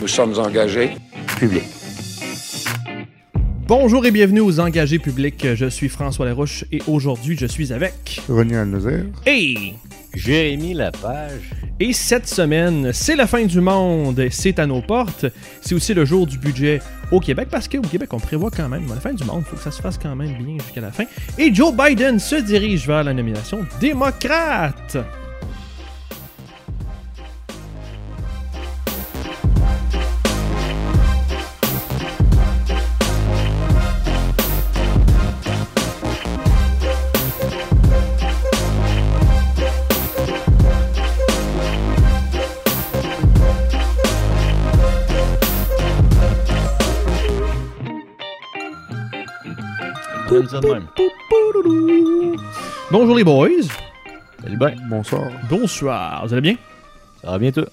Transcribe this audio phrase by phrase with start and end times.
[0.00, 0.92] Nous sommes engagés.
[1.38, 1.62] Public.
[3.66, 5.46] Bonjour et bienvenue aux engagés publics.
[5.54, 8.22] Je suis François Larouche et aujourd'hui je suis avec.
[8.26, 9.04] René Alnozer.
[9.26, 9.74] Hey!
[10.14, 11.50] Jérémy Lapage.
[11.78, 15.26] Et cette semaine, c'est la fin du monde, c'est à nos portes.
[15.60, 16.80] C'est aussi le jour du budget
[17.12, 19.56] au Québec parce qu'au Québec, on prévoit quand même, la fin du monde, il faut
[19.56, 21.04] que ça se fasse quand même bien jusqu'à la fin.
[21.36, 24.96] Et Joe Biden se dirige vers la nomination démocrate.
[50.50, 50.86] Ça de même.
[52.90, 53.48] Bonjour les boys.
[54.42, 54.74] Salut ben.
[54.88, 55.30] Bonsoir.
[55.48, 56.26] Bonsoir.
[56.26, 56.56] Vous allez bien?
[57.22, 57.64] Ça va bientôt.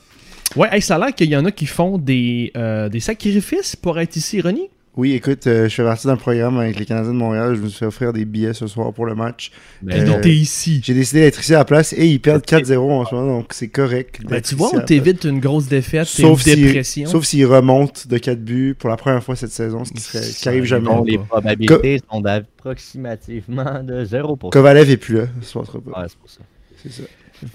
[0.55, 3.75] Ouais, hey, ça a l'air qu'il y en a qui font des, euh, des sacrifices
[3.75, 4.69] pour être ici, Ronnie.
[4.97, 7.55] Oui, écoute, euh, je fais partie d'un programme avec les Canadiens de Montréal.
[7.55, 9.51] Je me suis fait offrir des billets ce soir pour le match.
[9.83, 10.21] Mais Puis Euh, non.
[10.21, 10.81] t'es ici.
[10.83, 13.53] J'ai décidé d'être ici à la place et ils perdent 4-0 en ce moment, donc
[13.53, 14.21] c'est correct.
[14.27, 17.09] Ben, tu vois, on t'évite une grosse défaite, et Sauf une si- dépression.
[17.09, 20.23] Sauf s'ils remontent de 4 buts pour la première fois cette saison, ce qui, serait,
[20.23, 20.87] ce qui arrive jamais.
[20.87, 24.49] Bon, les probabilités sont d'approximativement de 0%.
[24.49, 25.65] Kovalev est plus là, ce soir.
[25.75, 26.39] Ouais, c'est pour ça.
[26.81, 27.03] C'est ça.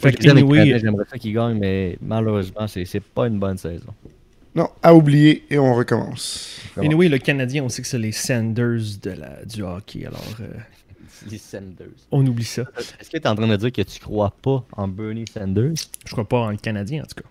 [0.00, 3.92] Fait que, anyway, J'aimerais ça qu'ils gagnent, mais malheureusement, c'est pas une bonne saison.
[4.54, 6.58] Non, à oublier et on recommence.
[6.76, 10.46] anyway, le Canadien, on sait que c'est les Sanders de la, du hockey, alors euh,
[11.30, 11.86] Les Sanders.
[12.10, 12.62] on oublie ça.
[13.00, 15.72] Est-ce que tu es en train de dire que tu crois pas en Bernie Sanders?
[16.04, 17.28] Je crois pas en Canadien, en tout cas.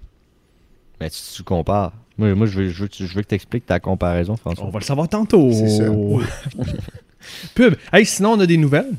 [1.00, 1.94] Mais tu, tu compares.
[2.18, 4.36] Moi, moi je, veux, je, veux, que tu- je veux que tu expliques ta comparaison,
[4.36, 4.66] François.
[4.66, 5.52] On va le savoir tantôt.
[5.52, 5.86] C'est ça.
[7.56, 7.76] Pub.
[7.94, 8.92] Hey, sinon, on a des nouvelles.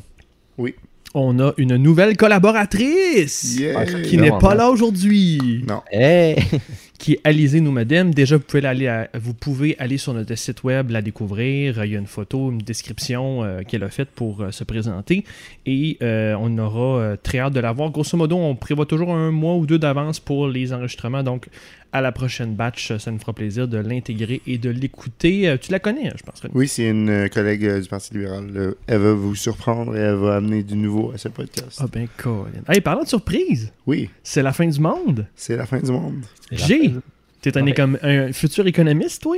[0.59, 0.75] Oui.
[1.15, 3.85] On a une nouvelle collaboratrice Yeah.
[4.03, 5.65] qui n'est pas là aujourd'hui.
[5.69, 5.83] Non.
[5.91, 6.37] Hey!
[7.03, 8.15] qui est Alizé Noumadem.
[8.15, 11.85] Déjà, vous pouvez, aller vous pouvez aller sur notre site web, la découvrir.
[11.85, 15.25] Il y a une photo, une description euh, qu'elle a faite pour euh, se présenter.
[15.67, 17.91] Et euh, on aura très hâte de la voir.
[17.91, 21.25] Grosso modo, on prévoit toujours un mois ou deux d'avance pour les enregistrements.
[21.25, 21.49] Donc,
[21.93, 25.49] à la prochaine batch, ça nous fera plaisir de l'intégrer et de l'écouter.
[25.49, 26.41] Euh, tu la connais, hein, je pense.
[26.41, 26.53] René?
[26.57, 28.75] Oui, c'est une euh, collègue euh, du Parti libéral.
[28.87, 31.79] Elle va vous surprendre et elle va amener du nouveau à ce podcast.
[31.83, 32.47] Ah ben, Colin.
[32.69, 35.27] Hey, parlant de surprise, Oui, c'est la fin du monde.
[35.35, 36.25] c'est la fin du monde.
[36.51, 36.95] J'ai?
[37.41, 37.73] T'es un, Ouais.
[37.73, 39.37] écom- un futur économiste, toi?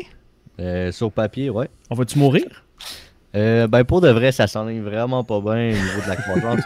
[0.61, 1.69] Euh, sur papier, ouais.
[1.91, 2.45] On va-tu mourir?
[3.35, 6.61] Euh, ben pour de vrai, ça s'enligne vraiment pas bien au niveau de la croissance.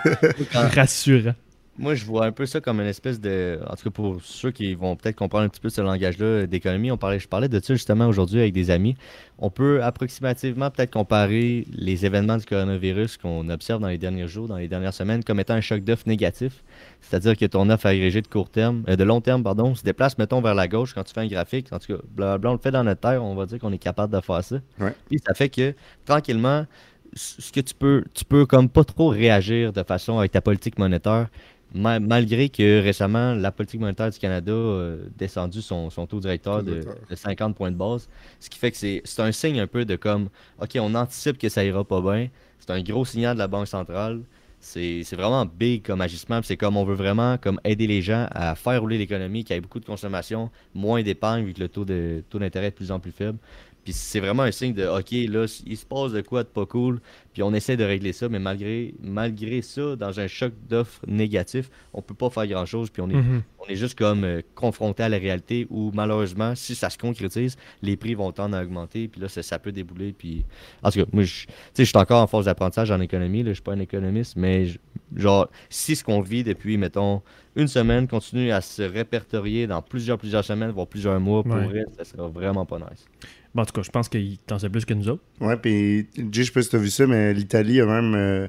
[0.74, 1.34] Rassurant.
[1.78, 3.60] Moi, je vois un peu ça comme une espèce de.
[3.68, 6.90] En tout cas, pour ceux qui vont peut-être comprendre un petit peu ce langage-là d'économie,
[6.90, 8.96] on parlait, je parlais de ça justement aujourd'hui avec des amis.
[9.38, 14.48] On peut approximativement peut-être comparer les événements du coronavirus qu'on observe dans les derniers jours,
[14.48, 16.64] dans les dernières semaines, comme étant un choc d'offre négatif.
[17.00, 20.18] C'est-à-dire que ton offre agrégée de court terme, euh, de long terme, pardon, se déplace,
[20.18, 21.72] mettons, vers la gauche quand tu fais un graphique.
[21.72, 23.78] En tout cas, blablabla, on le fait dans notre terre, on va dire qu'on est
[23.78, 24.56] capable de faire ça.
[24.80, 24.94] Ouais.
[25.08, 25.74] Puis ça fait que,
[26.04, 26.66] tranquillement,
[27.14, 30.40] ce ce que tu peux, tu peux comme pas trop réagir de façon avec ta
[30.40, 31.28] politique monétaire,
[31.74, 36.62] ma- malgré que récemment, la politique monétaire du Canada a descendu son, son taux directeur
[36.62, 36.94] de, directeur.
[37.10, 38.08] de 50 points de base.
[38.40, 40.28] Ce qui fait que c'est un signe un peu de comme,
[40.60, 42.28] OK, on anticipe que ça ira pas bien.
[42.60, 44.20] C'est un gros signal de la Banque centrale.
[44.60, 46.40] C'est vraiment big comme agissement.
[46.42, 49.56] C'est comme on veut vraiment comme aider les gens à faire rouler l'économie, qu'il y
[49.56, 52.74] ait beaucoup de consommation, moins d'épargne vu que le taux de taux d'intérêt est de
[52.74, 53.38] plus en plus faible.
[53.88, 56.66] Puis c'est vraiment un signe de OK, là, il se passe de quoi de pas
[56.66, 57.00] cool,
[57.32, 61.70] puis on essaie de régler ça, mais malgré, malgré ça, dans un choc d'offres négatif,
[61.94, 63.42] on peut pas faire grand chose, puis on est, Mhm.
[63.60, 67.56] on est juste comme euh, confronté à la réalité où malheureusement, si ça se concrétise,
[67.80, 70.12] les prix vont tendre à augmenter, puis là, ça, ça peut débouler.
[70.12, 70.44] Puis...
[70.82, 71.46] En tout cas, moi, je
[71.82, 74.78] suis encore en phase d'apprentissage en économie, là, je suis pas un économiste, mais je-
[75.16, 77.22] genre, si ce qu'on vit depuis, mettons,
[77.56, 81.64] une semaine continue à se répertorier dans plusieurs, plusieurs semaines, voire plusieurs mois, pour Ouais.
[81.66, 83.06] vrai, ça sera vraiment pas nice.
[83.54, 85.22] Bon, en tout cas, je pense qu'il t'en sait plus que nous autres.
[85.40, 88.48] Ouais, puis Jay, je sais pas si t'as vu ça, mais l'Italie a même euh,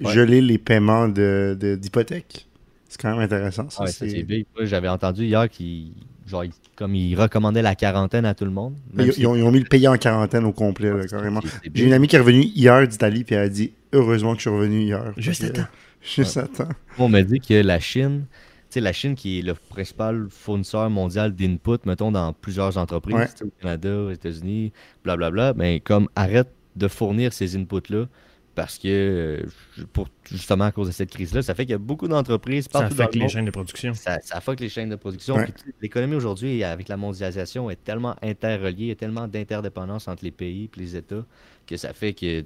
[0.00, 0.12] Ouais.
[0.12, 2.46] gelé les paiements de- de- d'hypothèques.
[2.88, 3.68] C'est quand même intéressant.
[3.70, 4.46] Ça, Ouais, c'est- big.
[4.62, 5.92] J'avais entendu hier qu'il
[6.26, 8.74] genre, il- comme il recommandait la quarantaine à tout le monde.
[8.98, 11.40] Ils, si- ils ont, ils ont mis le payé en quarantaine au complet, là, carrément.
[11.74, 14.42] J'ai une amie qui est revenue hier d'Italie, puis elle a dit Heureusement que je
[14.42, 15.12] suis revenu hier.
[15.16, 15.66] Juste à temps.
[16.02, 16.68] Juste à temps.
[16.98, 18.28] On m'a dit que la Chine, tu
[18.74, 23.46] sais, la Chine qui est le principal fournisseur mondial d'input, mettons, dans plusieurs entreprises, Ouais.
[23.46, 24.72] au Canada, aux États-Unis,
[25.04, 28.06] blablabla, mais comme arrête de fournir ces inputs-là
[28.54, 31.78] parce que, euh, pour, justement à cause de cette crise-là, ça fait qu'il y a
[31.78, 33.94] beaucoup d'entreprises Ça partout dans affecte le les chaînes de production.
[33.94, 35.36] Ça, ça affecte les chaînes de production.
[35.36, 35.48] Ouais.
[35.80, 40.30] L'économie aujourd'hui, avec la mondialisation, est tellement interreliée, il y a tellement d'interdépendance entre les
[40.32, 41.24] pays et les États
[41.66, 42.44] que ça fait que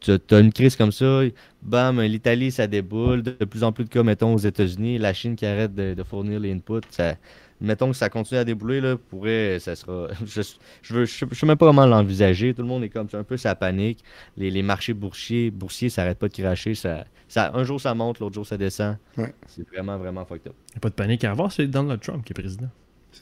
[0.00, 1.22] tu as une crise comme ça,
[1.62, 3.22] bam, l'Italie, ça déboule.
[3.22, 6.02] De plus en plus de cas, mettons, aux États-Unis, la Chine qui arrête de, de
[6.02, 7.16] fournir les inputs, ça,
[7.60, 10.08] mettons que ça continue à débouler, là, pourrait, ça sera.
[10.26, 10.42] Je,
[10.82, 12.54] je, veux, je, sais même pas comment l'envisager.
[12.54, 14.02] Tout le monde est comme ça, un peu sa panique.
[14.36, 16.74] Les, les marchés boursiers, boursiers s'arrêtent pas de cracher.
[16.74, 18.96] Ça, ça, un jour ça monte, l'autre jour ça descend.
[19.16, 19.34] Ouais.
[19.46, 20.54] C'est vraiment, vraiment fucked up.
[20.70, 22.68] Il n'y a pas de panique à avoir, c'est Donald Trump qui est président.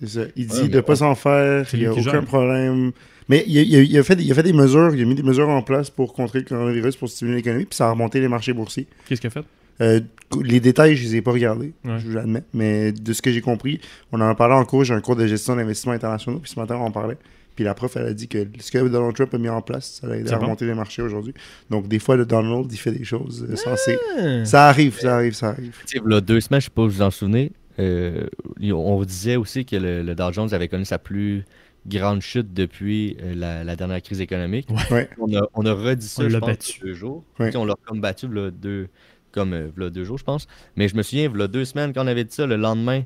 [0.01, 0.21] C'est ça.
[0.37, 2.25] Il dit Ouais, de mais pas s'en faire, il n'y a aucun gère.
[2.25, 2.93] problème.
[3.29, 5.05] Mais il a, il a- il a fait, il a fait des mesures, il a
[5.07, 7.91] mis des mesures en place pour contrer le coronavirus, pour stimuler l'économie, puis ça a
[7.93, 8.87] remonté les marchés boursiers.
[9.09, 9.45] Qu'est-ce qu'il a fait?
[9.81, 10.01] Euh,
[10.43, 11.99] les détails, je les ai pas regardés, Ouais.
[11.99, 13.81] je l'admets, mais de ce que j'ai compris,
[14.13, 16.61] on en a parlé en cours, j'ai un cours de gestion d'investissements internationaux, puis ce
[16.61, 17.17] matin, on en parlait.
[17.57, 20.01] Puis la prof, elle a dit que ce que Donald Trump a mis en place,
[20.03, 20.43] ça a aidé à bon.
[20.47, 21.33] remonter les marchés aujourd'hui.
[21.71, 23.97] Donc, des fois, le Donald, il fait des choses euh, sensées.
[24.19, 24.45] Ah.
[24.45, 25.73] Ça arrive, ça arrive, ça arrive.
[25.87, 28.27] Tu sais, là, deux semaines, je sais pas si vous vous en souvenez, euh,
[28.63, 31.45] on vous disait aussi que le, le Dow Jones avait connu sa plus
[31.87, 34.69] grande chute depuis euh, la, la dernière crise économique.
[34.91, 35.09] Ouais.
[35.19, 36.73] On, a, on a redit ça, On je l'a pense, battu.
[36.73, 37.25] il y a deux jours.
[37.39, 37.47] Ouais.
[37.47, 38.89] Tu sais, On l'a comme battu là, deux,
[39.33, 40.47] comme euh, deux jours, je pense.
[40.77, 43.03] Mais je me souviens, là, deux semaines, quand on avait dit ça, le lendemain,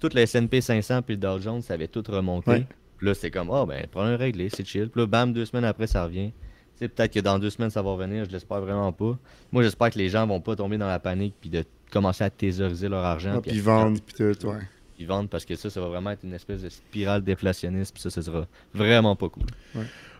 [0.00, 2.50] toute la S&P 500 puis le Dow Jones, ça avait tout remonté.
[2.50, 2.66] Ouais.
[3.02, 4.88] Là, c'était comme, ah ben, problème réglé, c'est chill.
[4.88, 6.30] Puis là, bam, deux semaines après, ça revient.
[6.30, 9.18] Tu sais, peut-être que dans deux semaines, ça va revenir, je l'espère vraiment pas.
[9.50, 12.30] Moi, j'espère que les gens vont pas tomber dans la panique puis de commencer à
[12.30, 13.34] thésauriser leur argent.
[13.36, 14.58] Ah, puis vendre, puis tout, ouais.
[14.96, 17.92] puis vendre parce que ça, ça va vraiment être une espèce de spirale déflationniste.
[17.94, 19.44] Puis ça, ça sera vraiment pas cool.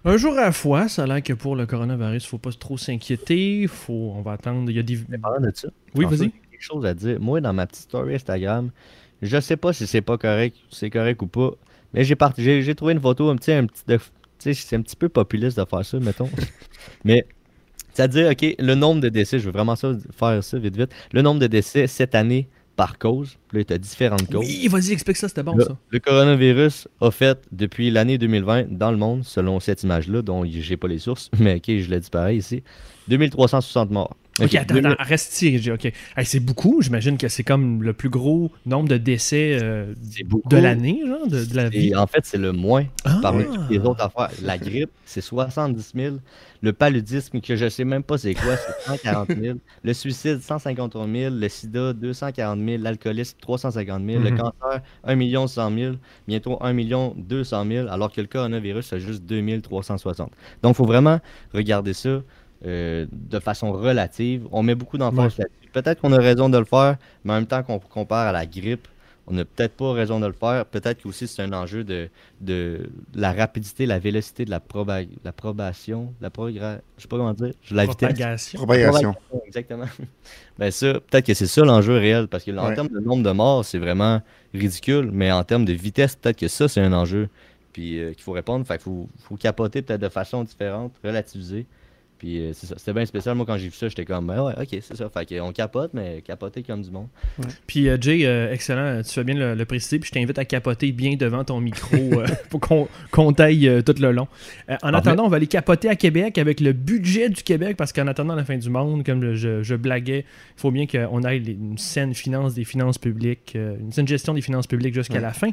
[0.04, 2.76] Un jour à la fois, ça a l'air que pour le coronavirus, faut pas trop
[2.76, 3.66] s'inquiéter.
[3.68, 4.68] Faut, on va attendre.
[4.70, 4.96] Il y a des.
[5.20, 6.30] Parlant de ça, Oui, vas-y.
[6.30, 7.20] quelque chose à dire.
[7.20, 8.70] Moi, dans ma petite story Instagram,
[9.22, 11.52] je sais pas si c'est pas correct, c'est correct ou pas,
[11.94, 14.02] mais j'ai part- j'ai trouvé une photo un petit, un petit de- tu
[14.38, 16.28] sais, c'est un petit peu populiste de faire ça, mettons.
[17.04, 17.24] mais
[17.92, 20.90] c'est-à-dire, ok, le nombre de décès, je veux vraiment ça, faire ça vite vite.
[21.12, 24.46] Le nombre de décès cette année par cause, là, tu as différentes causes.
[24.46, 25.76] Oui, vas-y, explique ça, c'était bon Le, ça.
[25.90, 30.76] le coronavirus a fait depuis l'année 2020 dans le monde, selon cette image-là, dont j'ai
[30.76, 32.62] pas les sources, mais ok, je l'ai dit pareil ici,
[33.08, 34.16] 2360 morts.
[34.38, 35.44] Ok, Ok, attends, 2000 attends, reste.
[35.72, 35.84] Ok.
[36.16, 36.80] Hey, c'est beaucoup.
[36.80, 39.92] J'imagine que c'est comme le plus gros nombre de décès euh,
[40.48, 41.88] de l'année, genre, de, de la vie.
[41.88, 43.18] Et en fait, c'est le moins Ah!
[43.20, 44.30] parmi toutes les autres affaires.
[44.42, 46.16] La grippe, c'est 70 000.
[46.62, 49.58] Le paludisme, que je sais même pas c'est quoi, c'est 140 000.
[49.84, 51.34] Le suicide, 153 000.
[51.34, 52.82] Le sida, 240 000.
[52.82, 54.22] L'alcoolisme, 350 000.
[54.22, 54.38] Le Mhm.
[54.38, 55.94] cancer, 1 100 000.
[56.26, 56.72] Bientôt 1
[57.16, 57.88] 200 000.
[57.88, 60.30] Alors que le coronavirus, c'est juste 2 360.
[60.62, 61.20] Donc, il faut vraiment
[61.52, 62.22] regarder ça
[62.66, 64.46] euh, de façon relative.
[64.52, 65.70] On met beaucoup d'emphase là-dessus.
[65.72, 68.46] Peut-être qu'on a raison de le faire, mais en même temps qu'on compare à la
[68.46, 68.86] grippe,
[69.28, 70.66] on n'a peut-être pas raison de le faire.
[70.66, 72.08] Peut-être que aussi c'est un enjeu de,
[72.40, 76.78] de la rapidité, la vélocité de la, proba- la probation, la progra...
[76.96, 77.96] je sais pas comment dire, la vitesse.
[77.98, 78.58] Propagation.
[78.58, 79.14] Propagation.
[79.46, 79.86] Exactement.
[80.58, 82.74] Ben ça, peut-être que c'est ça l'enjeu réel, parce que en Ouais.
[82.74, 84.20] termes de nombre de morts, c'est vraiment
[84.52, 87.28] ridicule, mais en termes de vitesse, peut-être que ça, c'est un enjeu
[87.72, 88.66] puis euh, qu'il faut répondre.
[88.66, 91.64] Fait qu'il faut, faut capoter peut-être de façon différente, relativiser.
[92.22, 92.76] Puis euh, c'est ça.
[92.78, 93.34] C'était bien spécial.
[93.34, 95.10] Moi, quand j'ai vu ça, j'étais comme, ben ouais, ok, c'est ça.
[95.10, 97.08] Fait qu'on capote, mais capoter comme du monde.
[97.66, 100.44] Puis euh, Jay, euh, excellent, tu fais bien le, le préciser, puis je t'invite à
[100.44, 101.96] capoter bien devant ton micro
[102.48, 102.60] pour
[103.10, 104.28] qu'on t'aille tout le long.
[104.84, 108.06] En attendant, on va aller capoter à Québec avec le budget du Québec, parce qu'en
[108.06, 110.24] attendant la fin du monde, comme je, je blaguais,
[110.56, 114.42] il faut bien qu'on aille une saine finance des finances publiques, une saine gestion des
[114.42, 115.20] finances publiques jusqu'à Ouais.
[115.20, 115.50] la fin.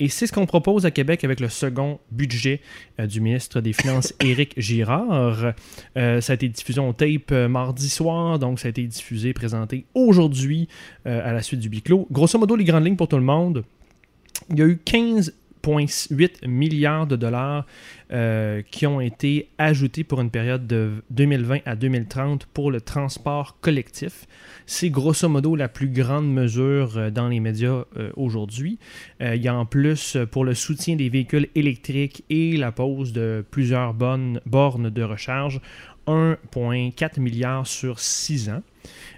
[0.00, 2.60] Et c'est ce qu'on propose à Québec avec le second budget
[2.98, 5.52] du ministre des Finances, Éric Girard.
[5.96, 9.32] Euh, ça a été diffusé en tape euh, mardi soir, donc ça a été diffusé,
[9.32, 10.68] présenté aujourd'hui
[11.06, 12.06] euh, à la suite du biclos.
[12.10, 13.64] Grosso modo, les grandes lignes pour tout le monde.
[14.50, 14.78] Il y a eu
[15.66, 17.66] 15,8 milliards de dollars
[18.12, 23.58] euh, qui ont été ajoutés pour une période de 2020 à 2030 pour le transport
[23.60, 24.26] collectif.
[24.66, 28.78] C'est grosso modo la plus grande mesure euh, dans les médias euh, aujourd'hui.
[29.20, 33.44] Il y a en plus pour le soutien des véhicules électriques et la pose de
[33.50, 35.60] plusieurs bonnes bornes de recharge
[36.06, 38.62] 1,4 milliard sur 6 ans.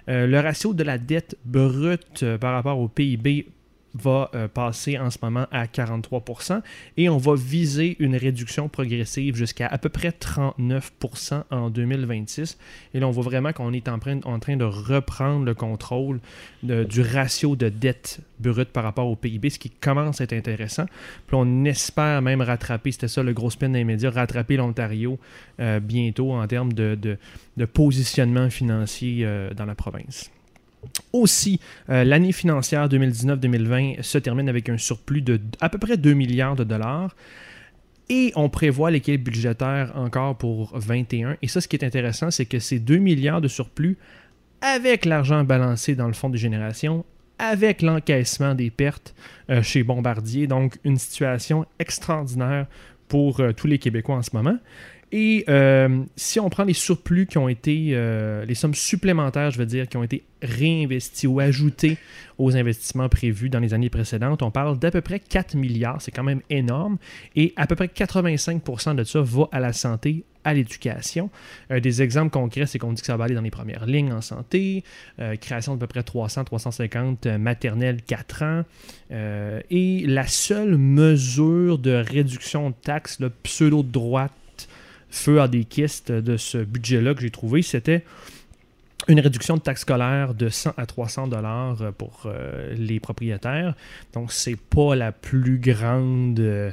[0.07, 3.47] Le ratio de la dette brute par rapport au PIB
[3.93, 6.61] va euh, passer en ce moment à 43%
[6.97, 12.57] et on va viser une réduction progressive jusqu'à à peu près 39% en 2026.
[12.93, 16.19] Et là, on voit vraiment qu'on est en train, de reprendre le contrôle
[16.63, 20.85] du ratio de dette brute par rapport au PIB, ce qui commence à être intéressant.
[21.27, 25.19] Puis on espère même rattraper, c'était ça le gros spin des médias, rattraper l'Ontario
[25.59, 27.17] euh, bientôt en termes de
[27.73, 30.31] positionnement financier euh, dans la province.
[31.11, 31.59] Aussi,
[31.89, 36.55] euh, l'année financière 2019-2020 se termine avec un surplus de à peu près 2 milliards
[36.55, 37.15] de dollars.
[38.09, 41.37] Et on prévoit l'équilibre budgétaire encore pour 21.
[41.41, 43.97] Et ça, ce qui est intéressant, c'est que ces 2 milliards de surplus,
[44.61, 47.05] avec l'argent balancé dans le fonds de génération,
[47.37, 49.15] avec l'encaissement des pertes
[49.49, 52.67] euh, chez Bombardier, donc une situation extraordinaire
[53.07, 54.57] pour euh, tous les Québécois en ce moment.
[55.11, 59.57] Et euh, si on prend les surplus qui ont été, euh, les sommes supplémentaires, je
[59.57, 61.97] veux dire, qui ont été réinvestis ou ajoutés
[62.37, 66.11] aux investissements prévus dans les années précédentes, on parle d'à peu près 4 milliards, c'est
[66.11, 66.97] quand même énorme,
[67.35, 71.31] et à peu près 85% de ça va à la santé, à l'éducation.
[71.71, 74.13] Euh, des exemples concrets, c'est qu'on dit que ça va aller dans les premières lignes
[74.13, 74.83] en santé,
[75.41, 78.63] création d'à peu près 300-350 maternelles 4 ans,
[79.11, 84.31] et la seule mesure de réduction de taxes, le pseudo-droite,
[85.09, 88.03] feu à des kistes de ce budget-là que j'ai trouvé, c'était
[89.07, 93.75] une réduction de taxes scolaires de 100 à 300 dollars pour euh, les propriétaires.
[94.13, 96.71] Donc, c'est pas la plus grande euh,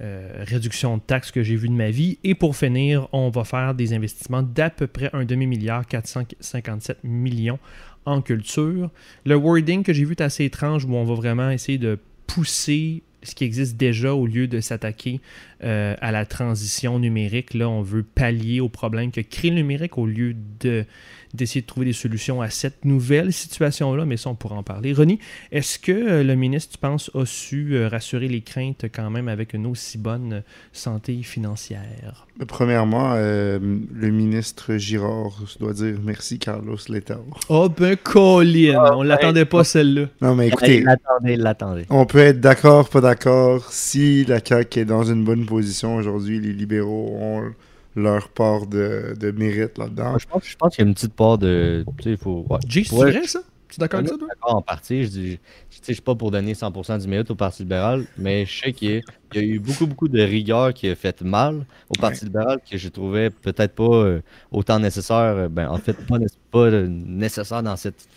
[0.00, 2.18] réduction de taxes que j'ai vue de ma vie.
[2.24, 7.58] Et pour finir, on va faire des investissements d'à peu près un demi-milliard, 457 millions
[8.04, 8.90] en culture.
[9.24, 13.02] Le wording que j'ai vu est assez étrange où on va vraiment essayer de pousser
[13.24, 15.20] ce qui existe déjà au lieu de s'attaquer
[15.62, 17.54] euh, à la transition numérique.
[17.54, 20.84] Là, on veut pallier au problème que crée le numérique au lieu de
[21.34, 24.92] d'essayer de trouver des solutions à cette nouvelle situation-là, mais ça, on pourra en parler.
[24.92, 25.18] René,
[25.50, 29.28] est-ce que euh, le ministre, tu penses, a su euh, rassurer les craintes quand même
[29.28, 32.26] avec une aussi bonne santé financière?
[32.46, 37.24] Premièrement, euh, le ministre Girard doit dire merci Carlos Letao.
[37.48, 40.06] Oh ben Colin, on l'attendait pas celle-là.
[40.20, 41.86] Non mais écoutez, l'attendait, l'attendait.
[41.90, 43.72] On peut être d'accord, pas d'accord.
[43.72, 47.52] Si la CAQ est dans une bonne position aujourd'hui, les libéraux ont
[47.96, 50.18] leur part de, de mérite là-dedans.
[50.18, 51.84] Je pense, je pense qu'il y a une petite part de.
[51.98, 52.44] Tu sais, il faut.
[52.48, 52.58] Ouais.
[52.66, 53.40] Jay, c'est vrai ça?
[53.68, 54.28] Tu es d'accord avec ça, toi?
[54.28, 55.04] D'accord en partie.
[55.04, 55.38] Je dis,
[55.70, 59.02] je suis pas pour donner 100% du mérite au Parti libéral, mais je sais qu'il
[59.34, 62.76] y, a eu beaucoup, beaucoup de rigueur qui a fait mal au Parti libéral que
[62.76, 64.20] je trouvais peut-être pas euh,
[64.50, 65.16] autant nécessaire.
[65.36, 66.18] Euh, ben, en fait, pas,
[66.50, 68.08] pas nécessaire dans cette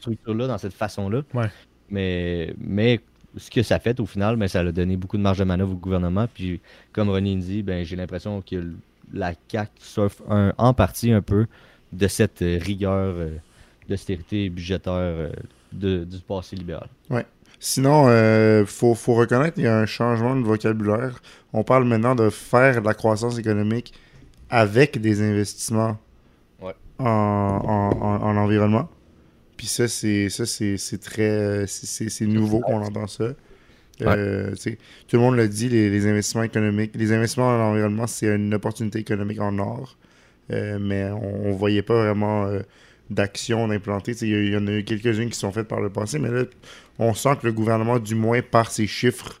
[0.00, 1.22] structure-là, dans cette façon-là.
[1.32, 1.50] Ouais.
[1.90, 3.00] Mais, mais
[3.36, 5.72] ce que ça fait au final, ben, ça a donné beaucoup de marge de manœuvre
[5.72, 6.26] au gouvernement.
[6.32, 6.60] Puis,
[6.92, 8.74] comme René dit, ben, j'ai l'impression que
[9.12, 11.46] la CAC surfe en partie un peu
[11.94, 13.36] de cette euh, rigueur euh,
[13.88, 15.30] d'austérité budgétaire euh,
[15.72, 16.88] du passé libéral.
[17.10, 17.26] Ouais.
[17.60, 18.08] Sinon,
[18.60, 21.22] il faut, reconnaître qu'il y a un changement de vocabulaire.
[21.52, 23.94] On parle maintenant de faire de la croissance économique
[24.50, 25.96] avec des investissements
[26.98, 28.90] en, environnement.
[29.56, 33.30] Puis ça, c'est ça c'est très c'est nouveau qu'on entend ça.
[34.02, 34.54] Euh,
[35.08, 38.98] tout le monde l'a dit, les, investissements économiques, les investissements dans l'environnement, c'est une opportunité
[38.98, 39.96] économique en or.
[40.50, 42.60] Euh, mais on ne voyait pas vraiment euh,
[43.10, 44.12] d'action d'implantée.
[44.22, 46.44] Il y, en a eu quelques-unes qui sont faites par le passé, mais là,
[46.98, 49.40] on sent que le gouvernement, du moins par ses chiffres,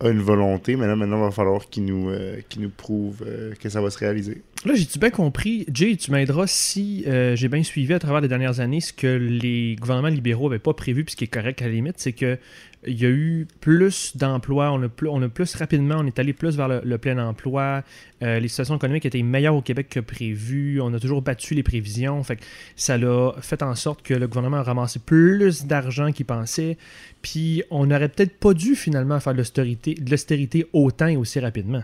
[0.00, 2.10] a une volonté, mais là, maintenant, il va falloir qu'il nous,
[2.58, 3.24] nous prouve
[3.60, 4.42] que ça va se réaliser.
[4.64, 7.04] Là, j'ai-tu bien compris, Jay, tu m'aideras si
[7.34, 10.72] j'ai bien suivi à travers les dernières années ce que les gouvernements libéraux n'avaient pas
[10.72, 12.38] prévu, puis ce qui est correct à la limite, c'est que
[12.86, 16.68] il y a eu plus d'emplois, on a plus, rapidement, on est allé plus vers
[16.84, 17.82] le, plein emploi.
[18.22, 20.80] Euh, les situations économiques étaient meilleures au Québec que prévu.
[20.80, 22.22] On a toujours battu les prévisions.
[22.76, 26.76] Ça a fait en sorte que le gouvernement a ramassé plus d'argent qu'il pensait.
[27.22, 29.38] Puis on n'aurait peut-être pas dû finalement faire de
[30.10, 31.82] l'austérité autant et aussi rapidement.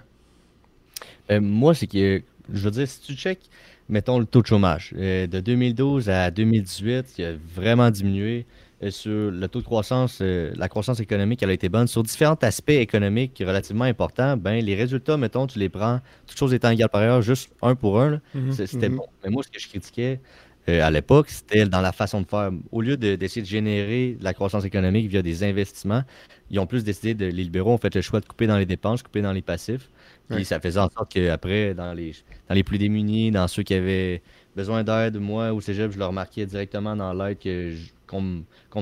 [1.31, 3.41] Euh, moi, c'est que, je veux dire, si tu check,
[3.89, 8.47] mettons le taux de chômage, euh, de 2012 à 2018, il a vraiment diminué
[8.89, 11.87] sur le taux de croissance, euh, la croissance économique, elle a été bonne.
[11.87, 16.55] Sur différents aspects économiques relativement importants, ben, les résultats, mettons, tu les prends, toutes choses
[16.55, 18.53] étant égales par ailleurs, juste un pour un, mhm.
[18.53, 18.97] c'était mhm.
[18.97, 19.07] bon.
[19.23, 20.21] Mais moi, ce que je critiquais
[20.69, 22.51] euh, à l'époque, c'était dans la façon de faire.
[22.73, 26.03] Au lieu d'essayer de, générer de la croissance économique via des investissements,
[26.51, 28.67] ils ont plus décidé, de, les libéraux ont fait le choix de couper dans les
[28.67, 29.91] dépenses, couper dans les passifs.
[30.31, 32.15] Puis ça faisait en sorte qu'après, dans les,
[32.49, 34.23] dans les plus démunis, dans ceux qui avaient
[34.55, 37.75] besoin d'aide, moi, au cégep, je le remarquais directement dans l'aide que
[38.07, 38.23] qu'on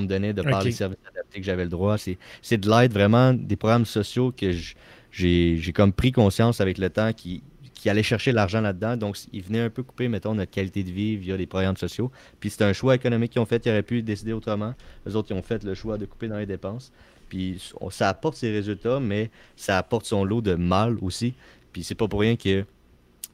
[0.01, 1.97] me donnait de par les services adaptés que j'avais le droit.
[1.97, 4.51] C'est de l'aide vraiment, des programmes sociaux que
[5.11, 7.43] j'ai comme pris conscience avec le temps qui,
[7.75, 8.97] qui allait chercher l'argent là-dedans.
[8.97, 12.11] Donc, ils venaient un peu couper, mettons, notre qualité de vie via des programmes sociaux.
[12.39, 14.73] Puis c'est un choix économique qu'ils ont fait, ils auraient pu décider autrement.
[15.05, 16.91] Les autres, ils ont fait le choix de couper dans les dépenses.
[17.29, 21.33] Puis ça apporte ses résultats, mais ça apporte son lot de mal aussi.
[21.71, 22.65] Puis c'est pas pour rien que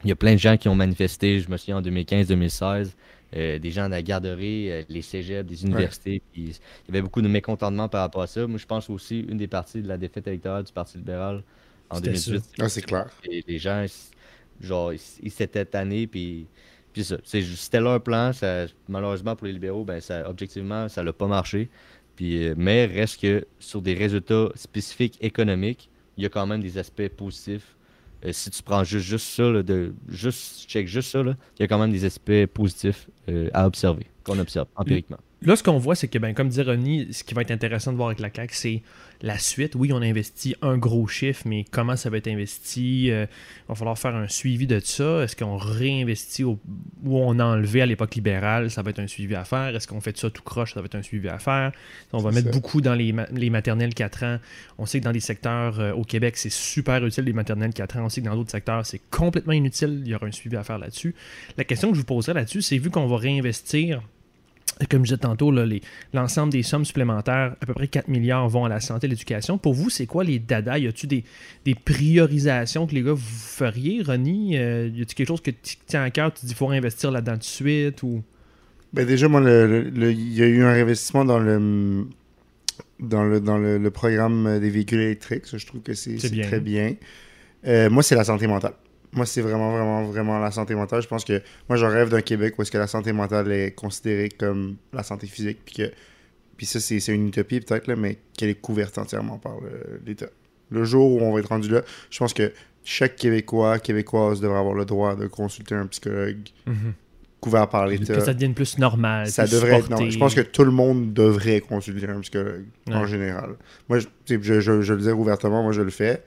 [0.04, 2.90] il y a plein de gens qui ont manifesté, je me souviens en 2015-2016,
[3.34, 6.22] euh, des gens de la garderie, euh, les cégeps, des universités.
[6.36, 6.54] il y
[6.88, 8.46] avait beaucoup de mécontentement par rapport à ça.
[8.46, 11.42] Moi, je pense aussi une des parties de la défaite électorale du Parti libéral
[11.90, 12.44] en 2018.
[12.60, 13.08] Ah, c'est clair.
[13.24, 13.84] Et les gens,
[14.60, 16.46] genre, ils s'étaient tannés, puis,
[16.92, 17.16] puis ça.
[17.24, 18.32] C'était leur plan.
[18.32, 21.68] Ça, malheureusement, pour les libéraux, ben, ça, objectivement, ça n'a pas marché.
[22.20, 26.78] Euh, mais reste que sur des résultats spécifiques économiques, il y a quand même des
[26.78, 27.76] aspects positifs
[28.24, 31.68] euh, si tu prends juste, juste ça, de, juste, check juste ça, il y a
[31.68, 35.18] quand même des aspects positifs euh, à observer, qu'on observe empiriquement.
[35.42, 37.92] Là, ce qu'on voit, c'est que, ben, comme dit Ronnie, ce qui va être intéressant
[37.92, 38.82] de voir avec la CAQ, c'est
[39.20, 39.74] la suite.
[39.74, 43.10] Oui, on a investi un gros chiffre, mais comment ça va être investi?
[43.10, 43.26] Euh,
[43.64, 45.22] Il va falloir faire un suivi de ça.
[45.22, 46.58] Est-ce qu'on réinvestit au,
[47.04, 48.70] où on a enlevé à l'époque libérale?
[48.70, 49.76] Ça va être un suivi à faire.
[49.76, 50.72] Est-ce qu'on fait ça tout croche?
[50.72, 51.72] Ça va être un suivi à faire.
[52.14, 54.38] On va mettre beaucoup dans les, les, maternelles 4 ans.
[54.78, 57.98] On sait que dans les secteurs euh, au Québec, c'est super utile, les maternelles 4
[57.98, 58.04] ans.
[58.06, 60.02] On sait que dans d'autres secteurs, c'est complètement inutile.
[60.04, 61.14] Il y aura un suivi à faire là-dessus.
[61.58, 64.00] La question que je vous poserai là-dessus, c'est vu qu'on va réinvestir
[64.90, 65.52] comme je disais tantôt,
[66.12, 69.56] l'ensemble des sommes supplémentaires, à peu près 4 milliards, vont à la santé et l'éducation.
[69.56, 70.78] Pour vous, c'est quoi les dada?
[70.78, 71.24] Y a-tu des,
[71.64, 74.58] des, priorisations que les gars vous feriez, Ronnie?
[74.58, 77.10] Euh, y a-tu quelque chose que tu tiens à cœur, tu dis qu'il faut investir
[77.10, 78.02] là-dedans tout de suite?
[78.02, 78.22] Ou...
[78.92, 82.06] Ben déjà, moi, il y a eu un investissement dans le
[83.00, 85.44] dans le, dans le, programme des véhicules électriques.
[85.54, 86.94] je trouve que c'est très bien.
[87.66, 88.74] Euh, moi, c'est la santé mentale
[89.16, 91.02] moi, c'est vraiment, vraiment, vraiment la santé mentale.
[91.02, 93.72] Je pense que moi, je rêve d'un Québec où est-ce que la santé mentale est
[93.72, 95.92] considérée comme la santé physique, puis que
[96.56, 99.56] puis ça, c'est une utopie peut-être, mais qu'elle est couverte entièrement par
[100.06, 100.28] l'État.
[100.70, 104.58] Le jour où on va être rendu là, je pense que chaque Québécois, Québécoise devrait
[104.58, 106.94] avoir le droit de consulter un psychologue mhm.
[107.40, 108.14] couvert par l'État.
[108.14, 109.26] Que ça devienne plus normal.
[109.28, 110.10] Ça devrait être normal.
[110.10, 113.56] Je pense que tout le monde devrait consulter un psychologue en général.
[113.88, 116.22] Moi, je, je, je, le dis ouvertement, moi je le fais.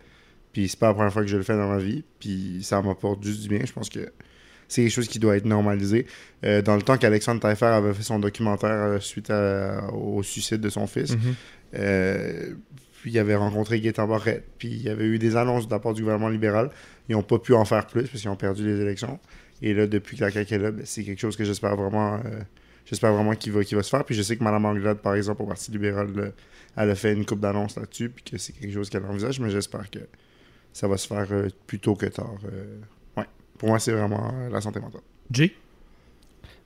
[0.60, 2.04] Puis c'est pas la première fois que je le fais dans ma vie.
[2.20, 3.62] Puis ça m'apporte juste du bien.
[3.66, 4.12] Je pense que
[4.68, 6.06] c'est quelque chose qui doit être normalisé.
[6.44, 9.32] Euh, dans le temps qu'Alexandre Taillefer avait fait son documentaire euh, suite
[9.94, 11.36] au suicide de son fils, mhm.
[11.76, 12.56] euh,
[13.02, 14.50] puis il avait rencontré Gaétan Barrette.
[14.58, 16.72] Puis il y avait eu des annonces de la part du gouvernement libéral.
[17.08, 19.18] Ils n'ont pas pu en faire plus parce qu'ils ont perdu les élections.
[19.62, 22.20] Et là, depuis que la CAQ est là, ben, c'est quelque chose que j'espère vraiment
[22.84, 24.04] j'espère vraiment qu'il va, va se faire.
[24.04, 26.34] Puis je sais que Mme Anglade, par exemple, au Parti libéral,
[26.76, 29.50] elle a fait une coupe d'annonces là-dessus, puis que c'est quelque chose qu'elle envisage, mais
[29.50, 30.00] j'espère que
[30.74, 32.36] ça va se faire euh, plus tôt que tard.
[32.46, 32.78] Euh,
[33.18, 33.26] ouais.
[33.58, 35.02] Pour moi, c'est vraiment euh, la santé mentale.
[35.32, 35.54] Jay?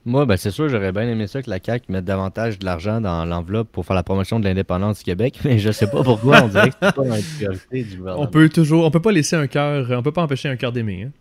[0.05, 2.99] Moi, ben, c'est sûr, j'aurais bien aimé ça que la CAQ mette davantage de l'argent
[2.99, 6.43] dans l'enveloppe pour faire la promotion de l'indépendance du Québec, mais je sais pas pourquoi
[6.43, 8.23] on dirait que c'est pas dans les priorités du gouvernement.
[8.23, 10.73] On peut toujours, on peut pas laisser un cœur, on peut pas empêcher un cœur
[10.73, 11.03] d'aimer.
[11.03, 11.11] Hein?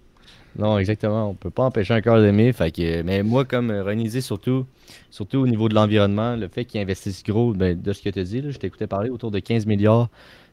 [0.59, 1.31] Non, exactement.
[1.31, 2.53] On peut pas empêcher un cœur d'aimer.
[2.53, 4.67] Fait que, mais moi, comme René dit, surtout,
[5.11, 8.19] surtout au niveau de l'environnement, le fait qu'ils investissent gros, ben, de ce que tu
[8.19, 10.09] as dit, je t'écoutais parler autour de 15 milliards.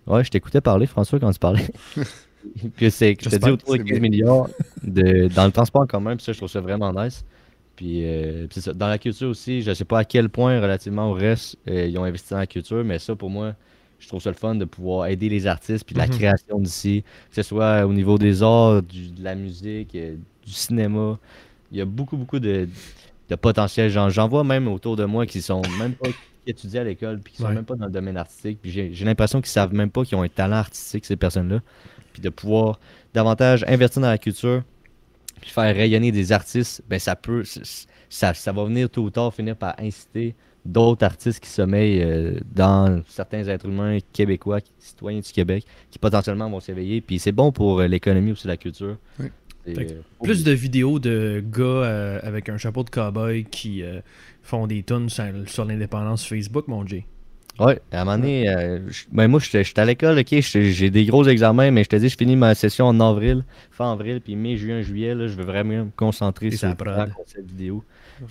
[0.10, 1.67] Ouais, je t'écoutais parler, François, quand tu parlais.
[2.78, 4.50] que c'est je te dis autour de 15 milliards
[4.82, 7.24] de, dans le transport quand même, ça je trouve ça vraiment nice.
[7.76, 8.74] Puis, euh, ça.
[8.74, 11.98] dans la culture aussi, je sais pas à quel point relativement au reste euh, ils
[11.98, 13.54] ont investi dans la culture, mais ça pour moi,
[14.00, 16.13] je trouve ça le fun de pouvoir aider les artistes puis la mhm.
[16.13, 21.19] création d'ici, que ce soit au niveau des arts, de la musique, euh, du cinéma.
[21.72, 22.67] Il y a beaucoup beaucoup de,
[23.30, 23.89] de potentiel.
[23.89, 26.10] J'en vois même autour de moi qui sont même pas
[26.54, 28.60] qui étudient à l'école puis qui sont même pas dans le domaine artistique.
[28.62, 31.60] Puis j'ai l'impression qu'ils savent même pas qu'ils ont un talent artistique ces personnes-là
[32.20, 32.80] de pouvoir
[33.14, 34.64] davantage investir dans la culture,
[35.42, 37.44] puis faire rayonner des artistes, ben ça peut,
[38.10, 40.36] ça, ça va venir tôt ou tard finir par inciter
[40.66, 46.50] d'autres artistes qui sommeillent euh, dans certains êtres humains québécois, citoyens du Québec, qui potentiellement
[46.50, 47.00] vont s'éveiller.
[47.00, 48.98] Puis c'est bon pour euh, l'économie aussi, la culture.
[50.24, 53.84] Plus de vidéos de gars avec un chapeau de cowboy qui
[54.41, 57.06] font des tunes sur, sur l'indépendance Facebook, mon Jay.
[57.60, 58.80] Ouais, à un moment donné, euh,
[59.12, 62.15] ben moi, j'étais à l'école, ok, j'ai des gros examens, mais je te dis, je
[62.15, 65.86] finis ma session en avril, fin avril, puis mai, juin, juillet, là, je veux vraiment
[65.86, 66.74] me concentrer sur
[67.26, 67.84] cette vidéo.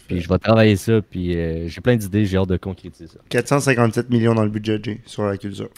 [0.06, 3.18] Puis je vais travailler ça, puis euh, j'ai plein d'idées, j'ai hâte de concrétiser ça.
[3.28, 5.68] 457 millions dans le budget, J, sur la culture.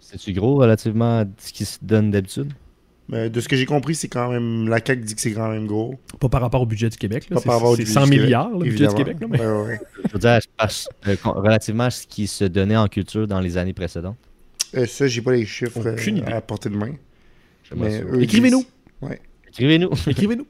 [0.00, 2.52] C'est-tu gros relativement à ce qui se donne d'habitude?
[3.08, 4.68] Mais de ce que j'ai compris, c'est quand même.
[4.68, 5.94] La CAQ dit que c'est quand même gros.
[6.18, 7.26] Pas par rapport au budget du Québec.
[7.30, 7.36] Là.
[7.36, 9.18] Pas par rapport au budget 100 milliards, le budget du Québec.
[9.20, 9.38] Là, mais...
[9.38, 10.40] Je veux dire,
[11.06, 14.16] euh, relativement à ce qui se donnait en culture dans les années précédentes.
[14.74, 16.92] Euh, ça, j'ai pas les chiffres euh, à portée de main.
[18.20, 18.64] Écrivez-nous.
[19.00, 19.20] Ouais.
[19.48, 19.90] Écrivez-nous.
[20.06, 20.46] Écrivez-nous.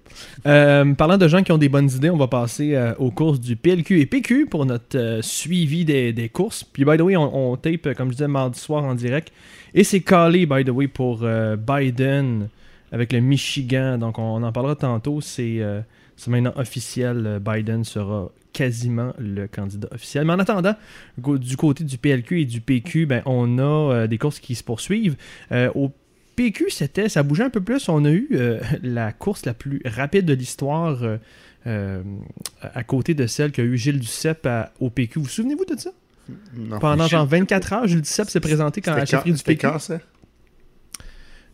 [0.46, 3.56] Euh, parlant de gens qui ont des bonnes idées, on va passer aux courses du
[3.56, 6.64] PLQ et PQ pour notre suivi des, courses.
[6.64, 9.32] Puis, by the way, on, tape, comme je disais, mardi soir en direct.
[9.76, 12.48] Et c'est calé, by the way, pour euh, Biden
[12.90, 13.98] avec le Michigan.
[13.98, 15.20] Donc, on, en parlera tantôt.
[15.20, 15.82] C'est euh,
[16.26, 17.26] maintenant officiel.
[17.26, 20.24] Euh, Biden sera quasiment le candidat officiel.
[20.24, 20.74] Mais en attendant,
[21.18, 25.16] du côté du PLQ et du PQ, ben, on a des courses qui se poursuivent.
[25.74, 25.90] au
[26.37, 27.88] PQ, c'était, ça bougeait un peu plus.
[27.88, 28.29] On a eu
[28.83, 31.03] la course la plus rapide de l'histoire
[31.64, 35.18] à côté de celle qu'a eu Gilles Duceppe au PQ.
[35.18, 35.90] Vous vous souvenez-vous de ça?
[36.81, 38.94] Pendant genre 24 heures, Jules Duceppe s'est présenté quand?
[38.94, 39.66] la chefferie du PQ.
[39.66, 39.99] Quand, ça?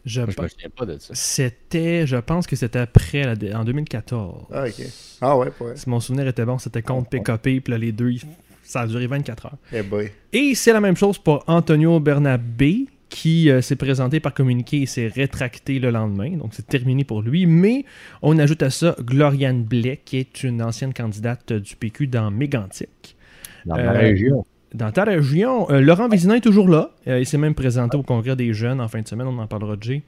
[0.04, 1.14] Je ne me souviens pas de ça.
[1.14, 4.46] C'était, je pense que c'était après, en 2014.
[4.52, 4.86] Ah, ok.
[5.20, 5.76] Ah, ouais, ouais.
[5.76, 8.12] Si mon souvenir était bon, c'était contre PKP, puis là, les deux,
[8.64, 9.58] ça a duré 24 heures.
[9.72, 10.10] Eh boy.
[10.32, 14.86] Et c'est la même chose pour Antonio Bernabé, qui euh, s'est présenté par communiqué et
[14.86, 16.30] s'est rétracté le lendemain.
[16.38, 17.44] Donc, c'est terminé pour lui.
[17.44, 17.84] Mais
[18.22, 23.16] on ajoute à ça Gloriane Blais, qui est une ancienne candidate du PQ dans Mégantic.
[23.66, 24.46] Dans ma Euh, région.
[24.74, 26.92] Dans ta région, euh, Laurent Vézina est toujours là.
[27.06, 29.46] Euh, il s'est même présenté au congrès des jeunes en fin de semaine, on en
[29.46, 30.02] parlera de Jay.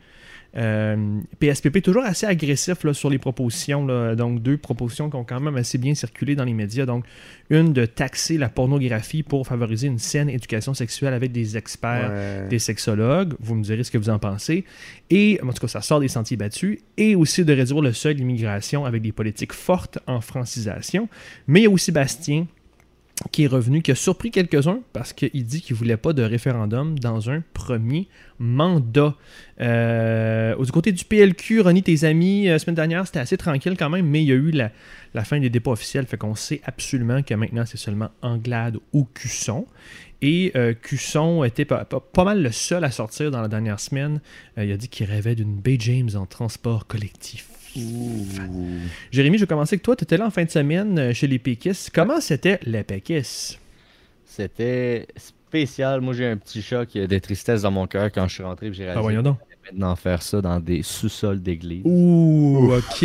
[0.56, 3.86] Euh, PSPP toujours assez agressif là, sur les propositions.
[3.86, 4.14] là.
[4.14, 6.86] Donc, deux propositions qui ont quand même assez bien circulé dans les médias.
[6.86, 7.04] Donc,
[7.50, 12.48] une de taxer la pornographie pour favoriser une saine éducation sexuelle avec des experts, Ouais.
[12.48, 13.34] des sexologues.
[13.40, 14.64] Vous me direz ce que vous en pensez.
[15.10, 16.78] Et, en tout cas, ça sort des sentiers battus.
[16.96, 21.08] Et aussi de réduire le seuil d'immigration avec des politiques fortes en francisation.
[21.48, 22.46] Mais il y a aussi Bastien
[23.30, 26.22] qui est revenu, qui a surpris quelques-uns parce qu'il dit qu'il ne voulait pas de
[26.22, 29.14] référendum dans un premier mandat.
[29.60, 33.88] Euh, du côté du PLQ, Ronnie, tes amis, la semaine dernière, c'était assez tranquille quand
[33.88, 37.22] même, mais il y a eu la, fin des débats officiels, fait qu'on sait absolument
[37.22, 39.66] que maintenant c'est seulement Anglade ou Cusson.
[40.20, 41.86] Et euh, Cusson était pas,
[42.24, 44.20] mal le seul à sortir dans la dernière semaine.
[44.58, 47.53] Euh, il a dit qu'il rêvait d'une Bay James en transport collectif.
[49.10, 49.96] Jérémy, je vais commencer avec toi.
[49.96, 51.90] Tu étais là en fin de semaine euh, chez les péquistes.
[51.94, 53.58] Comment c'était les péquistes?
[54.24, 56.00] C'était spécial.
[56.00, 58.72] Moi, j'ai un petit choc de tristesse dans mon cœur quand je suis rentré et
[58.72, 59.38] j'ai Ah, réalisé voyons donc.
[59.64, 61.82] maintenant faire ça dans des sous-sols d'église.
[61.84, 63.04] Ouh, ok.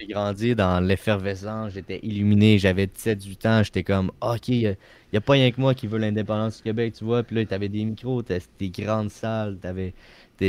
[0.00, 4.76] J'ai grandi dans l'effervescence, j'étais illuminé, j'avais 17-18 ans, j'étais comme, ok, il
[5.12, 7.24] n'y a, pas rien que moi qui veut l'indépendance du Québec, tu vois.
[7.24, 9.94] Puis là, t'avais des micros, t'avais des grandes salles, t'avais des,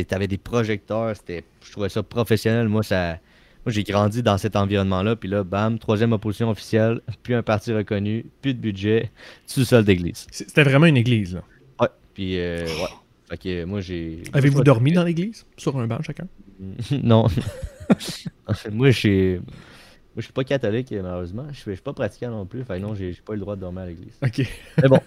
[0.08, 2.67] t'avais des projecteurs, c'était, je trouvais ça professionnel.
[2.67, 3.19] Moi, ça,
[3.65, 7.73] moi j'ai grandi dans cet environnement-là, puis là, bam, troisième opposition officielle, plus un parti
[7.73, 9.12] reconnu, plus de budget,
[9.45, 10.28] sous-sol d'église.
[10.32, 11.36] C'était vraiment une église.
[11.36, 11.43] là.
[11.80, 12.89] Ouais, puis euh, ouais.
[13.30, 14.23] Fait que moi, j'ai.
[14.34, 15.45] Avez-vous dormi dans l'église?
[15.56, 16.28] Sur un banc chacun?
[17.04, 17.28] non.
[18.71, 19.34] Moi, je suis.
[19.36, 19.43] Moi,
[20.17, 21.45] je suis pas catholique, malheureusement.
[21.52, 22.63] Je suis, je suis pas pratiquant non plus.
[22.63, 24.17] Fait non, j'ai j'ai pas eu le droit de dormir à l'église.
[24.23, 24.47] Ok.
[24.82, 24.99] Mais bon,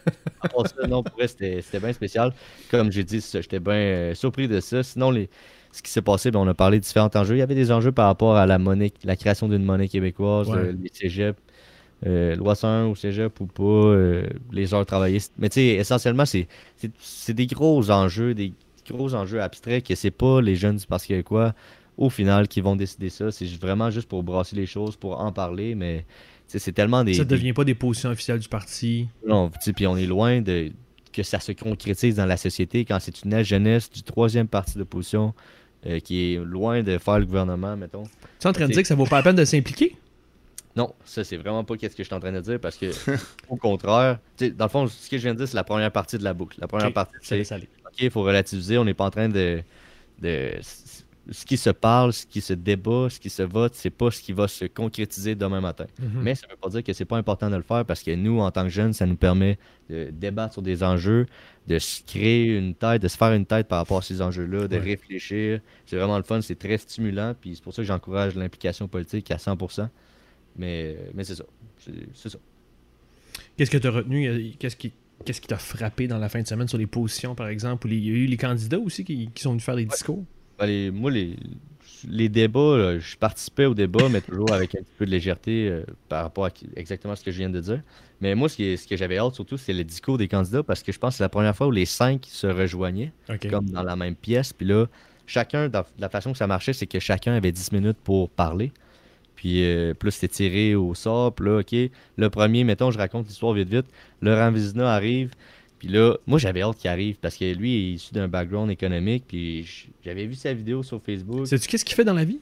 [0.43, 2.35] à part ça, non, pour vrai, c'était bien spécial.
[2.69, 4.83] Comme j'ai dit, j'étais bien euh, surpris de ça.
[4.83, 5.31] Sinon, les,
[5.73, 7.37] ce qui s'est passé, ben, on a parlé de différents enjeux.
[7.37, 10.51] Il y avait des enjeux par rapport à la monnaie, la création d'une monnaie québécoise,
[10.51, 10.59] Ouais.
[10.59, 11.39] euh, les cégeps,
[12.07, 15.21] euh, loi 101 au cégep ou pas, euh, les heures travaillées.
[15.39, 16.49] Mais tu sais, essentiellement, c'est
[17.35, 18.55] des gros enjeux, des
[18.89, 21.55] gros enjeux abstraits que c'est pas les jeunes du Parti québécois,
[21.97, 23.31] au final, qui vont décider ça.
[23.31, 26.05] C'est vraiment juste pour brasser les choses, pour en parler, mais
[26.47, 29.09] c'est tellement des, Ça ne devient pas des positions officielles du parti.
[29.27, 30.71] non, puis on est loin de
[31.13, 35.35] que ça se concrétise dans la société quand c'est une jeunesse du troisième parti d'opposition
[35.87, 38.05] euh, qui est loin de faire le gouvernement, mettons.
[38.41, 39.97] Tu es en train de dire que ça vaut pas la peine de s'impliquer?
[40.75, 42.87] Non, ça c'est vraiment pas qu'est-ce que je suis en train de dire parce que
[43.49, 46.17] au contraire, dans le fond, ce que je viens de dire, c'est la première partie
[46.17, 46.59] de la boucle.
[46.61, 47.43] La première partie, c'est.
[47.43, 49.63] OK, il faut relativiser, on n'est pas en train de,
[50.21, 50.51] de
[51.31, 54.21] ce qui se parle, ce qui se débat, ce qui se vote, c'est pas ce
[54.21, 55.87] qui va se concrétiser demain matin.
[56.01, 56.23] Mhm.
[56.23, 58.41] Mais ça veut pas dire que c'est pas important de le faire parce que nous,
[58.41, 59.57] en tant que jeunes, ça nous permet
[59.89, 61.27] de débattre sur des enjeux,
[61.69, 64.67] de se créer une tête, de se faire une tête par rapport à ces enjeux-là,
[64.67, 64.83] de Ouais.
[64.83, 65.61] réfléchir.
[65.87, 69.31] C'est vraiment le fun, c'est très stimulant, puis c'est pour ça que j'encourage l'implication politique
[69.31, 69.89] à 100%.
[70.57, 71.45] Mais, mais c'est ça.
[72.15, 72.39] C'est ça.
[73.57, 74.27] Qu'est-ce que tu as retenu?
[74.29, 74.93] Euh, Qu'est-ce qui
[75.25, 77.87] qu'est-ce qui t'a frappé dans la fin de semaine sur les positions, par exemple?
[77.87, 80.25] Ou Il y a eu les candidats aussi qui, qui sont venus faire des discours?
[80.67, 81.37] Les- moi, les,
[82.09, 85.69] les débats, là, je participais au débat, mais toujours avec un petit peu de légèreté
[85.69, 87.81] euh, par rapport à exactement ce que je viens de dire.
[88.21, 90.83] Mais moi, ce, qui ce que j'avais hâte surtout, c'est le discours des candidats parce
[90.83, 93.13] que je pense que c'est la première fois où les cinq se rejoignaient.
[93.51, 94.53] Comme dans la même pièce.
[94.53, 94.87] Puis là,
[95.27, 98.73] chacun, dans la façon que ça marchait, c'est que chacun avait 10 minutes pour parler.
[99.37, 101.35] Puis euh, plus c'était tiré au sort.
[101.35, 101.75] Puis là, OK,
[102.17, 103.87] le premier, mettons, je raconte l'histoire vite vite.
[104.21, 105.33] Laurent Vizina arrive.
[105.83, 108.71] Puis là, moi, j'avais hâte qu'il arrive parce que lui, il est issu d'un background
[108.71, 109.25] économique.
[109.27, 109.67] Puis
[110.05, 111.45] j'avais vu sa vidéo sur Facebook.
[111.49, 112.39] Sais-tu qu'est-ce qu'il fait dans la vie?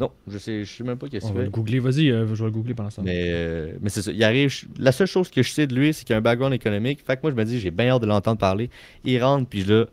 [0.00, 1.44] Non, je sais, je sais même pas qu'est-ce On qu'il va fait.
[1.48, 1.80] le googler.
[1.80, 3.02] Vas-y, euh, je vais le googler pendant ce temps.
[3.04, 4.10] Mais, euh, mais c'est ça.
[4.10, 4.48] Il arrive.
[4.48, 7.00] je- La seule chose que je sais de lui, c'est qu'il a un background économique.
[7.06, 8.70] Fait que moi, je me dis, j'ai bien hâte de l'entendre parler.
[9.04, 9.84] Il rentre, puis là,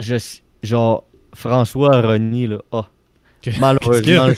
[0.00, 0.16] je,
[0.62, 2.90] genre, François Rony, là, ah,
[3.40, 4.28] Qu'est-ce malheureusement,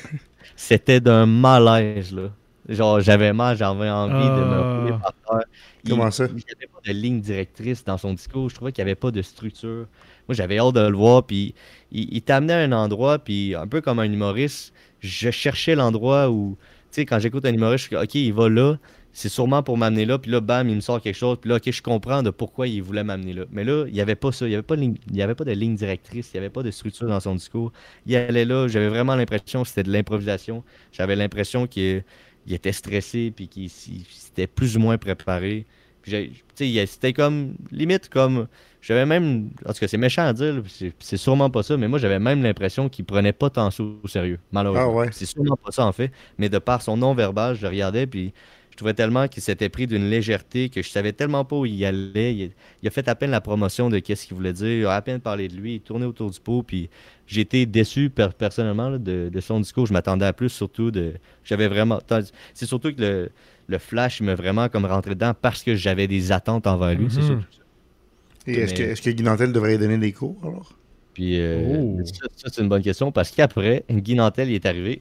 [0.54, 2.30] c'était d'un malaise, là.
[2.68, 4.78] Genre, j'avais mal, j'avais envie de me Ah.
[4.80, 5.46] rouler par terre.
[5.84, 6.24] Il- Comment ça?
[6.26, 8.48] Il n'y avait pas de ligne directrice dans son discours.
[8.48, 9.86] Je trouvais qu'il n'y avait pas de structure.
[10.28, 11.24] Moi, j'avais hâte de le voir.
[11.26, 11.54] Puis,
[11.92, 16.30] il, il t'amenait à un endroit, puis un peu comme un humoriste, je cherchais l'endroit
[16.30, 16.56] où,
[16.90, 18.78] tu sais, quand j'écoute un humoriste, je suis OK, il va là,
[19.12, 20.18] c'est sûrement pour m'amener là.
[20.18, 21.36] Puis là, bam, il me sort quelque chose.
[21.40, 23.44] Puis là, OK, je comprends de pourquoi il voulait m'amener là.
[23.52, 24.46] Mais là, il n'y avait pas ça.
[24.46, 26.30] Il n'y avait, pas de ligne- il y avait pas de ligne directrice.
[26.32, 27.72] Il n'y avait pas de structure dans son discours.
[28.06, 30.64] Il allait là, j'avais vraiment l'impression que c'était de l'improvisation.
[30.92, 32.02] J'avais l'impression qu'il
[32.46, 35.66] il était stressé, puis qu'il s'était plus ou moins préparé.
[36.54, 38.46] C'était comme, limite, comme,
[38.82, 41.88] j'avais même, en tout cas, c'est méchant à dire, c'est c'est sûrement pas ça, mais
[41.88, 44.90] moi, j'avais même l'impression qu'il prenait pas tant ça au sérieux, malheureusement.
[44.92, 45.08] Ah ouais.
[45.12, 48.34] C'est sûrement pas ça, en fait, mais de par son non-verbal, je le regardais, puis
[48.74, 51.84] je trouvais tellement qu'il s'était pris d'une légèreté que je savais tellement pas où il
[51.84, 52.34] allait.
[52.34, 52.50] Il,
[52.82, 55.00] il a fait à peine la promotion de qu'est-ce qu'il voulait dire, il a à
[55.00, 56.90] peine parlé de lui, il tournait autour du pot, puis
[57.28, 59.86] j'ai été déçu per- personnellement là, de, de son discours.
[59.86, 61.12] Je m'attendais à plus, surtout de.
[61.44, 62.00] J'avais vraiment.
[62.52, 63.28] C'est surtout que le,
[63.68, 67.06] le Flash, m'a vraiment comme rentré dedans parce que j'avais des attentes envers lui.
[67.10, 67.42] C'est Mhm.
[68.46, 70.72] Et est-ce que, Mais- est-ce que Guy Nantel devrait y donner des cours alors?
[71.14, 72.00] Puis euh, Oh.
[72.04, 75.00] ça, ça, c'est une bonne question parce qu'après, Guy Nantel il est arrivé.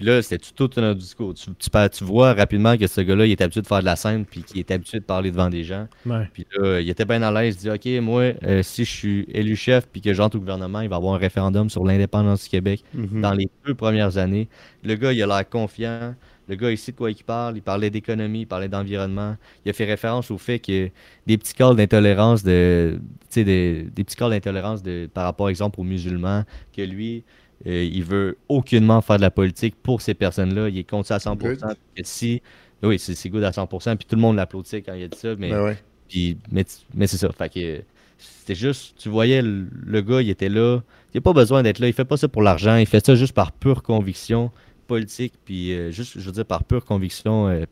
[0.00, 1.34] Puis là, c'était tout, un autre discours?
[1.34, 3.84] Tu, tu, par- tu vois rapidement que ce gars-là, il est habitué de faire de
[3.84, 5.88] la scène puis qu'il est habitué de parler devant des gens.
[6.06, 6.26] Ouais.
[6.32, 7.56] Puis là, il était bien à l'aise.
[7.56, 10.80] Il dit Ok, moi, euh, si je suis élu chef puis que j'entre au gouvernement,
[10.80, 13.20] il va y avoir un référendum sur l'indépendance du Québec Mhm.
[13.20, 14.48] dans les deux premières années.
[14.84, 16.14] Le gars, il a l'air confiant.
[16.48, 17.58] Le gars, il sait de quoi il parle.
[17.58, 19.36] Il parlait d'économie, il parlait d'environnement.
[19.66, 20.88] Il a fait référence au fait que
[21.26, 25.50] des petits cas d'intolérance, de, tu sais, des, des petits cas d'intolérance de, par rapport,
[25.50, 27.22] exemple, aux musulmans, que lui,
[27.66, 30.68] euh, il veut aucunement faire de la politique pour ces personnes-là.
[30.68, 31.38] Il est contre ça à 100%.
[31.38, 31.76] Good.
[32.02, 32.42] Si,
[32.82, 33.96] oui, c'est good à 100%.
[33.96, 35.34] Puis tout le monde l'applaudit quand il a dit ça.
[35.36, 35.78] Mais Ben ouais.
[36.08, 37.30] puis, mais c'est ça.
[37.32, 37.82] Fait que
[38.18, 40.80] c'était juste, tu voyais le, le gars, il était là.
[41.12, 41.86] Il n'a pas besoin d'être là.
[41.86, 42.76] Il fait pas ça pour l'argent.
[42.76, 44.50] Il fait ça juste par pure conviction
[44.86, 45.34] politique.
[45.44, 47.64] Puis euh, juste, je veux dire, par pure conviction euh,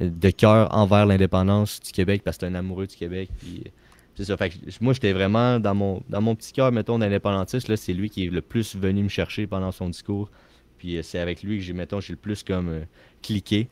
[0.00, 3.30] de cœur envers l'indépendance du Québec parce que c'est un amoureux du Québec.
[3.38, 3.70] Puis euh,
[4.14, 4.36] c'est ça.
[4.36, 7.74] Fait moi, j'étais vraiment dans mon, dans mon petit cœur, mettons, d'indépendantiste.
[7.76, 10.30] C'est lui qui est le plus venu me chercher pendant son discours.
[10.78, 12.84] Puis euh, c'est avec lui que j'ai, mettons, j'ai le plus comme euh,
[13.22, 13.68] cliqué.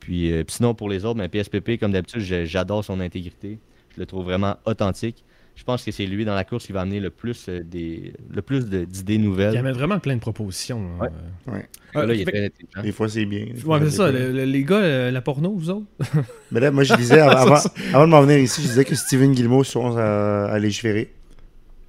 [0.00, 3.58] Puis, euh, puis sinon, pour les autres, ben, PSPP, comme d'habitude, j'adore son intégrité.
[3.94, 5.24] Je le trouve vraiment authentique.
[5.58, 8.12] Je pense que c'est lui dans la course qui va amener le plus euh, des
[8.32, 9.56] le plus d'idées Il y nouvelles.
[9.56, 10.80] avait vraiment plein de propositions.
[11.00, 11.10] là.
[11.48, 11.52] Ouais.
[11.52, 11.68] Ouais.
[11.96, 12.82] Euh, là, il est fait- très intelligent.
[12.84, 13.46] Des fois, c'est bien.
[13.66, 15.86] Ouais, c'est ça, le- les gars, euh, la porno, vous autres?
[16.52, 17.56] Mais là, moi, je disais, avant,
[17.92, 21.12] avant de m'en venir ici, je disais que Steven Guillemot sont à, à légiférer.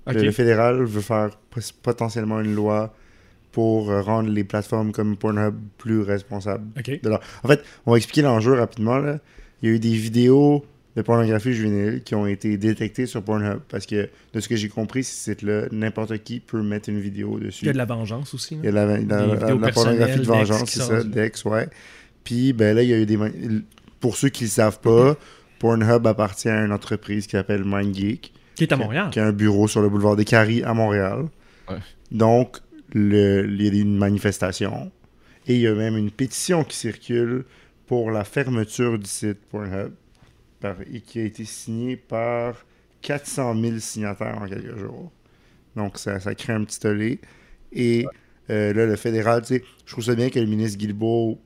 [0.08, 0.16] Ok.
[0.16, 1.30] Le, le fédéral veut faire
[1.84, 2.96] potentiellement une loi
[3.52, 6.66] pour euh, rendre les plateformes comme Pornhub plus responsables.
[6.78, 7.02] Ok.
[7.04, 8.98] de leur- En fait, on va expliquer l'enjeu rapidement.
[8.98, 9.20] Là.
[9.62, 10.66] Il y a eu des vidéos
[11.00, 14.70] de pornographie juvénile qui ont été détectées sur Pornhub parce que, de ce que j'ai
[14.70, 17.64] compris, ce site-là, n'importe qui peut mettre une vidéo dessus.
[17.64, 18.56] Il y a de la vengeance aussi.
[18.56, 18.60] là.
[18.64, 21.04] Il y a de la, la- Des la- vidéos la pornographie de vengeance, c'est ça,
[21.04, 21.68] d'ex, ouais.
[22.24, 23.18] Puis, ben là, il y a eu des.
[24.00, 25.18] Pour ceux qui ne le savent pas,
[25.60, 29.10] Pornhub appartient à une entreprise qui s'appelle MindGeek, Qui est à qui a- Montréal.
[29.12, 31.26] qui a un bureau sur le boulevard des Caries à Montréal.
[31.70, 31.78] Ouais.
[32.12, 32.58] Donc,
[32.94, 34.92] le- il y a eu une manifestation
[35.48, 37.44] et il y a même une pétition qui circule
[37.88, 39.92] pour la fermeture du site Pornhub
[40.60, 42.66] par- et qui a été signée par
[43.02, 45.12] 400 000 signataires en quelques jours.
[45.76, 47.20] Donc, ça, ça crée un petit tollé.
[47.72, 48.06] Et
[48.50, 51.40] euh, là, le fédéral, tu sais, je trouve ça bien que le ministre Guilbeault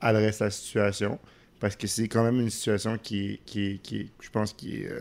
[0.00, 1.18] adresse la situation
[1.58, 4.52] parce que c'est quand même une situation qui est, qui est- qui est- je pense,
[4.52, 5.00] qui est, euh,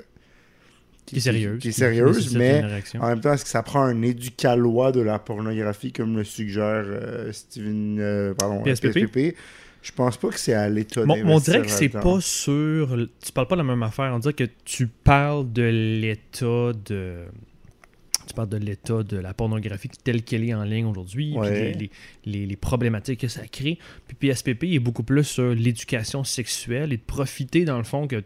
[1.05, 1.59] Qui est sérieuse.
[1.59, 2.61] qui est sérieuse, mais
[2.99, 6.83] en même temps, est-ce que ça prend un éducalois de la pornographie comme le suggère
[6.85, 9.05] euh, Steven, euh, pardon, PSPP?
[9.07, 9.35] PSPP?
[9.81, 12.97] Je pense pas que c'est à l'État Bon, on dirait que c'est pas sur.
[13.23, 14.11] Tu parles pas de la même affaire.
[14.13, 17.25] On dirait que tu parles de l'état de.
[18.27, 21.75] Tu parles de l'état de la pornographie telle qu'elle est en ligne aujourd'hui, Ouais.
[22.25, 23.79] les- les problématiques que ça crée.
[24.07, 28.21] Puis PSPP est beaucoup plus sur l'éducation sexuelle et de profiter, dans le fond, que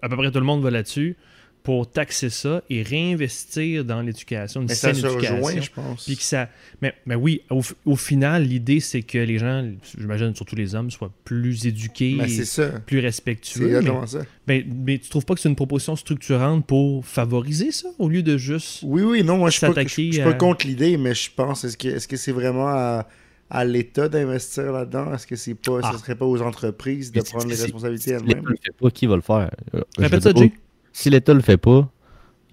[0.00, 1.16] à peu près tout le monde va là-dessus
[1.62, 5.36] pour taxer ça et réinvestir dans l'éducation, une Mais ça saine se éducation.
[5.36, 6.04] rejoint, je pense.
[6.06, 6.48] Puis que ça.
[6.80, 7.42] Mais, mais oui,
[7.84, 9.64] au, final, l'idée, c'est que les gens,
[9.96, 12.68] j'imagine surtout les hommes, soient plus éduqués, Mais et ça.
[12.80, 13.60] plus respectueux.
[13.66, 14.22] Mais, exactement ça.
[14.48, 18.22] mais, mais tu trouves pas que c'est une proposition structurante pour favoriser ça au lieu
[18.22, 18.80] de juste.
[18.82, 20.96] Oui, oui, non, moi, je suis pas, je, S'attaquer je suis pas à- contre l'idée,
[20.96, 23.06] mais je pense, est-ce que est-ce que c'est vraiment à,
[23.50, 25.14] à l'État d'investir là-dedans?
[25.14, 25.90] Est-ce que c'est pas, Ah.
[25.92, 28.44] ce serait pas aux entreprises de prendre les responsabilités Si l'État elles-mêmes?
[28.48, 30.52] le fait pas, qui va le faire Euh, je Répète ça, Jay.
[30.92, 31.88] Si l'État le fait pas,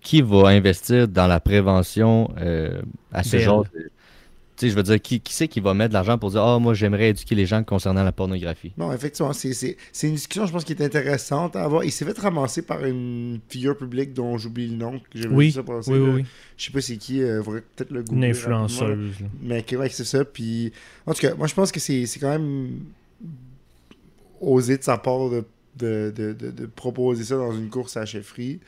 [0.02, 3.90] qui va investir dans la prévention euh, à ce genre de...
[4.56, 6.42] Tu sais, je veux dire, qui, qui c'est qui va mettre de l'argent pour dire
[6.44, 8.74] «Ah, moi, j'aimerais éduquer les gens concernant la pornographie?
[8.78, 11.86] Non, effectivement, c'est- c'est c'est une discussion, je pense, qui est intéressante à avoir.
[11.86, 15.00] Il s'est fait ramasser par une figure publique dont j'oublie le nom.
[15.00, 16.26] que Oui, vu ça passer, Oui, oui, oui.
[16.58, 18.32] Je sais pas c'est qui, euh, faudrait peut-être le Une rapidement, là.
[18.32, 19.16] influenceuse.
[19.42, 20.26] Mais que, ouais, c'est ça.
[20.26, 20.74] Puis,
[21.06, 22.80] en tout cas, moi, je pense que c'est c'est quand même
[24.42, 25.44] osé de sa part de,
[25.78, 28.60] de, de, de- de proposer ça dans une course à chefferie.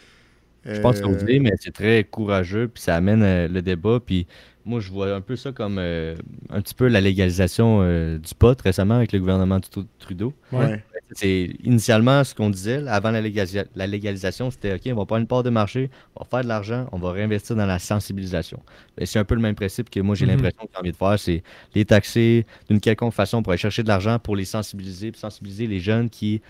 [0.73, 3.99] Je pense Euh, qu'on dit, mais c'est très courageux, puis ça amène euh, le débat.
[4.05, 4.27] Puis
[4.65, 6.15] moi, je vois un peu ça comme euh,
[6.49, 10.33] un petit peu la légalisation euh, du pot récemment avec le gouvernement de Tru- Trudeau.
[10.51, 10.83] Ouais.
[11.13, 15.05] C'est initialement ce qu'on disait là, avant la, légalisa- la légalisation, c'était OK, on va
[15.05, 17.79] prendre une part de marché, on va faire de l'argent, on va réinvestir dans la
[17.79, 18.61] sensibilisation.
[19.03, 20.31] C'est un peu le même principe que moi j'ai Mhm.
[20.31, 21.43] l'impression que j'ai envie de faire, c'est
[21.75, 25.67] les taxer d'une quelconque façon pour aller chercher de l'argent pour les sensibiliser, puis sensibiliser
[25.67, 26.41] les jeunes qui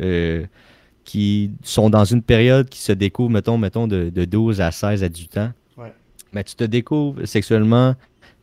[0.00, 0.44] euh,
[1.04, 5.02] qui sont dans une période qui se découvrent, mettons, mettons de, de 12 à 16
[5.02, 5.52] à 18 ans.
[5.76, 5.92] Ouais.
[6.32, 7.94] Mais tu te découvres sexuellement,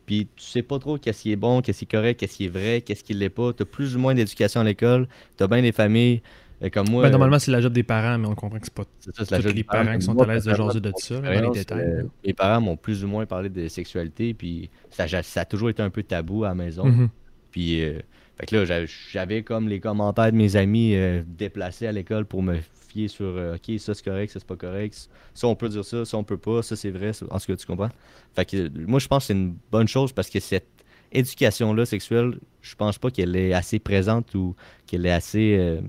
[0.06, 2.44] puis tu sais pas trop qu'est-ce qui est bon, qu'est-ce qui est correct, qu'est-ce qui
[2.46, 3.52] est vrai, qu'est-ce qui l'est pas.
[3.52, 5.08] Tu as plus ou moins d'éducation à l'école,
[5.38, 6.20] tu as bien des familles
[6.62, 7.02] euh, comme moi.
[7.02, 9.16] Ben, euh, normalement, c'est la job des parents, mais on comprend que c'est pas c'est
[9.16, 9.84] ça, c'est la job les des parents.
[9.86, 11.80] parents qui sont Moi, à l'aise de jaser de ça, les détails.
[11.80, 15.70] euh, mes parents m'ont plus ou moins parlé de sexualité, puis ça, ça a toujours
[15.70, 16.84] été un peu tabou à la maison.
[16.84, 17.08] Mhm.
[17.50, 18.00] Puis, euh,
[18.40, 22.42] Fait que là, j'avais- comme les commentaires de mes amis euh, déplacés à l'école pour
[22.42, 22.56] me
[22.88, 25.08] fier sur euh, OK, ça c'est correct, ça c'est pas correct.
[25.34, 27.12] Ça on peut dire ça, ça on peut pas, ça c'est vrai.
[27.12, 27.90] ça- En tout cas, tu comprends?
[28.34, 30.66] Fait que euh, moi, je pense que c'est une bonne chose parce que cette
[31.12, 34.54] éducation-là sexuelle, je pense pas qu'elle est assez présente ou
[34.86, 35.80] qu'elle est assez euh,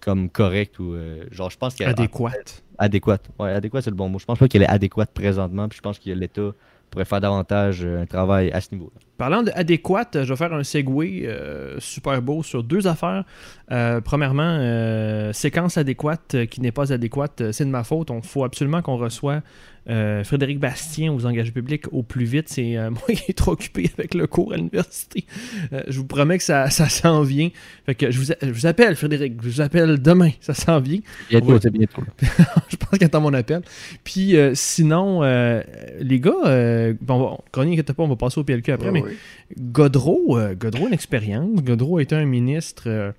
[0.00, 0.94] comme correcte ou
[1.30, 2.62] genre je pense qu'elle Adéquate.
[2.78, 3.28] adéquate.
[3.38, 4.18] Ouais, adéquate c'est le bon mot.
[4.18, 6.52] Je pense pas qu'elle est adéquate présentement, puis je pense que l'État
[6.90, 9.00] pourrait faire davantage un travail à ce niveau-là.
[9.22, 13.22] Parlant d'adéquate, je vais faire un segue euh, super beau sur deux affaires.
[13.70, 18.10] Euh, premièrement, euh, séquence adéquate qui n'est pas adéquate, c'est de ma faute.
[18.12, 19.42] Il faut absolument qu'on reçoive
[19.88, 22.48] euh, Frédéric Bastien aux engagés publics au plus vite.
[22.48, 25.24] C'est euh, moi qui est trop occupé avec le cours à l'université.
[25.72, 27.50] Euh, je vous promets que ça, ça s'en vient.
[27.86, 29.34] Fait que je vous, a- je vous appelle, Frédéric.
[29.42, 30.30] Je vous appelle demain.
[30.40, 31.00] Ça s'en vient.
[31.30, 32.02] Bientôt, c'est bientôt.
[32.68, 33.62] je pense qu'il attend mon appel.
[34.04, 35.62] Puis euh, sinon, euh,
[36.00, 39.16] les gars, euh, bon, pas, on va passer au PLQ après, Ouais, mais ouais.
[39.58, 41.62] Godreau, euh, Godreau a une expérience.
[41.62, 43.12] Godreau était un ministre euh,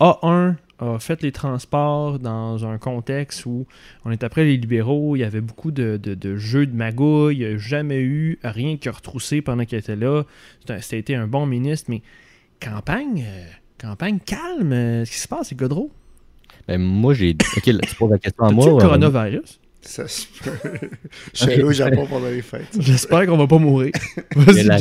[0.00, 3.66] A1, a fait les transports dans un contexte où
[4.04, 7.36] on est après les libéraux, il y avait beaucoup de, de- de jeux de magouille,
[7.36, 10.24] il n'y a jamais eu rien qui a retroussé pendant qu'il était là.
[10.80, 12.02] C'était un bon ministre, mais
[12.60, 13.44] campagne, euh,
[13.80, 15.90] campagne calme, euh, qu'est-ce qui se passe, c'est Godreau?
[16.68, 17.36] Ben, moi, j'ai.
[17.56, 18.66] Ok, là, tu poses la question à moi.
[18.66, 19.60] le à- coronavirus?
[19.80, 20.78] Ça se peut.
[21.34, 22.76] Je suis allé au Japon pendant les fêtes.
[22.78, 23.90] J'espère qu'on va pas mourir.
[24.36, 24.78] Mais Vas-y, la-.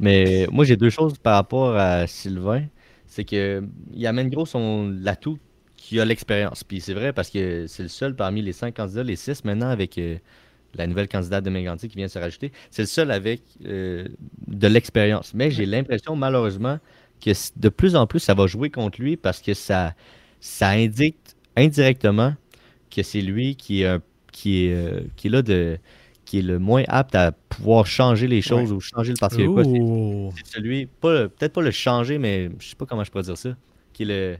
[0.00, 2.64] Mais moi, j'ai deux choses par rapport à Sylvain.
[3.12, 5.38] C'est que il amène gros son l'atout
[5.76, 6.64] qui a l'expérience.
[6.64, 9.68] Puis c'est vrai parce que c'est le seul parmi les cinq candidats, les six maintenant
[9.68, 10.16] avec euh,
[10.76, 12.52] la nouvelle candidate de Mégantic qui vient se rajouter.
[12.70, 14.08] C'est le seul avec euh,
[14.46, 15.34] de l'expérience.
[15.34, 16.78] Mais j'ai l'impression, malheureusement,
[17.20, 19.94] que de plus en plus, ça va jouer contre lui parce que ça,
[20.40, 21.18] ça indique
[21.54, 22.32] indirectement
[22.90, 24.00] que c'est lui qui est,
[24.32, 25.76] qui, est, euh, qui est là de
[26.32, 29.64] qui est le moins apte à pouvoir changer les choses ou changer le parti québécois.
[29.64, 30.32] C'est- Oh.
[30.34, 33.24] c'est celui, pas le- peut-être pas le changer, mais je sais pas comment je pourrais
[33.24, 33.54] dire ça,
[33.92, 34.36] qui est le,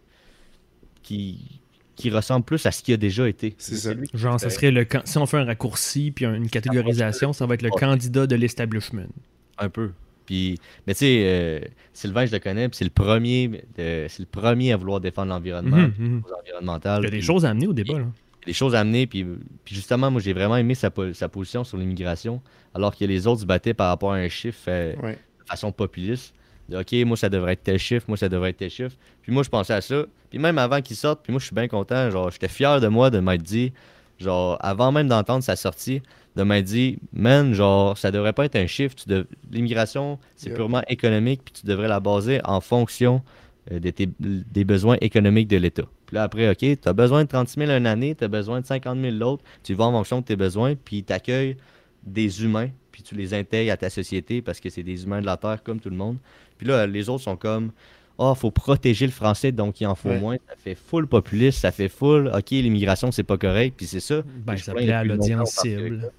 [1.03, 1.61] qui,
[1.97, 3.55] qui ressemble plus à ce qui a déjà été.
[3.59, 3.91] C'est ça.
[4.15, 7.55] Genre, ça serait le si on fait un raccourci puis un- une catégorisation, ça va
[7.55, 9.07] être le candidat de l'establishment.
[9.59, 9.91] un peu.
[10.25, 11.61] Puis, mais tu sais, euh,
[11.93, 15.29] Sylvain, je le connais, puis c'est le premier, de- c'est le premier à vouloir défendre
[15.29, 16.23] l'environnement, Mhm, mhm.
[16.25, 17.99] Il y a des puis choses à amener au débat.
[17.99, 18.07] Là.
[18.47, 19.25] Des choses à amener, puis,
[19.65, 22.41] puis justement, moi, j'ai vraiment aimé sa, po- sa position sur l'immigration,
[22.75, 25.13] alors que les autres se battaient par rapport à un chiffre euh, Ouais.
[25.13, 26.35] de façon populiste.
[26.69, 28.97] De, OK, moi, ça devrait être tel chiffre, moi, ça devrait être tel chiffre.
[29.23, 30.05] Puis moi, je pensais à ça.
[30.31, 32.11] Puis même avant qu'il sorte, puis moi, je suis bien content.
[32.11, 33.73] Genre, j'étais fier de moi de m'être dit,
[34.19, 36.03] genre, avant même d'entendre sa sortie,
[36.35, 38.95] de m'être dit, man, genre, ça devrait pas être un chiffre.
[38.95, 40.57] Tu dev- L'immigration, c'est Yeah.
[40.57, 43.23] purement économique, puis tu devrais la baser en fonction
[43.71, 45.85] euh, de tes- des besoins économiques de l'État.
[46.13, 48.61] Puis là, après, OK, tu as besoin de 30 000 une année, tu as besoin
[48.61, 51.57] de 50 000 l'autre, tu vas en fonction de tes besoins, puis tu accueilles
[52.03, 55.27] des humains, puis tu les intègres à ta société parce que c'est des humains de
[55.27, 56.19] la Terre comme tout le monde.
[56.59, 57.73] Puis là, les autres sont comme,
[58.19, 60.21] oh, faut protéger le français, donc il en faut Ouais.
[60.21, 60.37] moins.
[60.47, 64.21] Ça fait full populiste, ça fait full, OK, l'immigration, c'est pas correct, puis c'est ça.
[64.45, 66.13] Ben, ça plaît à l'audience cible.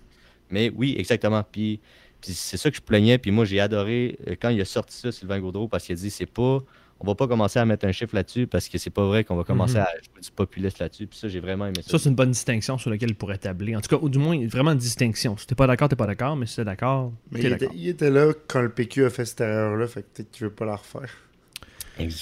[0.50, 1.44] Mais oui, exactement.
[1.52, 1.80] Puis,
[2.20, 3.20] puis c'est ça que je plaignais.
[3.20, 6.00] Puis moi, j'ai adoré euh, quand il a sorti ça, Sylvain Gaudreau, parce qu'il a
[6.00, 6.64] dit c'est pas.
[7.04, 9.36] On va pas commencer à mettre un chiffre là-dessus parce que c'est pas vrai qu'on
[9.36, 9.82] va commencer Mhm.
[9.82, 11.06] à jouer du populiste là-dessus.
[11.06, 11.92] Puis ça, j'ai vraiment aimé ça.
[11.92, 13.76] Ça, c'est une bonne distinction sur laquelle il pourrait tabler.
[13.76, 15.36] En tout cas, ou du moins, vraiment une distinction.
[15.38, 17.76] Si t'es pas d'accord, t'es pas d'accord, mais si t'es d'accord, Mais il était, d'accord.
[17.76, 20.54] il était là quand le PQ a fait cette erreur-là, fait que peut-être qu'il veut
[20.54, 21.10] pas la refaire.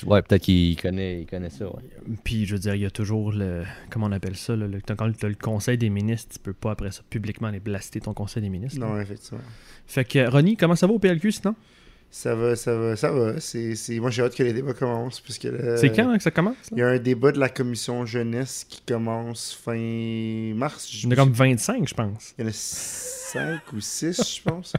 [0.06, 1.66] Ouais, peut-être qu'il connaît, il connaît ça.
[1.66, 1.82] Ouais.
[2.26, 3.64] Puis, je veux dire, il y a toujours le.
[3.90, 6.72] Comment on appelle ça là, le, Quand t'as le conseil des ministres, tu peux pas
[6.72, 8.82] après ça publiquement aller blaster ton conseil des ministres.
[8.82, 8.88] là.
[8.88, 9.40] Non, effectivement.
[9.88, 11.56] Fait que, Ronnie, comment ça va au PLQ sinon?
[12.14, 13.40] Ça va, ça va, ça va.
[13.40, 13.98] C'est, c'est...
[14.00, 15.22] Moi, j'ai hâte que les débats commencent.
[15.22, 16.58] Puisque le- C'est quand hein, que ça commence?
[16.74, 20.90] Il y a un débat de la commission jeunesse qui commence fin mars.
[20.94, 22.34] Il y en a comme 25, je pense.
[22.38, 24.74] Il y en a 5 ou 6, je pense.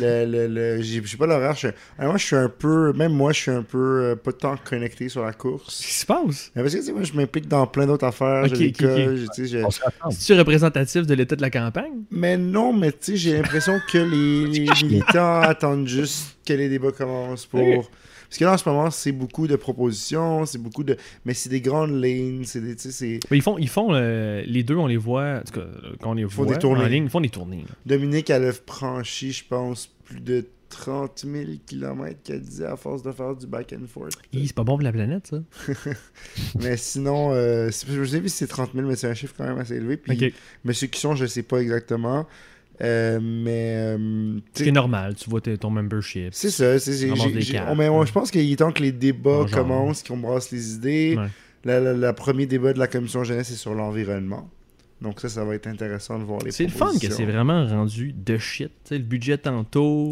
[0.00, 1.54] Le, le, le- j'ai, pas l'horaire.
[1.98, 2.92] moi, je suis un peu.
[2.94, 5.80] Même moi, je suis un peu euh, pas tant connecté sur la Qu'est-ce course.
[5.84, 6.50] qui se passe?
[6.54, 8.44] Mais parce que, tu sais, moi, je m'implique dans plein d'autres affaires.
[8.44, 9.16] Ok, j'ai ok, l'école, ok.
[9.16, 10.12] j'ai- tu sais, j'ai- On se rassemble.
[10.12, 11.92] C'est-tu représentatif de l'état de la campagne?
[12.10, 16.68] Mais non, mais tu sais, j'ai l'impression que les, les militants attendent juste que les
[16.68, 17.90] débats commencent pour.
[18.28, 20.96] Parce que là, en ce moment, c'est beaucoup de propositions, c'est beaucoup de.
[21.24, 23.20] Mais c'est des grandes lignes, c'est des.
[23.30, 25.94] Mais Ils font, ils font euh, les deux, on les voit, en tout cas, euh,
[26.00, 27.64] quand on les font voit des en ligne, ils font des tournées.
[27.86, 33.02] Dominique, elle a franchi, je pense, plus de 30 000 km qu'elle disait à force
[33.02, 34.12] de faire du back and forth.
[34.32, 35.42] C'est pas bon pour la planète, ça.
[36.60, 39.46] mais sinon, euh, je sais plus si c'est 30 000, mais c'est un chiffre quand
[39.46, 39.96] même assez élevé.
[39.96, 40.32] Puis, Ok.
[40.64, 42.26] Monsieur Cusson, je sais pas exactement.
[42.80, 43.74] Euh, mais.
[43.76, 43.96] euh,
[44.36, 46.28] tu Ce sais, qui est normal, tu vois ton membership.
[46.32, 50.16] C'est ça, c'est, c'est- on- je pense qu'il est temps que les débats commencent, qu'on
[50.18, 51.16] brasse les idées.
[51.18, 51.26] Ouais.
[51.64, 54.48] Le la- la premier débat de la commission jeunesse est sur l'environnement.
[55.02, 57.66] Donc ça, ça va être intéressant de voir les C'est le fun que c'est vraiment
[57.66, 58.68] rendu de shit.
[58.84, 60.08] Tu sais, le budget tantôt,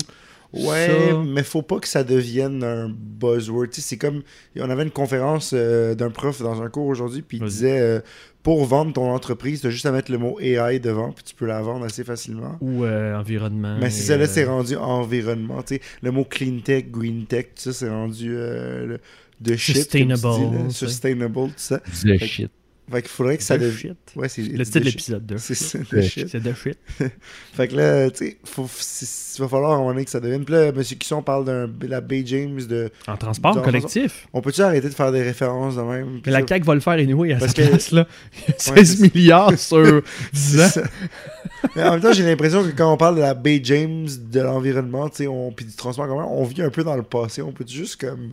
[0.53, 3.67] Ouais, Ça- mais faut pas que ça devienne un buzzword.
[3.73, 4.23] C'est comme.
[4.59, 8.01] On avait une conférence euh, d'un prof dans un cours aujourd'hui, puis il disait euh,
[8.47, 11.35] pour vendre ton entreprise, tu as juste à mettre le mot AI devant, puis tu
[11.35, 12.57] peux la vendre assez facilement.
[12.61, 13.77] Ou euh, environnement.
[13.81, 15.65] Mais c'est et, ça, là, euh, c'est rendu environnement.
[15.65, 19.01] Tu sais, le mot clean tech, green tech, tout ça, c'est rendu euh, le-
[19.41, 19.75] de shit.
[19.75, 20.71] dis, Sustainable, là.
[20.71, 21.81] Sustainable, tout ça.
[21.81, 22.53] The shit.
[22.91, 23.97] Fait qu'il faudrait que ça de devienne.
[24.15, 25.39] Ouais, c'est Le titre de l'épisode 2.
[25.39, 26.29] C'est ça, De shit.
[26.29, 26.79] C'est de shit.
[27.55, 30.45] Fait que là, tu sais, il va falloir à un moment donné que ça devienne.
[30.45, 30.83] Puis là, M.
[30.83, 32.91] Kisson parle de la Bay James de.
[33.09, 34.29] En transport collectif.
[34.33, 36.21] On peut-tu arrêter de faire des références de même?
[36.25, 38.07] Mais la CAQ va le faire anyway à Parce sa que- place, là.
[38.49, 40.83] Ouais, 16 c'est- milliards sur 10 ans.
[41.75, 44.41] Mais en même temps, j'ai l'impression que quand on parle de la Bay James, de
[44.41, 47.43] l'environnement, tu sais, on- puis du transport commun, on vit un peu dans le passé.
[47.43, 48.31] On peut juste comme.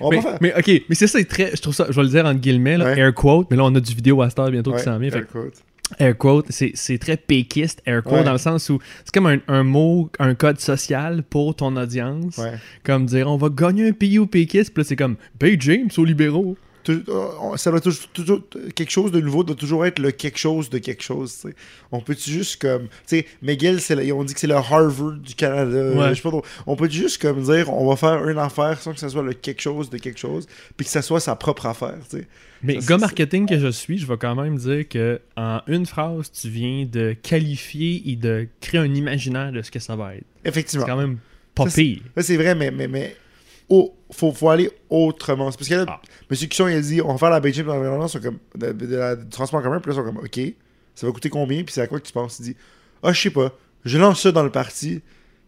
[0.00, 0.38] On Mais, pas faire.
[0.40, 1.54] mais ok, mais c'est ça, c'est très.
[1.54, 2.98] Je trouve ça, je vais le dire entre guillemets, là, Ouais.
[2.98, 5.10] air quote, mais là on a du vidéo à Star bientôt Ouais, qui s'en vient.
[5.10, 5.54] fait que écoute.
[5.98, 8.24] air quote, c'est c'est très péquiste, air quote, Ouais.
[8.24, 12.40] dans le sens où c'est comme un, un mot, un code social pour ton audience.
[12.82, 15.88] Comme dire on va gagner un pays au péquiste, puis là c'est comme Bay James
[15.96, 16.56] aux libéraux.
[16.90, 18.40] Euh, ça doit toujours, toujours-
[18.74, 21.46] quelque chose de nouveau doit toujours être le quelque chose de quelque chose.
[21.92, 25.12] On peut juste comme, tu sais, McGill, c'est le- on dit que c'est le Harvard
[25.12, 25.90] du Canada.
[25.92, 26.08] Ouais.
[26.10, 26.44] Je sais pas trop.
[26.66, 29.32] On peut juste comme dire, on va faire une affaire sans que ça soit le
[29.32, 31.98] quelque chose de quelque chose, puis que ça soit sa propre affaire.
[32.62, 35.60] Mais Ça, c'est- gars marketing que je suis, je vais quand même dire que en
[35.66, 39.96] une phrase, tu viens de qualifier et de créer un imaginaire de ce que ça
[39.96, 40.24] va être.
[40.42, 40.86] C'est Effectivement.
[40.86, 41.18] quand même
[41.54, 42.00] pas c'est- pire.
[42.20, 43.16] C'est vrai, mais, mais, mais
[43.68, 45.50] oh, faut, faut aller autrement.
[45.50, 46.00] C'est parce que là, Ah.
[46.30, 46.36] M.
[46.48, 47.40] Cusson, il a dit, on va faire la
[48.08, 50.40] sont comme, de, de la- du transport en commun, puis là, ils sont comme, OK,
[50.94, 52.38] ça va coûter combien, puis c'est à quoi que tu penses?
[52.40, 52.56] Il dit,
[53.02, 53.52] ah, je sais pas,
[53.84, 55.02] je lance ça dans le parti,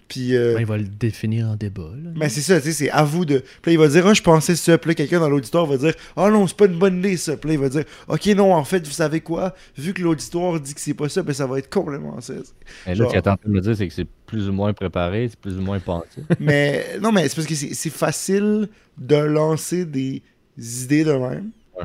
[0.08, 0.36] puis...
[0.36, 1.90] euh, Ben, il va le définir en débat.
[2.02, 2.10] là.
[2.14, 3.38] mais c'est ça, tu sais, c'est à vous de.
[3.62, 4.78] Puis là, il va dire, ah, je pensais ça.
[4.78, 7.36] Puis là, quelqu'un dans l'auditoire va dire, ah non, c'est pas une bonne idée ça.
[7.36, 9.54] Puis là, il va dire, ok, non, en fait, vous savez quoi?
[9.76, 12.34] Vu que l'auditoire dit que c'est pas ça, ben ça va être complètement ça.
[12.34, 14.48] Et là, Genre- ce qu'il est en train de me dire, c'est que c'est plus
[14.48, 16.22] ou moins préparé, c'est plus ou moins pensé.
[16.40, 20.22] mais non, mais c'est parce que c'est facile de lancer des
[20.58, 21.50] idées de même.
[21.78, 21.84] Ouais.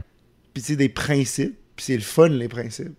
[0.53, 1.57] Puis tu sais, des principes.
[1.75, 2.93] Puis c'est le fun, les principes.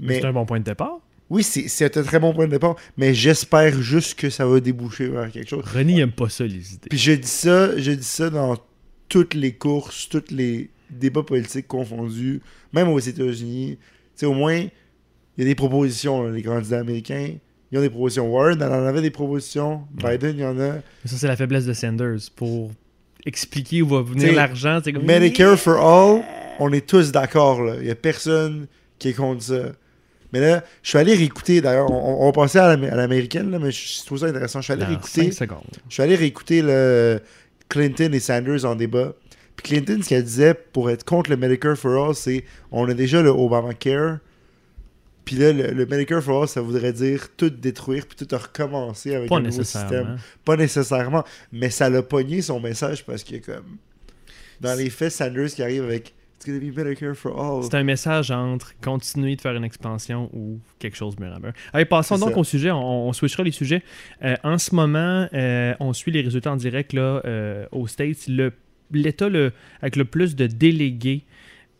[0.00, 0.98] Mais Mais c'est un bon point de départ.
[1.30, 2.76] Oui, c'est un très bon point de départ.
[2.96, 5.64] Mais j'espère juste que ça va déboucher vers quelque chose.
[5.64, 6.88] René aime pas ça, les idées.
[6.88, 8.56] Puis je dis ça, je dis ça dans
[9.08, 12.40] toutes les courses, tous les débats politiques confondus,
[12.72, 13.76] même aux États-Unis.
[13.78, 14.70] Tu sais, au moins, il
[15.38, 17.34] y a des propositions, là, les candidats américains.
[17.70, 18.32] Ils ont des propositions.
[18.32, 19.82] Warren, elle en avait des propositions.
[19.92, 20.72] Biden, il y en a.
[20.72, 22.30] Mais Ça, c'est la faiblesse de Sanders.
[22.34, 22.72] Pour
[23.26, 25.04] expliquer où va venir l'argent, comme.
[25.04, 26.22] Medicare for all,
[26.58, 27.74] on est tous d'accord.
[27.80, 28.66] Il y a personne
[28.98, 29.72] qui est contre ça.
[30.32, 33.58] Mais là, je suis allé réécouter, d'ailleurs, on, on passer à l'am- à l'américaine, là,
[33.58, 34.60] mais je trouve ça intéressant.
[34.60, 35.20] Je suis allé Dans réécouter.
[35.88, 37.20] Je suis allé réécouter le
[37.68, 39.14] Clinton et Sanders en débat.
[39.56, 42.94] Puis Clinton, ce qu'elle disait pour être contre le Medicare for All, c'est on a
[42.94, 44.18] déjà le Obamacare.
[45.24, 49.14] Puis là, le, le Medicare for All, ça voudrait dire tout détruire puis tout recommencer
[49.14, 50.18] avec un nouveau système.
[50.44, 51.24] Pas nécessairement.
[51.52, 53.76] Mais ça l'a pogné son message parce que, comme,
[54.60, 57.64] dans les faits, Sanders qui arrive avec It's gonna be Medicare for All.
[57.64, 61.32] C'est un message entre continuer de faire une expansion ou quelque chose de mieux.
[61.72, 62.38] Allez, passons donc ça.
[62.38, 62.70] au sujet.
[62.70, 63.82] On, on switchera les sujets.
[64.22, 68.28] Euh, en ce moment, euh, on suit les résultats en direct là, euh, aux States.
[68.92, 71.24] L'État le, avec le plus de délégués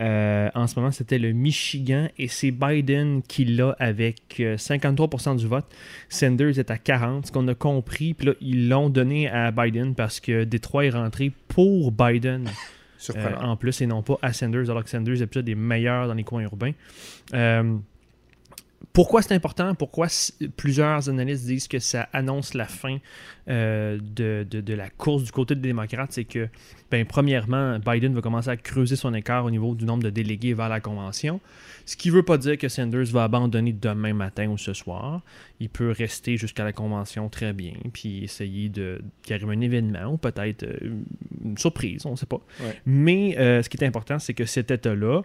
[0.01, 5.47] en ce moment, c'était le Michigan et c'est Biden qui l'a avec euh, 53% du
[5.47, 5.67] vote.
[6.09, 7.27] Sanders est à 40%.
[7.27, 10.91] Ce qu'on a compris, puis là, ils l'ont donné à Biden parce que Détroit est
[10.91, 12.49] rentré pour Biden.
[13.17, 16.09] Euh, en plus et non pas à Sanders, alors que Sanders est peut-être des meilleurs
[16.09, 16.73] dans les coins urbains.
[18.93, 19.75] Pourquoi c'est important?
[19.75, 20.07] Pourquoi
[20.57, 22.99] plusieurs analystes disent que ça annonce la fin
[23.49, 26.13] euh, de, de- de la course du côté des démocrates?
[26.13, 26.49] C'est que,
[26.91, 30.55] ben, premièrement, Biden va commencer à creuser son écart au niveau du nombre de délégués
[30.55, 31.41] vers la convention.
[31.87, 35.23] Ce qui ne veut pas dire que Sanders va abandonner demain matin ou ce soir.
[35.61, 38.71] Il peut rester jusqu'à la convention très bien, puis essayer
[39.31, 40.77] arrive un événement ou peut-être euh,
[41.45, 42.41] une surprise, on ne sait pas.
[42.61, 42.81] Ouais.
[42.87, 45.23] Mais euh, ce qui est important, c'est que cet État-là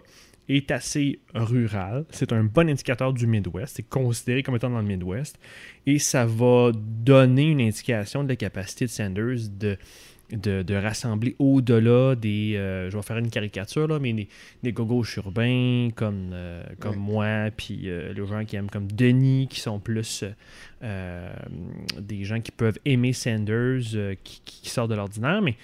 [0.48, 2.04] est assez rural.
[2.10, 3.76] C'est un bon indicateur du Midwest.
[3.76, 5.38] C'est considéré comme étant dans le Midwest.
[5.86, 9.76] Et ça va donner une indication de la capacité de Sanders de,
[10.32, 12.56] de, de rassembler au-delà des...
[12.56, 14.28] euh, je vais faire une caricature, là, mais des,
[14.62, 16.98] des gauches urbains comme, euh, comme Ouais.
[16.98, 20.24] moi, puis euh, les gens qui aiment comme Denis, qui sont plus
[20.82, 25.40] des gens qui peuvent aimer Sanders, euh, qui, qui sortent de l'ordinaire.
[25.40, 25.56] Mais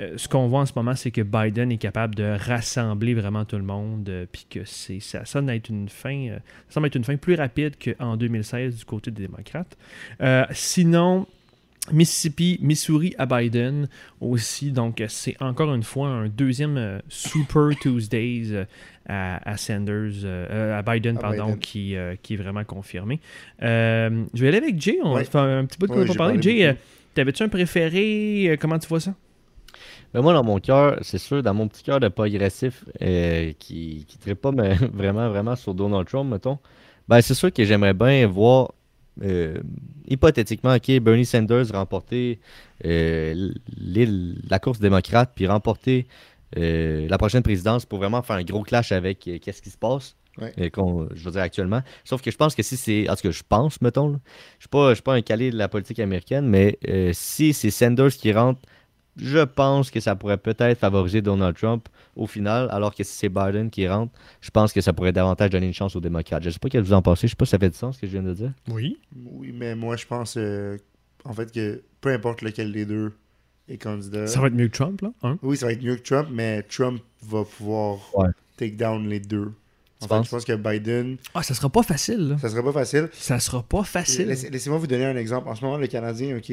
[0.00, 3.44] euh, ce qu'on voit en ce moment, c'est que Biden est capable de rassembler vraiment
[3.44, 6.38] tout le monde, euh, puis que c'est, ça sonne être une fin, euh,
[6.68, 9.76] ça semble être une fin plus rapide qu'en 2016 du côté des démocrates.
[10.52, 11.26] Sinon,
[11.92, 13.88] Mississippi, Missouri à Biden
[14.20, 18.64] aussi, donc c'est encore une fois un deuxième euh, Super Tuesdays euh,
[19.06, 21.58] à, à Sanders, euh, à Biden, À pardon, Biden.
[21.58, 23.20] Qui, qui est vraiment confirmé.
[23.60, 25.24] Je vais aller avec Jay, on Ouais.
[25.24, 26.40] fait un petit bout de quoi Ouais, va parler.
[26.40, 26.74] Jay.
[27.14, 29.14] T'avais-tu un préféré Comment tu vois ça?
[30.14, 33.52] Ben moi, dans mon cœur, c'est sûr, dans mon petit cœur de pas agressif, euh,
[33.58, 36.58] qui ne traite pas mais, vraiment, vraiment sur Donald Trump, mettons,
[37.08, 38.72] ben c'est sûr que j'aimerais bien voir,
[39.22, 39.58] euh,
[40.06, 42.38] hypothétiquement, OK, Bernie Sanders remporter
[42.84, 43.50] euh,
[44.48, 46.06] la course démocrate, puis remporter
[46.56, 50.14] euh, la prochaine présidence pour vraiment faire un gros clash avec qu'est-ce qui se passe.
[50.38, 50.52] Ouais.
[50.56, 51.82] je veux dire actuellement.
[52.04, 53.08] Sauf que je pense que si c'est.
[53.08, 54.08] En tout cas, je pense, mettons.
[54.08, 54.18] là.
[54.58, 56.78] Je ne suis pas un calé de la politique américaine, mais
[57.12, 58.60] si c'est Sanders qui rentre
[59.16, 63.28] je pense que ça pourrait peut-être favoriser Donald Trump au final, alors que si c'est
[63.28, 66.42] Biden qui rentre, je pense que ça pourrait davantage donner une chance aux démocrates.
[66.42, 67.76] Je sais pas qu'est-ce que vous en pensez, je sais pas si ça fait du
[67.76, 68.52] sens ce que je viens de dire.
[68.68, 68.98] Oui.
[69.32, 70.76] Oui, mais moi, je pense euh,
[71.24, 73.12] en fait que peu importe lequel des deux
[73.68, 74.26] est candidat.
[74.26, 75.12] Ça va être mieux que Trump, là.
[75.22, 75.38] Hein?
[75.42, 78.28] Oui, ça va être mieux que Trump, mais Trump va pouvoir Ouais.
[78.56, 79.52] take down les deux.
[80.02, 82.38] En fait, je pense que Biden, Ah, ça sera pas facile, là.
[82.38, 83.08] ça serait pas facile.
[83.14, 84.26] Ça sera pas facile.
[84.26, 85.48] Laissez- Laissez-moi vous donner un exemple.
[85.48, 86.52] En ce moment, le Canadien, OK,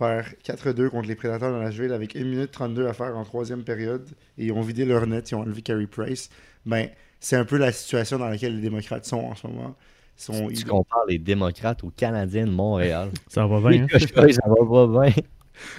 [0.00, 3.24] perd 4-2 contre les Prédateurs dans la Nashville avec 1 minute 32 à faire en
[3.24, 6.30] troisième période et ils ont vidé leur net, ils ont enlevé Carey Price.
[6.66, 6.88] Ben,
[7.20, 9.76] c'est un peu la situation dans laquelle les démocrates sont en ce moment.
[10.18, 13.10] Ils sont, Tu ils- compares les démocrates aux Canadiens de Montréal.
[13.28, 13.86] Ça va bien.
[13.92, 13.98] hein?
[14.08, 15.12] Ça va pas bien.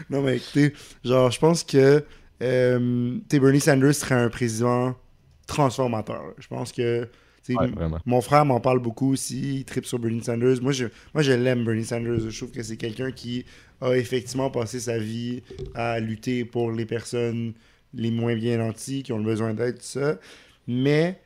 [0.10, 2.04] Non, mais écoutez, genre, je pense que
[2.44, 4.96] euh, Bernie Sanders serait un président
[5.48, 6.22] transformateur.
[6.38, 7.08] Je pense que.
[7.50, 7.56] Ouais.
[8.06, 9.60] Mon frère m'en parle beaucoup aussi.
[9.60, 10.62] Il tripe sur Bernie Sanders.
[10.62, 12.30] Moi, je, moi, je l'aime, Bernie Sanders.
[12.30, 13.46] Je trouve que c'est quelqu'un qui
[13.82, 15.42] a effectivement passé sa vie
[15.74, 17.54] à lutter pour les personnes
[17.94, 20.20] les moins bien nantis, qui ont le besoin d'aide, tout ça.
[20.68, 21.20] Mais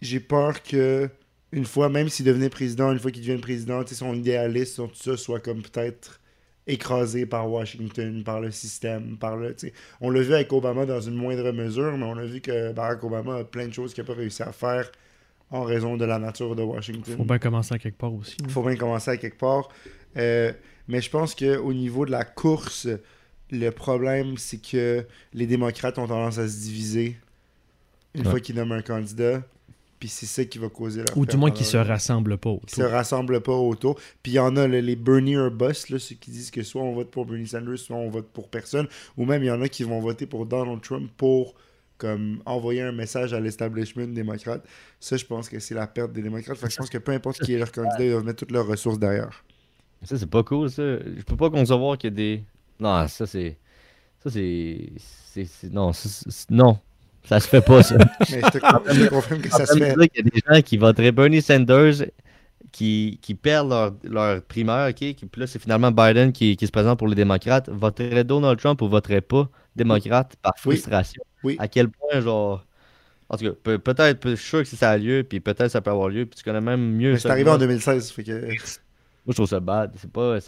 [0.00, 1.08] j'ai peur que,
[1.52, 4.96] une fois, même s'il devenait président, une fois qu'il devienne président, son idéaliste, son tout
[4.96, 6.20] ça, soit comme peut-être
[6.66, 9.54] écrasé par Washington, par le système, par le.
[10.00, 13.04] On l'a vu avec Obama dans une moindre mesure, mais on a vu que Barack
[13.04, 14.90] Obama a plein de choses qu'il n'a pas réussi à faire
[15.50, 17.16] en raison de la nature de Washington.
[17.16, 18.36] Faut bien commencer à quelque part aussi.
[18.42, 19.68] Il faut bien commencer à quelque part.
[20.16, 20.52] Euh,
[20.88, 22.88] mais je pense qu'au niveau de la course,
[23.50, 27.16] le problème, c'est que les démocrates ont tendance à se diviser
[28.14, 28.30] une Ouais.
[28.30, 29.42] fois qu'ils nomment un candidat.
[30.00, 32.74] Puis c'est ça qui va causer leur Ou du moins qu'ils se rassemblent pas qui
[32.74, 32.92] se autour.
[32.92, 33.94] rassemblent pas autour.
[34.22, 36.82] Puis il y en a les Bernie or bust, là, ceux qui disent que soit
[36.82, 38.86] on vote pour Bernie Sanders, soit on vote pour personne.
[39.16, 41.54] Ou même il y en a qui vont voter pour Donald Trump pour
[41.98, 44.64] comme envoyer un message à l'establishment démocrate.
[45.00, 46.56] Ça, je pense que c'est la perte des démocrates.
[46.56, 48.50] Fait que je pense que peu importe qui est leur candidat, ils doivent mettre toutes
[48.50, 49.44] leurs ressources derrière.
[50.02, 50.82] Ça, c'est pas cool, ça.
[50.82, 52.44] Je peux pas concevoir qu'il y a des.
[52.78, 53.56] Non, ça, c'est.
[54.22, 54.92] Ça, c'est.
[55.70, 56.78] Non, ça, non.
[57.24, 57.96] Ça se fait pas, ça.
[58.30, 60.08] Mais je te, je te confirme que ça se fait.
[60.08, 62.04] qu'il y a des gens qui voteraient Bernie Sanders
[62.70, 64.96] qui, qui perdent leur, leur primaire, ok?
[64.96, 67.68] Qui, puis là, c'est finalement Biden qui, qui se présente pour les démocrates.
[67.70, 71.22] Voterait Donald Trump ou voterait pas démocrate par frustration?
[71.24, 71.33] Oui.
[71.58, 72.64] À quel point, genre.
[73.28, 75.40] En tout cas, peut- peut-être, peut- je suis sûr que si ça a lieu, puis
[75.40, 78.10] peut-être ça peut avoir lieu, puis tu connais même mieux c'est arrivé en 2016.
[78.10, 78.46] Fait que...
[78.46, 78.56] Moi,
[79.28, 79.92] je trouve ça bad.
[79.96, 80.38] C'est pas.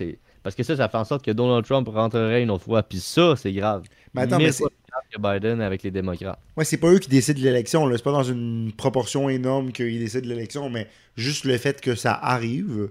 [0.42, 2.82] Parce que ça, ça fait en sorte que Donald Trump rentrerait une autre fois.
[2.82, 3.84] Puis ça, c'est grave.
[4.14, 4.64] Mais attends, mais c'est
[5.10, 6.38] que Biden avec les démocrates.
[6.56, 7.86] ouais, c'est pas eux qui décident de l'élection.
[7.86, 7.96] là.
[7.96, 10.86] C'est pas dans une proportion énorme qu'ils décident de l'élection, mais
[11.16, 12.90] juste le fait que ça arrive,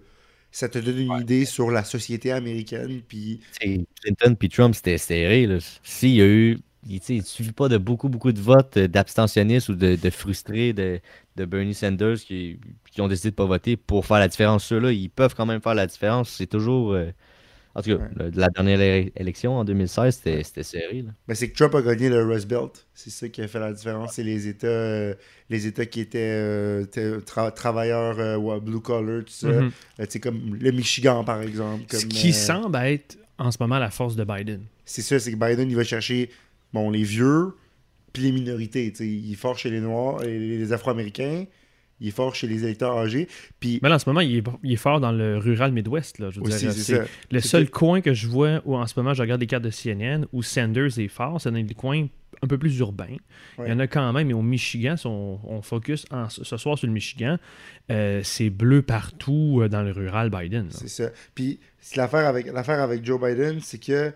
[0.51, 3.01] ça te donne une idée sur la société américaine.
[3.07, 5.45] Puis Clinton puis Trump, c'était serré.
[5.45, 5.57] là.
[5.83, 6.59] S'il y a eu.
[6.87, 10.71] Il ne suffit pas de beaucoup, beaucoup de votes euh, d'abstentionnistes ou de, de frustrés
[10.73, 10.99] de,
[11.35, 12.59] de Bernie Sanders qui,
[12.91, 14.63] qui ont décidé de pas voter pour faire la différence.
[14.65, 16.29] Ceux-là, ils peuvent quand même faire la différence.
[16.29, 16.93] C'est toujours.
[16.93, 17.09] euh,
[17.77, 18.09] En tout cas, Ouais.
[18.15, 18.79] le- la dernière
[19.17, 21.01] élection en 2016, c'était serré.
[21.01, 21.11] là.
[21.27, 22.85] ben, c'est que Trump a gagné le Rust Belt.
[22.93, 24.13] C'est ça qui a fait la différence.
[24.13, 25.13] C'est les États, euh,
[25.49, 29.49] les États qui étaient euh, étaient tra- travailleurs euh, blue collar, tout ça.
[30.07, 31.83] Sais, comme le Michigan, par exemple.
[31.91, 34.61] Ce qui euh, semble être en ce moment la force de Biden.
[34.85, 36.29] C'est ça, c'est que Biden, il va chercher
[36.75, 37.53] bon, les vieux,
[38.13, 38.93] puis les minorités.
[38.99, 41.45] Il est fort chez les Noirs, et les, Afro-Américains,
[42.01, 43.27] il est fort chez les électeurs âgés.
[43.59, 46.19] Puis Mais là, en ce moment, il est, il est fort dans le rural Midwest.
[46.19, 47.01] Là, je veux aussi, dire, c'est
[47.31, 49.71] le seul coin que je vois où en ce moment je regarde les cartes de
[49.71, 52.07] CNN où Sanders est fort, c'est dans les coins
[52.41, 53.15] un peu plus urbains.
[53.57, 53.67] Ouais.
[53.67, 56.57] Il y en a quand même, mais au Michigan, si on, on focus en- ce
[56.57, 57.37] soir sur le Michigan,
[57.89, 60.67] euh, c'est bleu partout euh, dans le rural Biden.
[60.71, 61.09] C'est ça.
[61.33, 61.59] Puis
[61.95, 64.11] l'affaire avec, l'affaire avec Joe Biden, c'est que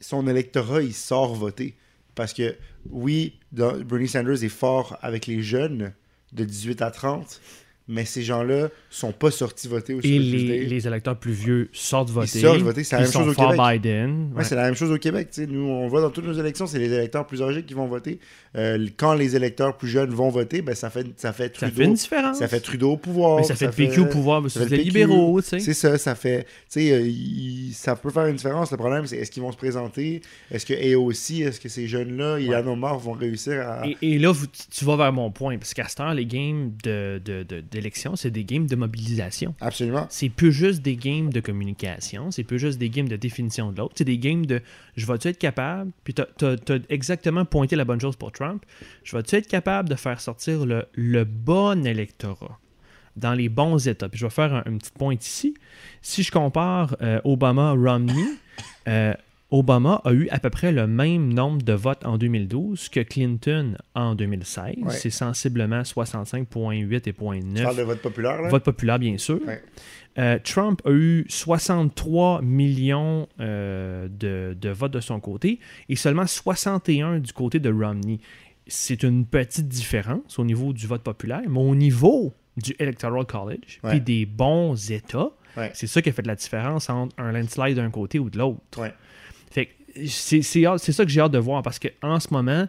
[0.00, 1.74] son électorat, il sort voter.
[2.14, 2.56] Parce que,
[2.90, 5.92] oui, Bernie Sanders est fort avec les jeunes
[6.32, 7.40] de 18 à 30,
[7.86, 12.40] mais ces gens-là sont pas sortis voter au Et les, électeurs plus vieux sortent voter.
[12.40, 13.60] sortent voter, c'est la Ils même chose au Québec.
[13.82, 14.30] Biden.
[14.32, 14.44] Ouais, ouais.
[14.44, 15.28] c'est la même chose au Québec.
[15.30, 15.46] tu sais.
[15.46, 18.20] Nous, on voit dans toutes nos élections, c'est les électeurs plus âgés qui vont voter.
[18.56, 21.76] Euh, quand les électeurs plus jeunes vont voter, ben, ça, fait, ça fait Ça Trudeau.
[21.76, 22.38] fait une différence.
[22.38, 23.36] ça fait Trudeau au pouvoir.
[23.38, 25.58] Mais ça fait le PQ au pouvoir ça versus fait les libéraux, tu sais.
[25.60, 26.44] C'est ça, ça fait.
[26.44, 26.48] Tu
[26.80, 28.70] sais, euh, il- ça peut faire une différence.
[28.70, 30.22] Le problème, c'est est-ce qu'ils vont se présenter?
[30.50, 33.86] Est-ce que AOC, est-ce que ces jeunes-là, Yann Omar, vont réussir à.
[33.86, 36.72] Et, et là, vous- tu vas vers mon point, parce qu'à cette heure, les games
[36.84, 39.54] de, de, de d'élection, c'est des games de mobilisation.
[39.60, 40.06] Absolument.
[40.08, 43.78] C'est plus juste des games de communication, c'est plus juste des games de définition de
[43.78, 43.94] l'autre.
[43.96, 44.62] C'est des games de
[44.96, 46.56] je vais-tu être capable, puis tu as,
[46.88, 48.64] exactement pointé la bonne chose pour Trump,
[49.02, 52.58] je vais-tu être capable de faire sortir le, le bon électorat
[53.16, 54.08] dans les bons États?
[54.08, 55.54] Puis je vais faire un, petit point ici.
[56.02, 58.24] Si je compare euh, Obama-Romney,
[58.88, 59.14] euh,
[59.50, 63.76] Obama a eu à peu près le même nombre de votes en 2012 que Clinton
[63.94, 64.74] en 2016.
[64.88, 67.54] C'est sensiblement 65,8 et 0,9.
[67.54, 68.48] Tu parles de vote populaire, là?
[68.48, 69.40] Vote populaire, bien sûr.
[70.16, 74.08] Euh, Trump a eu 63 millions de,
[74.54, 78.20] de, votes de son côté et seulement 61 du côté de Romney.
[78.66, 83.80] C'est une petite différence au niveau du vote populaire, mais au niveau du Electoral College,
[83.82, 85.30] puis des bons États.
[85.72, 88.80] C'est ça qui a fait la différence entre un landslide d'un côté ou de l'autre.
[90.06, 92.66] C'est ça que j'ai hâte de voir parce qu'en ce moment,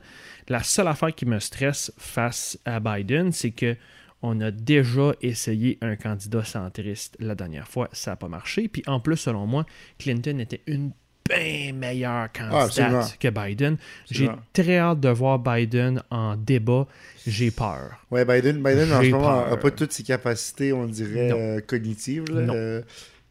[0.47, 3.75] la seule affaire qui me stresse face à Biden, c'est que
[4.21, 8.67] on a déjà essayé un candidat centriste la dernière fois, ça n'a pas marché.
[8.67, 9.65] Puis en plus, selon moi,
[9.99, 10.91] Clinton était une
[11.27, 13.77] bien meilleur candidat ah, que Biden.
[14.09, 16.87] J'ai très hâte de voir Biden en débat.
[17.25, 18.05] J'ai peur.
[18.11, 22.25] Ouais, Biden, Biden en ce moment n'a pas toutes ses capacités, on dirait, euh, cognitives.
[22.31, 22.81] Euh,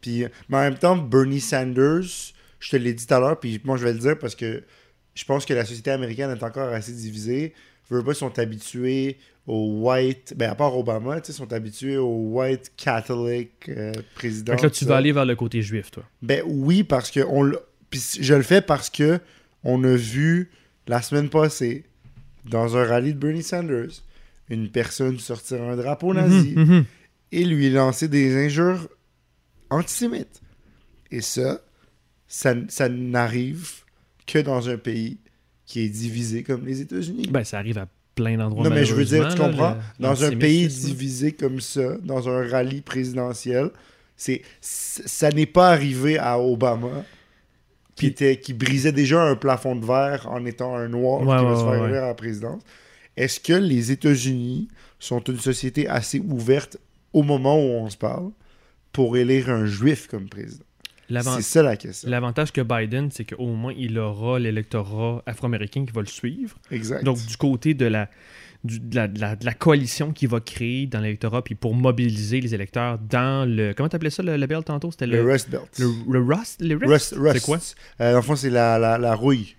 [0.01, 3.61] puis, mais en même temps, Bernie Sanders, je te l'ai dit tout à l'heure, puis
[3.63, 4.63] moi je vais le dire parce que
[5.13, 7.53] je pense que la société américaine est encore assez divisée.
[7.89, 12.31] Veux pas, sont habitués au white, ben à part Obama, tu sais, sont habitués au
[12.31, 14.53] white Catholic euh, président.
[14.53, 16.03] Donc là, tu vas aller vers le côté juif, toi.
[16.21, 17.51] Ben oui, parce que on
[17.93, 19.19] je le fais parce que
[19.63, 20.49] on a vu
[20.87, 21.85] la semaine passée,
[22.45, 24.03] dans un rallye de Bernie Sanders,
[24.49, 26.85] une personne sortir un drapeau mhm, nazi mhm.
[27.31, 28.87] et lui lancer des injures
[29.69, 30.41] antisémites.
[31.11, 31.61] Et ça,
[32.27, 32.53] ça,
[32.89, 33.69] n'arrive
[34.25, 35.17] que dans un pays
[35.65, 37.27] qui est divisé comme les États-Unis.
[37.29, 38.63] Ben, ça arrive à plein d'endroits.
[38.63, 39.77] Non, mais je veux dire, tu comprends?
[39.99, 43.69] dans un pays divisé comme ça, dans un rallye présidentiel,
[44.15, 47.03] c'est ça n'est pas arrivé à Obama
[47.95, 51.55] qui, était, qui brisait déjà un plafond de verre en étant un noir qui va
[51.55, 52.61] se faire élire à la présidence.
[53.17, 54.67] Est-ce que les États-Unis
[54.99, 56.77] sont une société assez ouverte
[57.13, 58.31] au moment où on se parle
[58.91, 60.65] pour élire un juif comme président?
[61.09, 62.09] C'est ça la question.
[62.09, 66.57] L'avantage que Biden, c'est qu'au moins il aura l'électorat afro-américain qui va le suivre.
[66.71, 67.03] Exact.
[67.03, 68.09] Donc du côté de la,
[68.63, 73.73] de, la, coalition qu'il va créer dans l'électorat, puis pour mobiliser les électeurs dans le.
[73.73, 74.91] Comment tu appelais ça le, belt tantôt?
[74.91, 75.79] C'était le, Rust Belt.
[75.79, 76.61] Le, Rust?
[76.61, 77.59] Le Rust, C'est quoi?
[78.01, 79.55] Euh, En fond, c'est la, la, rouille.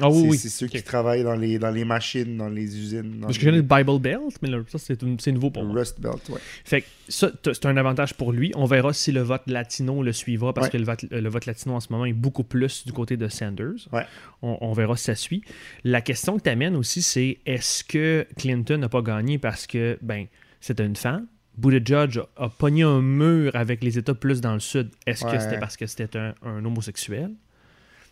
[0.00, 0.38] Ah oui, oui.
[0.38, 3.18] C'est ceux qui travaillent dans les, dans les machines, dans les usines.
[3.22, 5.80] Parce que j'ai le Bible Belt, mais ça, c'est nouveau pour moi.
[5.80, 6.40] Rust Belt, ouais.
[6.64, 8.52] Fait que ça, c'est un avantage pour lui.
[8.56, 11.74] On verra si le vote latino le suivra, parce que le vote, le vote, latino
[11.74, 13.88] en ce moment est beaucoup plus du côté de Sanders.
[13.92, 14.04] Ouais.
[14.42, 15.42] On, verra si ça suit.
[15.82, 19.98] La question que tu amènes aussi, c'est est-ce que Clinton n'a pas gagné parce que,
[20.02, 20.26] ben,
[20.60, 21.26] c'est une femme?
[21.56, 24.90] Buttigieg a, a pogné un mur avec les États plus dans le sud.
[25.06, 27.30] Est-ce que c'était parce que c'était un, un homosexuel?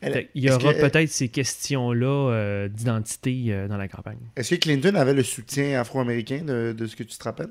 [0.02, 4.18] Il y aura peut-être ces questions-là euh, d'identité euh, dans la campagne.
[4.36, 7.50] Est-ce que Clinton avait le soutien afro-américain de, ce que tu te rappelles?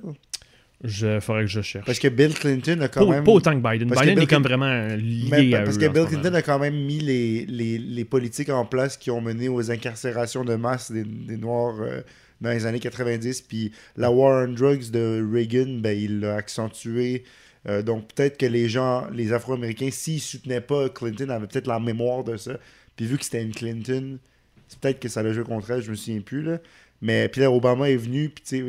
[0.83, 1.85] Je ferais que je cherche.
[1.85, 3.23] Parce que Bill Clinton a quand même.
[3.23, 3.89] Pas autant que Biden.
[3.89, 8.05] Biden est comme vraiment lié Parce que Bill Clinton a quand même mis les, les,
[8.05, 12.01] politiques en place qui ont mené aux incarcérations de masse des, Noirs euh,
[12.41, 13.43] dans les années 90.
[13.43, 17.23] Puis la War on Drugs de Reagan, ben, il l'a accentué.
[17.67, 21.79] Euh, donc peut-être que les gens, les Afro-Américains, s'ils soutenaient pas Clinton, avaient peut-être la
[21.79, 22.57] mémoire de ça.
[22.95, 24.19] Puis vu que c'était une Clinton,
[24.67, 26.41] c'est peut-être que ça l'a joué contre elle, je me souviens plus.
[26.41, 26.57] Là.
[27.01, 28.61] Mais puis là, Obama est venu, puis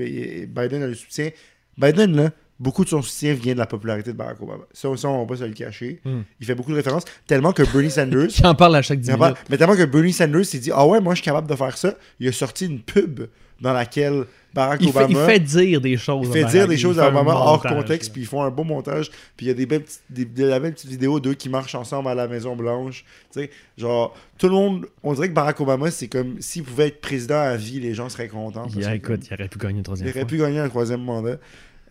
[0.46, 1.30] Biden a le soutien.
[1.76, 4.64] Biden, là, beaucoup de son soutien vient de la popularité de Barack Obama.
[4.72, 6.00] Ça, ça on va pas se le cacher.
[6.04, 6.22] Hmm.
[6.40, 7.04] Il fait beaucoup de références.
[7.26, 8.28] Tellement que Bernie Sanders.
[8.38, 9.12] il en parle à chaque 10
[9.50, 11.76] Mais tellement que Bernie Sanders s'est dit Ah ouais, moi je suis capable de faire
[11.76, 11.94] ça.
[12.20, 13.26] Il a sorti une pub
[13.60, 14.24] dans laquelle
[14.54, 15.06] Barack il Obama.
[15.06, 16.26] Fait, il fait dire des choses.
[16.28, 19.10] Il fait dire des choses à Obama hors contexte, puis ils font un beau montage.
[19.36, 22.14] Puis il y a des belles petites, des, petites vidéos d'eux qui marchent ensemble à
[22.14, 23.04] la Maison-Blanche.
[23.32, 24.86] Tu sais, genre, tout le monde.
[25.02, 28.08] On dirait que Barack Obama, c'est comme s'il pouvait être président à vie, les gens
[28.08, 28.66] seraient contents.
[28.76, 31.38] Il, écoute, il aurait pu gagner un troisième Il aurait pu gagner un troisième mandat.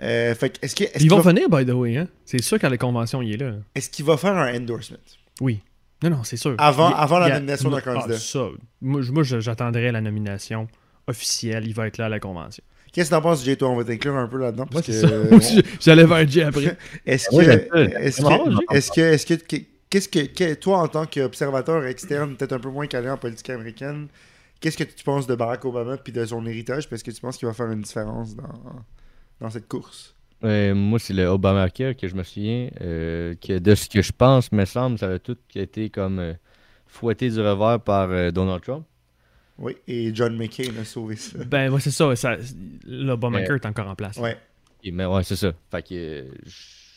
[0.02, 1.98] Euh, fait, est-ce que, Ils vont venir, by the way.
[1.98, 2.08] Hein?
[2.26, 3.54] C'est sûr qu'à la convention, il est là.
[3.76, 4.98] Est-ce qu'il va faire un endorsement?
[5.40, 5.62] Oui.
[6.02, 6.56] Non, non, c'est sûr.
[6.58, 8.16] Avant, avant la nomination d'un candidat.
[8.16, 8.48] Ah, ça.
[8.82, 10.68] Moi, moi j'attendrais la nomination
[11.08, 11.68] officielle.
[11.68, 12.64] Il va être là à la convention.
[12.92, 13.56] Qu'est-ce que t'en penses, Jay?
[13.56, 14.68] Toi, on va t'inclure un peu là-dedans.
[14.68, 15.62] Parce que...
[15.80, 16.78] J'allais vers Jay après.
[17.06, 17.42] est-ce que,
[18.00, 19.56] est-ce que, est-ce que, est-ce que,
[19.90, 24.08] qu'est-ce que, toi, en tant qu'observateur externe, peut-être un peu moins calé en politique américaine,
[24.60, 26.88] qu'est-ce que tu penses de Barack Obama puis de son héritage?
[26.88, 28.86] Parce que tu penses qu'il va faire une différence dans,
[29.42, 30.14] dans cette course?
[30.44, 32.70] moi, c'est le Obamacare que je me souviens.
[32.82, 36.34] Euh, que de ce que je pense, me semble, ça a tout été comme euh,
[36.86, 38.86] fouetté du revers par euh, Donald Trump.
[39.58, 41.38] Oui, et John McCain a sauvé ça.
[41.46, 42.16] Ben, moi, c'est ça.
[42.16, 42.38] ça
[42.86, 44.18] L'Obamacare est encore en place.
[44.18, 44.38] Ouais.
[44.92, 45.54] mais ouais, c'est ça.
[45.70, 46.26] Fait que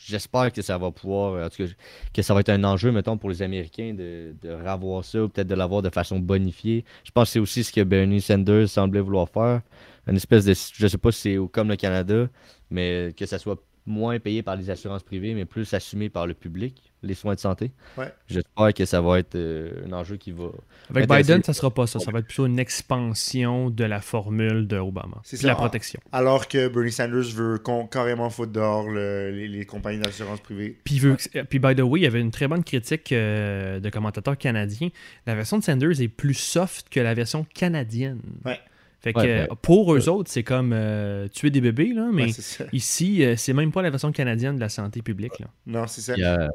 [0.07, 1.70] j'espère que ça va pouvoir, en tout cas,
[2.14, 5.28] que ça va être un enjeu, mettons, pour les Américains de, de revoir ça ou
[5.28, 6.84] peut-être de l'avoir de façon bonifiée.
[7.04, 9.61] Je pense que c'est aussi ce que Bernie Sanders semblait vouloir faire.
[10.07, 12.28] Une espèce de, je sais pas si c'est comme le Canada,
[12.70, 16.34] mais que ça soit moins payé par les assurances privées, mais plus assumé par le
[16.34, 17.70] public, les soins de santé.
[17.97, 18.12] Ouais.
[18.26, 20.47] J'espère que ça va être euh, un enjeu qui va.
[20.91, 21.09] Avec.
[21.09, 22.01] Biden, ça sera pas ça.
[22.01, 25.20] Ça va être plutôt une expansion de la formule de Obama.
[25.24, 25.47] C'est ça.
[25.47, 26.01] la protection.
[26.12, 27.59] Alors que Bernie Sanders veut
[27.91, 30.76] carrément foutre dehors le- les, les compagnies d'assurance privée.
[30.84, 31.16] Puis, veut
[31.49, 34.89] puis, by the way, il y avait une très bonne critique euh, de commentateurs canadiens.
[35.26, 38.20] La version de Sanders est plus soft que la version canadienne.
[38.45, 38.59] Ouais.
[39.07, 42.09] Fait que Ouais, euh, ben, pour eux autres, c'est comme euh, tuer des bébés, là,
[42.12, 45.38] mais Ouais, ici, euh, c'est même pas la version canadienne de la santé publique.
[45.38, 45.46] Là.
[45.66, 46.14] Non, c'est ça.
[46.14, 46.48] a-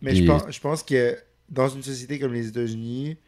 [0.00, 1.18] Mais je pense, je pense que
[1.50, 3.18] dans une société comme les États-Unis,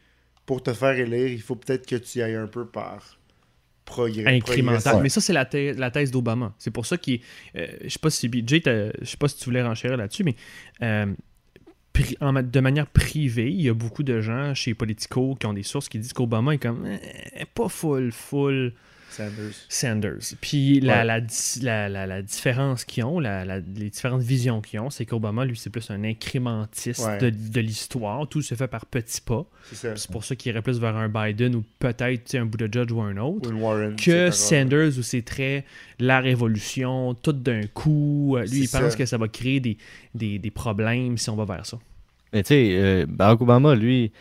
[0.45, 3.19] pour te faire élire, il faut peut-être que tu y ailles un peu par
[3.85, 4.25] progrès.
[4.37, 5.01] incrémental.
[5.03, 6.53] Mais ça, c'est la, thè- la thèse d'Obama.
[6.57, 7.19] C'est pour ça qu'il.
[7.55, 10.35] euh, je sais pas si BJ, je sais pas si tu voulais renchérir là-dessus, mais
[10.81, 11.13] euh,
[11.95, 15.89] de manière privée, il y a beaucoup de gens chez Politico qui ont des sources
[15.89, 18.73] qui disent qu'Obama est comme eh, pas full, full
[19.13, 19.53] Sanders.
[19.69, 20.35] Sanders.
[20.41, 21.05] Puis la, Ouais.
[21.05, 21.19] la,
[21.61, 25.45] la, la- la différence qu'ils ont, la, la- les différentes visions qu'ils ont, c'est qu'Obama,
[25.45, 27.17] lui, c'est plus un incrémentiste Ouais.
[27.19, 28.27] de, de l'histoire.
[28.27, 29.45] Tout se fait par petits pas.
[29.71, 32.91] C'est pour ça qu'il irait plus vers un Biden ou peut-être tu sais, un Buttigieg
[32.91, 33.95] ou un autre Ou Warren.
[33.95, 34.31] que.
[34.31, 35.63] Sanders où c'est très
[35.99, 38.35] la révolution, tout d'un coup.
[38.37, 38.95] Euh, Lui, il pense ça.
[38.97, 39.77] que ça va créer des,
[40.13, 41.77] des, des problèmes si on va vers ça.
[42.33, 44.11] Mais tu sais, euh, Barack Obama, lui,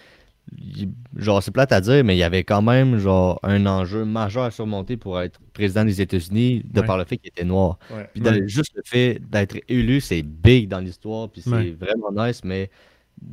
[1.16, 4.44] genre, c'est plate à dire, mais il y avait quand même, genre, un enjeu majeur
[4.44, 6.86] à surmonter pour être président des États-Unis, de Ouais.
[6.86, 7.78] par le fait qu'il était noir.
[7.90, 8.08] Ouais.
[8.12, 8.46] Puis Ouais.
[8.48, 11.76] juste le fait d'être élu, c'est big dans l'histoire, puis c'est Ouais.
[11.78, 12.70] vraiment nice, mais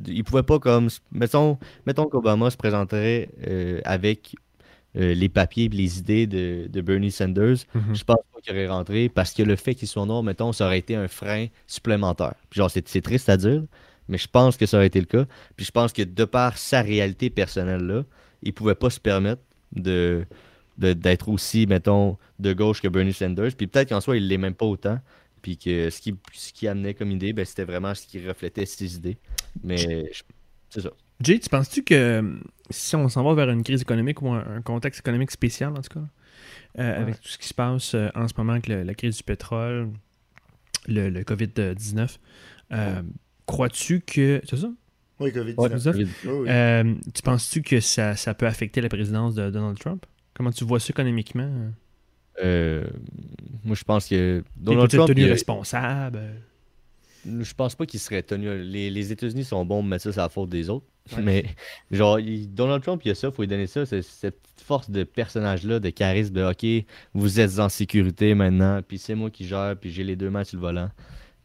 [0.07, 0.89] il pouvait pas comme.
[1.11, 4.35] Mettons, mettons qu'Obama se présenterait euh, avec
[4.97, 7.57] euh, les papiers et les idées de, de Bernie Sanders.
[7.75, 7.95] Mhm.
[7.95, 10.65] Je pense pas qu'il aurait rentré parce que le fait qu'il soit noir, mettons, ça
[10.65, 12.33] aurait été un frein supplémentaire.
[12.49, 13.63] Puis genre, c'est c'est triste à dire,
[14.09, 15.25] mais je pense que ça aurait été le cas.
[15.55, 18.03] Puis je pense que de par sa réalité personnelle-là,
[18.43, 19.41] il pouvait pas se permettre
[19.73, 20.25] de
[20.77, 23.53] d'être aussi, mettons, de gauche que Bernie Sanders.
[23.55, 24.97] Puis peut-être qu'en soi, il l'est même pas autant.
[25.41, 28.65] Puis que ce qui, ce qui amenait comme idée, ben, c'était vraiment ce qui reflétait
[28.65, 29.17] ses idées.
[29.61, 30.09] Mais
[30.69, 30.91] c'est ça.
[31.21, 32.39] Jay, tu penses-tu que
[32.69, 35.81] si on s'en va vers une crise économique ou un, un contexte économique spécial, en
[35.81, 36.05] tout cas,
[36.79, 39.17] euh, avec tout ce qui se passe euh, en ce moment avec le- la crise
[39.17, 39.89] du pétrole,
[40.87, 42.17] le, le COVID-19,
[42.71, 43.01] euh,
[43.49, 44.41] crois-tu que.
[44.47, 44.71] C'est ça?
[45.19, 45.55] Oui, COVID-19.
[45.57, 45.91] Ouais, c'est ça.
[45.91, 46.07] COVID.
[46.25, 46.49] Oui, oui.
[46.49, 50.05] Euh, tu penses-tu que ça, ça peut affecter la présidence de Donald Trump?
[50.33, 51.49] Comment tu vois ça économiquement?
[52.41, 52.85] Euh,
[53.65, 56.21] moi, je pense que Donald Trump, tenu il responsable?
[57.25, 58.63] je pense pas qu'il serait tenu.
[58.63, 60.85] Les, les États-Unis sont bons pour mettre ça sur la faute des autres.
[61.17, 61.21] Ouais.
[61.23, 61.45] Mais
[61.91, 64.89] genre, il- Donald Trump, il a ça, faut lui donner ça, c'est- cette petite force
[64.89, 69.45] de personnage-là, de charisme, de OK, vous êtes en sécurité maintenant, puis c'est moi qui
[69.45, 70.89] gère, puis j'ai les deux mains sur le volant.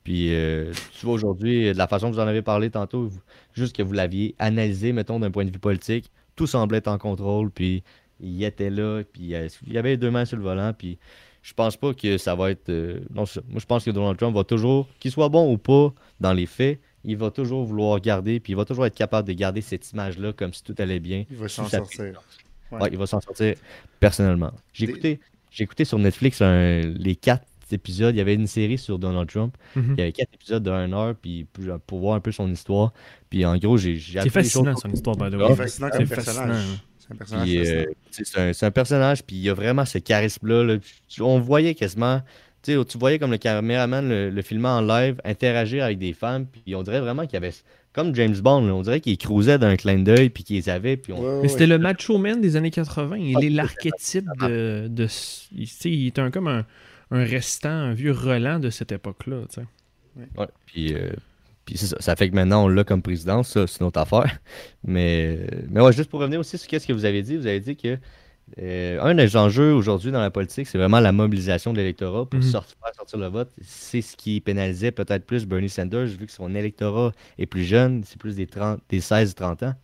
[0.04, 3.20] Puis euh, tu vois aujourd'hui, de la façon que vous en avez parlé tantôt, vous-
[3.54, 6.98] juste que vous l'aviez analysé, mettons, d'un point de vue politique, tout semblait être en
[6.98, 7.82] contrôle, puis
[8.20, 10.98] il était là, puis euh, il y avait les deux mains sur le volant, puis
[11.42, 12.68] je pense pas que ça va être.
[12.68, 15.92] euh, non, moi je pense que Donald Trump va toujours, qu'il soit bon ou pas
[16.20, 19.32] dans les faits, il va toujours vouloir garder, puis il va toujours être capable de
[19.34, 21.24] garder cette image-là comme si tout allait bien.
[21.30, 22.04] Il va s'en sortir.
[22.72, 22.80] Ouais.
[22.80, 23.54] Ouais, il va s'en sortir
[24.00, 24.52] personnellement.
[24.72, 28.14] J'ai Des- écouté, j'ai écouté sur Netflix un- les quatre épisodes.
[28.14, 29.54] Il y avait une série sur Donald Trump.
[29.76, 29.94] Mhm.
[29.96, 32.50] Il y avait quatre épisodes de 1 heure, puis pour pour voir un peu son
[32.50, 32.92] histoire.
[33.28, 35.48] Puis en gros, j'ai j'ai C'est fascinant choses- son histoire, by the way.
[35.50, 36.56] C'est fascinant C'est comme personnage.
[36.56, 36.76] hein.
[37.06, 40.62] C'est un personnage euh, c'est un, c'est un personnage, puis il a vraiment ce charisme-là.
[40.64, 40.76] là.
[41.20, 42.22] On voyait quasiment,
[42.62, 46.14] tu sais, tu voyais comme le caméraman le, le filmait en live, interagir avec des
[46.14, 47.52] femmes, puis on dirait vraiment qu'il y avait,
[47.92, 50.96] comme James Bond, là, on dirait qu'il cruisait d'un clin d'œil, puis qu'il les avait,
[50.96, 51.20] puis on...
[51.20, 51.66] Ouais, ouais, Mais c'était ouais.
[51.66, 53.16] le macho man des années 80.
[53.18, 54.86] Il est c'est l'archétype de.
[54.88, 55.06] de
[55.54, 56.64] il, tu sais, il est un, comme un,
[57.10, 59.42] un restant, un vieux relan de cette époque-là.
[59.52, 59.66] tu sais.
[60.36, 61.10] Ouais, puis, euh,
[61.64, 61.96] puis c'est ça.
[62.00, 64.38] Ça fait que maintenant, on l'a comme président, ça, c'est une autre affaire.
[64.84, 67.60] Mais, mais ouais, juste pour revenir aussi sur ce que vous avez dit, vous avez
[67.60, 67.98] dit que
[68.60, 72.38] euh, un des enjeux aujourd'hui dans la politique, c'est vraiment la mobilisation de l'électorat pour
[72.38, 72.46] Mhm.
[72.46, 73.50] sortir, faire sortir le vote.
[73.62, 78.04] C'est ce qui pénalisait peut-être plus Bernie Sanders, vu que son électorat est plus jeune,
[78.04, 79.74] c'est plus des, 30, des 16-30 ans.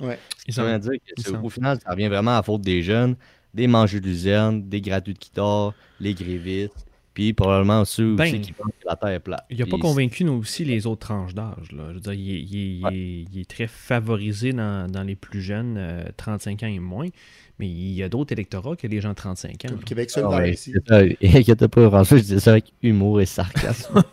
[0.00, 0.18] Ouais.
[0.50, 3.16] Ça veut dire que au final, ça revient vraiment à la faute des jeunes,
[3.56, 8.52] des mangeurs d'usine, des gratuits de guitare, les grévistes, puis probablement ceux aussi Ben, qui
[8.52, 9.44] pensent que la Terre est plate.
[9.50, 11.72] Il n'a pas convaincu nous aussi les autres tranches d'âge.
[11.72, 11.84] là.
[11.88, 12.94] Je veux dire, il est, il est- il Ouais.
[12.94, 17.08] est- il est très favorisé dans, dans les plus jeunes, euh, 35 ans et moins.
[17.58, 19.68] Mais il y a d'autres électorats que les gens de 35 ans.
[19.70, 20.74] Comme Québec Ah solidaire ouais, ici.
[21.22, 24.02] Inquiète pas, François, je dis ça avec humour et sarcasme.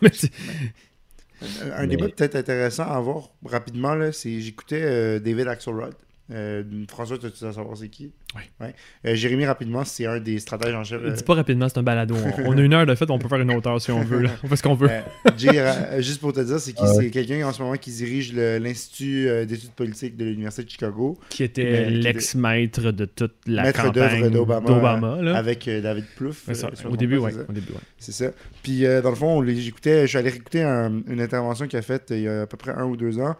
[1.62, 5.92] Un, un Mais- débat peut-être intéressant à voir rapidement, là, c'est j'écoutais euh, David Axelrod
[6.30, 8.10] Euh, François, tu veux savoir c'est qui?
[8.34, 8.40] Oui.
[8.58, 8.74] Ouais.
[9.06, 11.00] Euh, Jérémy, rapidement, c'est un des stratèges en chef.
[11.02, 12.14] euh, Dis pas rapidement, c'est un balado.
[12.16, 14.20] On, on a une heure de fait, on peut faire une hauteur si on veut.
[14.20, 14.30] Là.
[14.42, 14.88] On fait ce qu'on veut.
[14.90, 15.00] euh,
[15.36, 16.82] Jay, juste pour te dire, c'est qui?
[16.82, 17.04] Ah ouais.
[17.04, 21.18] C'est quelqu'un en ce moment qui dirige le- l'Institut d'études politiques de l'Université de Chicago
[21.28, 25.36] qui était l'ex-maître de toute la Maître campagne d'œuvre d'Obama, d'Obama, là.
[25.36, 26.50] avec euh, David Plouffe.
[26.54, 27.32] Ça, euh, au début, pas, ouais.
[27.32, 27.44] c'est ça?
[27.48, 27.78] Au début, ouais.
[27.98, 28.30] C'est ça.
[28.62, 31.82] Puis, euh, dans le fond, j'écoutais, je suis allé réécouter un- une intervention qu'il a
[31.82, 33.36] faite euh, il y a à peu près un ou deux ans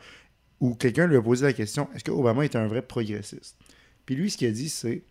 [0.61, 3.57] où quelqu'un lui a posé la question est-ce que Obama est un vrai progressiste?
[4.07, 5.03] Puis lui, ce qu'il a dit, c'est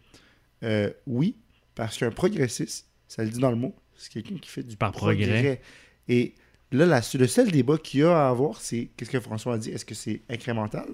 [0.64, 1.36] euh, oui,
[1.76, 4.92] parce qu'un progressiste, ça le dit dans le mot, c'est quelqu'un qui fait du Par
[4.92, 5.62] progrès.
[6.08, 6.34] Et
[6.72, 9.58] là, la- le seul débat qu'il y a à avoir, c'est qu'est-ce que François a
[9.58, 10.88] dit est-ce que c'est incrémental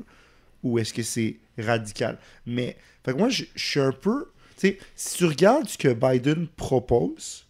[0.63, 2.17] ou est-ce que c'est radical?
[2.45, 4.31] Mais, fait que moi, je je suis un peu.
[4.57, 7.45] Tu sais, si tu regardes ce que Biden propose,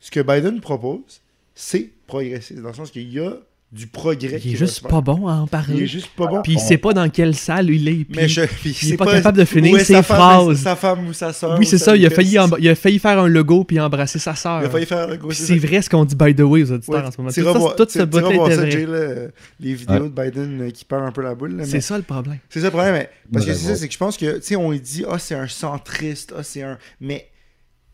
[0.00, 1.20] ce que Biden propose,
[1.54, 2.60] c'est progressiste.
[2.60, 3.36] Dans le sens qu'il y a
[3.70, 4.40] du progrès.
[4.44, 5.86] Il est juste pas bon à en Il est parler.
[5.86, 6.40] juste pas bon.
[6.40, 8.04] Puis il sait pas dans quelle salle il est.
[8.04, 10.16] puis- Mais je, puis il est c'est pas capable de finir est ses sa femme,
[10.16, 10.62] phrases.
[10.62, 11.58] Sa femme ou sa soeur.
[11.58, 11.94] Oui, c'est ça.
[11.94, 14.62] Il a, failli il a failli faire un logo puis embrasser sa sœur.
[14.62, 15.28] Il a failli faire gros.
[15.28, 17.28] Puis c'est vrai ce qu'on dit by the way aux auditeurs Ouais, en ce moment.
[17.30, 18.70] Tout, ça, revois- tout tu- ce tu bout-là revois était ça, vrai.
[18.70, 19.14] Jay, là,
[19.60, 21.60] les vidéos de Biden qui parlent un peu la boule.
[21.66, 22.38] C'est ça le problème.
[22.48, 22.94] C'est ça le problème.
[22.94, 23.76] mais- parce que Ouais, c'est ça, ouais.
[23.76, 26.62] c'est que je pense que, tu sais, on dit, ah, c'est un centriste, ah, c'est
[26.62, 26.78] un.
[27.02, 27.28] Mais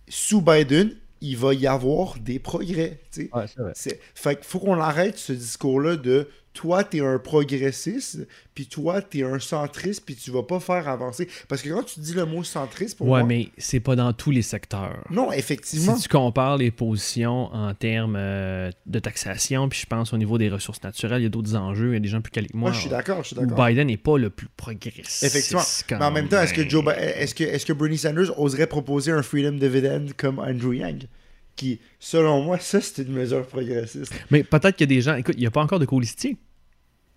[0.09, 0.91] sous Biden,
[1.25, 3.01] il va y avoir des progrès.
[3.17, 3.73] Ouais, vrai.
[4.15, 9.23] Fait qu'il faut qu'on arrête ce discours-là de toi, t'es un progressiste, puis toi, t'es
[9.25, 11.29] un centriste, puis tu vas pas faire avancer.
[11.49, 13.29] Parce que quand tu dis le mot centriste, pour Ouais, moi.
[13.29, 15.03] mais c'est pas dans tous les secteurs.
[15.11, 15.97] Non, effectivement.
[15.97, 20.39] Si tu compares les positions en termes euh, de taxation, puis je pense au niveau
[20.39, 22.47] des ressources naturelles, il y a d'autres enjeux, il y a des gens plus calés
[22.49, 22.71] que moi.
[22.71, 23.67] Moi, je suis d'accord, je suis d'accord.
[23.67, 25.25] Biden n'est pas le plus progressiste.
[25.25, 25.63] Effectivement.
[25.89, 26.69] quand Mais en même temps, est-ce que.
[26.69, 30.73] Joe Bi- est-ce, que, est-ce que Bernie Sanders oserait proposer un freedom dividend comme Andrew
[30.73, 31.09] Yang?
[31.57, 34.13] Qui, selon moi, ça, c'est une mesure progressiste.
[34.31, 35.15] Mais peut-être qu'il y a des gens.
[35.17, 36.37] Écoute, il n'y a pas encore de colistier.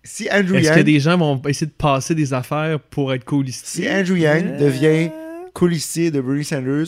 [0.04, 3.26] Si Andrew Est-ce Yang, des gens vont essayer de passer des affaires pour être si
[3.26, 5.10] colistier Andrew Yang Euh, devient
[5.52, 6.86] colistier de Bernie Sanders,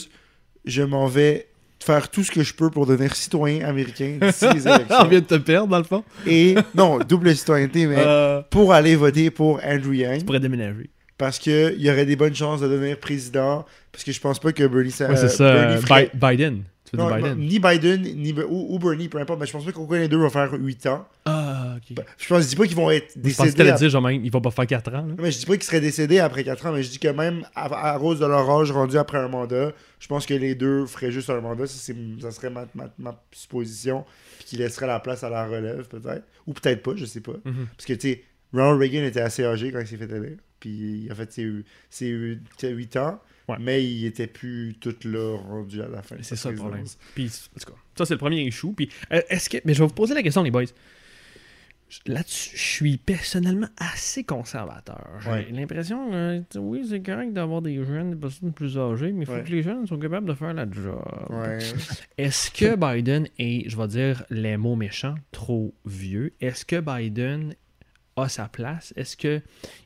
[0.65, 1.49] je m'en vais
[1.83, 5.09] faire tout ce que je peux pour devenir citoyen américain d'ici les On élections.
[5.09, 6.05] vient de te perdre, dans le fond.
[6.27, 10.89] Et, non, double citoyenneté, mais Euh, pour aller voter pour Andrew Yang, tu pourrais déménager.
[11.19, 14.53] parce qu'il y aurait des bonnes chances de devenir président, parce que je pense pas
[14.53, 15.53] que Bernie, Sa- Ouais, c'est ça.
[15.83, 16.63] Bernie Biden.
[16.91, 17.39] Tu veux Non, dire non, Biden?
[17.49, 20.19] ni Biden, ni ou, ou Bernie, peu importe, mais je pense pas qu'aucun des deux
[20.19, 21.07] va faire 8 ans.
[21.25, 21.97] Ah, ok.
[22.19, 23.71] Je pense, je dis pas qu'ils vont être je pensais que décédés.
[23.71, 25.07] à- dire, genre, même, il va pas faire 4 ans.
[25.07, 25.15] là.
[25.19, 27.45] Mais je dis pas qu'ils seraient décédés après 4 ans, mais je dis que même
[27.55, 30.85] à, à cause de leur âge rendu après un mandat, je pense que les deux
[30.87, 31.67] feraient juste un mandat.
[31.67, 34.05] Ça, serait ma, ma, ma supposition.
[34.39, 36.25] Puis qu'ils laisseraient la place à la relève, peut-être.
[36.47, 37.35] Ou peut-être pas, je sais pas.
[37.45, 37.67] Mhm.
[37.77, 40.39] Parce que, tu sais, Ronald Reagan était assez âgé quand il s'est fait élire.
[40.59, 41.49] Puis il a fait ses,
[41.89, 42.09] ses
[42.69, 43.21] 8 ans.
[43.51, 43.57] Ouais.
[43.61, 46.17] Mais il était plus tout là rendu à la fin.
[46.23, 46.85] C'est ça le problème.
[47.15, 47.27] Puis,
[47.57, 48.73] en tout cas, ça, c'est le premier issue.
[48.73, 49.59] Puis, euh, est-ce que.
[49.65, 50.65] Mais je vais vous poser la question, les boys.
[52.07, 55.09] Là-dessus, je suis personnellement assez conservateur.
[55.25, 55.49] J'ai Ouais.
[55.51, 59.33] l'impression, euh, oui, c'est correct d'avoir des jeunes, des personnes plus âgées, mais il faut
[59.33, 59.43] Ouais.
[59.43, 61.03] que les jeunes soient capables de faire la job.
[62.17, 66.33] Est-ce que Biden est, je vais dire les mots méchants, trop vieux?
[66.41, 67.57] Est-ce que Biden
[68.15, 68.93] a sa place?
[68.95, 69.43] Est-ce que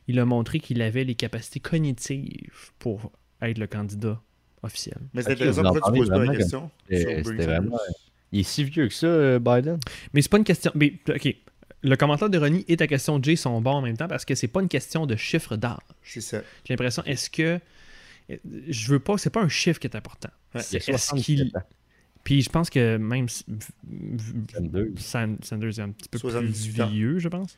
[0.07, 3.11] il a montré qu'il avait les capacités cognitives pour
[3.41, 4.21] être le candidat
[4.63, 4.97] officiel?
[5.13, 6.71] Mais c'est intéressant pourquoi tu poses pas la question?
[6.89, 7.77] c'était- vraiment-
[8.31, 9.79] Il est si vieux que ça, euh, Biden?
[10.13, 10.71] Mais c'est pas une question.
[10.75, 11.35] Mais, ok.
[11.83, 14.25] Le commentaire de Ronnie et ta question de Jay sont bons en même temps parce
[14.25, 15.77] que c'est pas une question de chiffre d'âge.
[16.03, 16.41] C'est ça.
[16.65, 17.59] J'ai l'impression, est-ce que.
[18.67, 20.29] Je veux pas, c'est pas un chiffre qui est important.
[20.55, 20.61] Ouais.
[20.61, 20.77] A est-ce
[21.13, 21.37] qu'il.
[21.37, 21.61] 67 ans.
[22.23, 24.93] Puis je pense que même s- v- v- 22.
[24.97, 26.87] San- Sanders est un petit peu 78 plus ans.
[26.87, 27.55] vieux, je pense.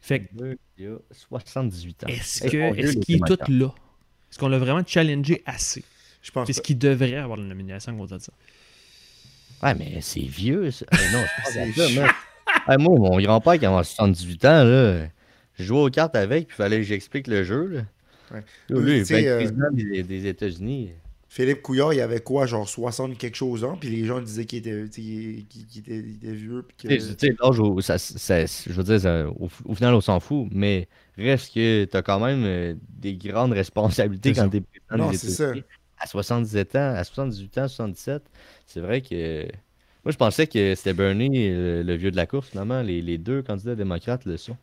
[0.00, 2.06] Fait que, 22, Il a 78 ans.
[2.06, 2.60] est-ce qu'il
[3.16, 3.48] est tout démocrates.
[3.50, 3.74] là?
[4.36, 5.82] Est-ce qu'on l'a vraiment challengé assez?
[6.20, 8.30] Je pense Est-ce qu'il devrait avoir la nomination de ça?
[9.62, 10.84] Ouais, mais c'est vieux, ça.
[11.14, 11.24] Non,
[11.74, 12.10] ça, man.
[12.70, 15.06] Eh, moi, mon grand-père qui a 78 ans, là,
[15.58, 17.66] je jouais aux cartes avec, puis il fallait que j'explique le jeu.
[17.66, 17.80] Là.
[18.34, 18.44] Ouais.
[18.78, 20.90] Lui, il va être euh, président des, des États-Unis.
[21.30, 24.58] Philippe Couillard, il avait quoi, genre 60 quelque chose ans, puis les gens disaient qu'il
[24.58, 25.44] était, était,
[25.78, 26.62] était vieux.
[26.68, 26.98] Puis Tu que...
[27.02, 30.02] sais, tu sais, l'âge, au- ça- ça- je veux dire, ça- au, au final, on
[30.02, 30.88] s'en fout, mais
[31.24, 34.48] reste que t'as quand même euh, des grandes responsabilités quand ça.
[34.50, 35.52] t'es président Non, des c'est ça.
[35.98, 38.22] À 77 ans, à 78 ans, 77,
[38.66, 39.44] c'est vrai que...
[40.04, 42.82] Moi, je pensais que c'était Bernie, le, le vieux de la course, finalement.
[42.82, 44.56] Les, les deux candidats démocrates le sont.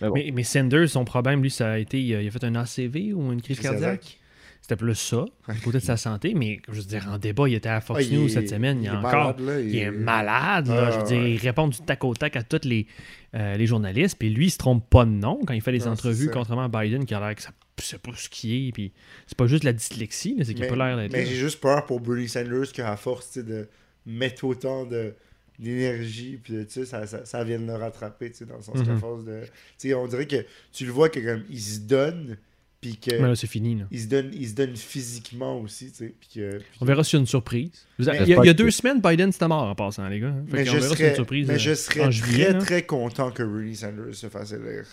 [0.00, 0.14] Mais bon.
[0.14, 2.02] Mais, mais Sanders, son problème, lui, ça a été.
[2.02, 4.20] Il a, il a fait un ACV ou une crise Crise cardiaque?
[4.68, 7.54] C'était plus ça, du côté de sa santé, mais je veux dire, en débat, il
[7.54, 9.02] était à Fox Ah, News est- cette semaine, il, est encore.
[9.36, 10.86] malade, là, Il est malade, là.
[10.88, 11.30] Ah, je veux dire, ouais.
[11.34, 12.88] il répond du tac au tac à tous les,
[13.36, 15.78] euh, les journalistes, puis lui, il se trompe pas de nom quand il fait les
[15.78, 18.66] Non, c'est entrevues, contrairement à Biden qui a l'air que ça sait pas ce qui
[18.68, 18.92] est, puis
[19.28, 21.12] c'est pas juste la dyslexie, là, c'est qu'il a Mais, pas l'air d'être.
[21.12, 23.68] mais j'ai juste peur pour Bernie Sanders qu'à force de
[24.04, 25.14] mettre autant de
[25.60, 28.62] d'énergie puis de tu sais, ça, ça, ça vienne le rattraper tu sais, dans le
[28.62, 28.98] sens qu'à Mhm.
[28.98, 29.40] force de
[29.78, 32.36] tu sais on dirait que tu le vois que comme il se donne
[32.80, 33.10] Puis que.
[33.12, 33.74] Mais là, c'est fini.
[33.74, 33.84] Là.
[33.90, 36.14] il se donne, il se donne physiquement aussi, tu sais.
[36.20, 37.86] Puis que, puis On verra s'il y a une surprise.
[37.98, 40.20] Mais- il, y a, il y a deux semaines, Biden c'était mort en passant, les
[40.20, 40.28] gars.
[40.28, 40.44] hein.
[40.50, 42.44] Fait Mais je serais, surprise mais euh, je serais juillet.
[42.44, 42.58] très là.
[42.60, 44.86] très content que Bernie Sanders se fasse élire.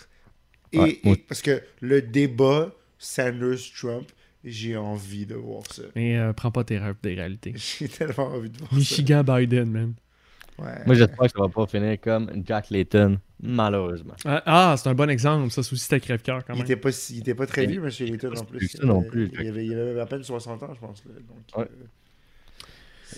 [0.72, 4.08] Et, Ouais, parce que le débat Sanders-Trump,
[4.44, 5.82] j'ai envie de voir ça.
[5.94, 7.54] Mais euh, prends pas tes rêves des réalités.
[7.56, 9.94] J'ai tellement envie de voir Michigan Biden, man.
[10.58, 10.64] ça.
[10.64, 10.72] Ouais.
[10.86, 14.14] Moi, j'espère que ça va pas finir comme Jack Layton, malheureusement.
[14.24, 15.50] Ah, ah, c'est un bon exemple.
[15.50, 16.64] Ça, c'est aussi c'était crève-cœur quand il même.
[16.64, 17.90] était pas, il était pas très vieux, M.
[18.10, 20.70] Layton, en plus ça non Euh, plus, Il avait, il avait à peine 60 ans,
[20.74, 21.04] je pense.
[21.04, 21.12] Là.
[21.28, 21.68] Donc, Ouais.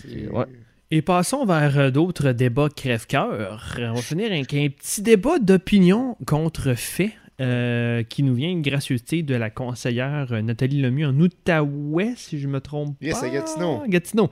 [0.05, 0.45] euh, Ouais.
[0.91, 3.59] Et passons vers euh, d'autres débats crève-cœur.
[3.79, 7.11] On va finir avec un petit débat d'opinion contre fait
[7.41, 12.47] euh, qui nous vient une gracieuseté de la conseillère Nathalie Lemieux en Outaouais, si je
[12.47, 13.25] me trompe Yes, pas.
[13.25, 13.83] à Gatineau.
[13.87, 14.29] Gatineau.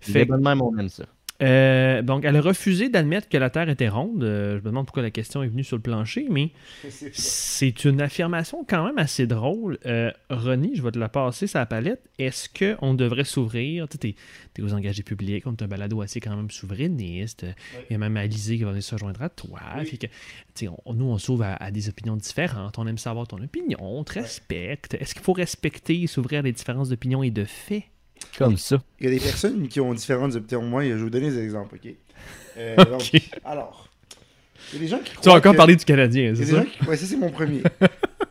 [0.00, 1.04] Fait même, on aime ça.
[1.40, 4.24] Euh, donc, elle a refusé d'admettre que la Terre était ronde.
[4.24, 6.50] Euh, je me demande pourquoi la question est venue sur le plancher, mais
[7.12, 9.78] C'est- une affirmation quand même assez drôle.
[9.86, 12.02] Euh, Ronnie, je vais te la passer la palette.
[12.18, 13.88] Est-ce qu'on devrait s'ouvrir?
[13.88, 14.14] Tu t'es
[14.62, 17.46] aux engagés publics, on est un balado assez quand même souverainiste.
[17.88, 19.60] Il y a même Alizé qui va venir se joindre à toi.
[19.78, 19.86] Oui.
[19.86, 20.12] Fait que, tu
[20.66, 22.78] sais, on- nous, on s'ouvre à, à des opinions différentes.
[22.78, 23.78] On aime savoir ton opinion.
[23.80, 24.94] On te respecte.
[24.94, 27.84] Est-ce qu'il faut respecter et s'ouvrir à des différences d'opinion et de faits?
[28.36, 28.82] Comme ça.
[29.00, 30.62] Il y a des personnes qui ont différentes opinions.
[30.62, 31.92] Moi, je vais vous donner des exemples, ok?
[32.56, 33.10] Euh, donc,
[33.44, 33.88] alors,
[34.72, 36.36] il y a des gens qui croient Tu vas encore que- parler du Canadien, y
[36.36, 36.64] c'est des ça?
[36.64, 36.84] qui...
[36.86, 37.62] Ouais, ça, c'est mon premier.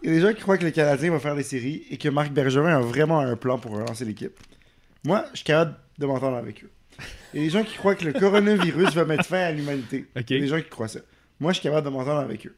[0.04, 1.98] Il y a des gens qui croient que le Canadien va faire les séries et
[1.98, 4.38] que Marc Bergevin a vraiment un plan pour relancer l'équipe.
[5.06, 6.70] Moi, je suis capable de m'entendre avec eux.
[7.34, 10.06] Il y a des gens qui croient que le coronavirus va mettre fin à l'humanité.
[10.16, 11.00] Il y a des gens qui croient ça.
[11.40, 12.56] Moi, je suis capable de m'entendre avec eux.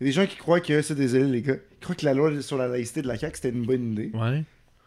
[0.00, 2.04] Il y a des gens qui croient que, ça, désolé les gars, qui croient que
[2.04, 4.10] la loi sur la laïcité de la CAQ, c'était une bonne idée.
[4.14, 4.42] Ouais.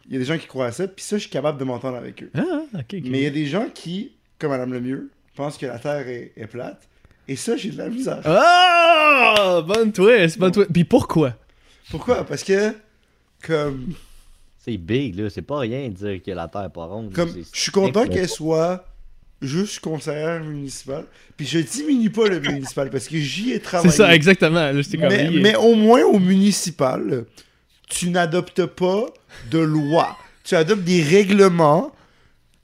[0.08, 1.64] Il y a des gens qui croient à ça, puis ça, je suis capable de
[1.64, 2.30] m'entendre avec eux.
[2.34, 2.40] Ah,
[2.74, 3.00] ok, ok.
[3.06, 6.32] Mais il y a des gens qui, comme Madame Lemieux, pensent que la Terre est,
[6.36, 6.88] est plate.
[7.28, 8.20] Et ça, j'ai de la misère.
[8.24, 9.60] Ah!
[9.66, 10.72] Bonne twist, bonne twist.
[10.72, 11.34] Puis pourquoi?
[11.90, 12.24] Pourquoi?
[12.24, 12.72] Parce que,
[13.44, 13.94] comme,
[14.58, 15.28] C'est big, là.
[15.30, 17.12] C'est pas rien de dire que la Terre est pas ronde.
[17.12, 18.84] comme C'est- je suis content c'est- qu'elle soit
[19.42, 21.04] juste conseillère municipale.
[21.36, 23.92] Puis je diminue pas le municipal parce que j'y ai C'est travaillé.
[23.92, 24.70] ça, exactement.
[24.72, 24.82] Là,
[25.32, 27.24] mais au moins au municipal,
[27.86, 29.06] tu n'adoptes pas
[29.50, 30.16] de loi.
[30.44, 31.92] Tu adoptes des règlements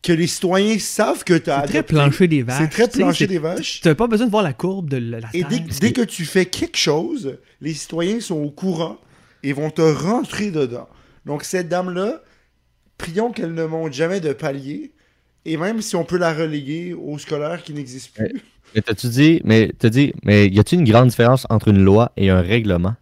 [0.03, 2.59] que les citoyens savent que tu as c'est très plancher des vaches.
[2.61, 3.81] C'est très plancher des vaches.
[3.81, 6.47] Tu n'as pas besoin de voir la courbe de la Et dès, que tu fais
[6.47, 8.99] quelque chose, les citoyens sont au courant
[9.43, 10.89] et vont te rentrer dedans.
[11.25, 12.23] Donc cette dame-là,
[12.99, 14.93] prions qu'elle ne monte jamais de palier.
[15.45, 18.43] Et même si on peut la reléguer aux scolaires qui n'existent plus.
[18.75, 22.13] Mais t'as-tu dit, mais t'as dit, mais y a-t-il une grande différence entre une loi
[22.17, 22.95] et un règlement?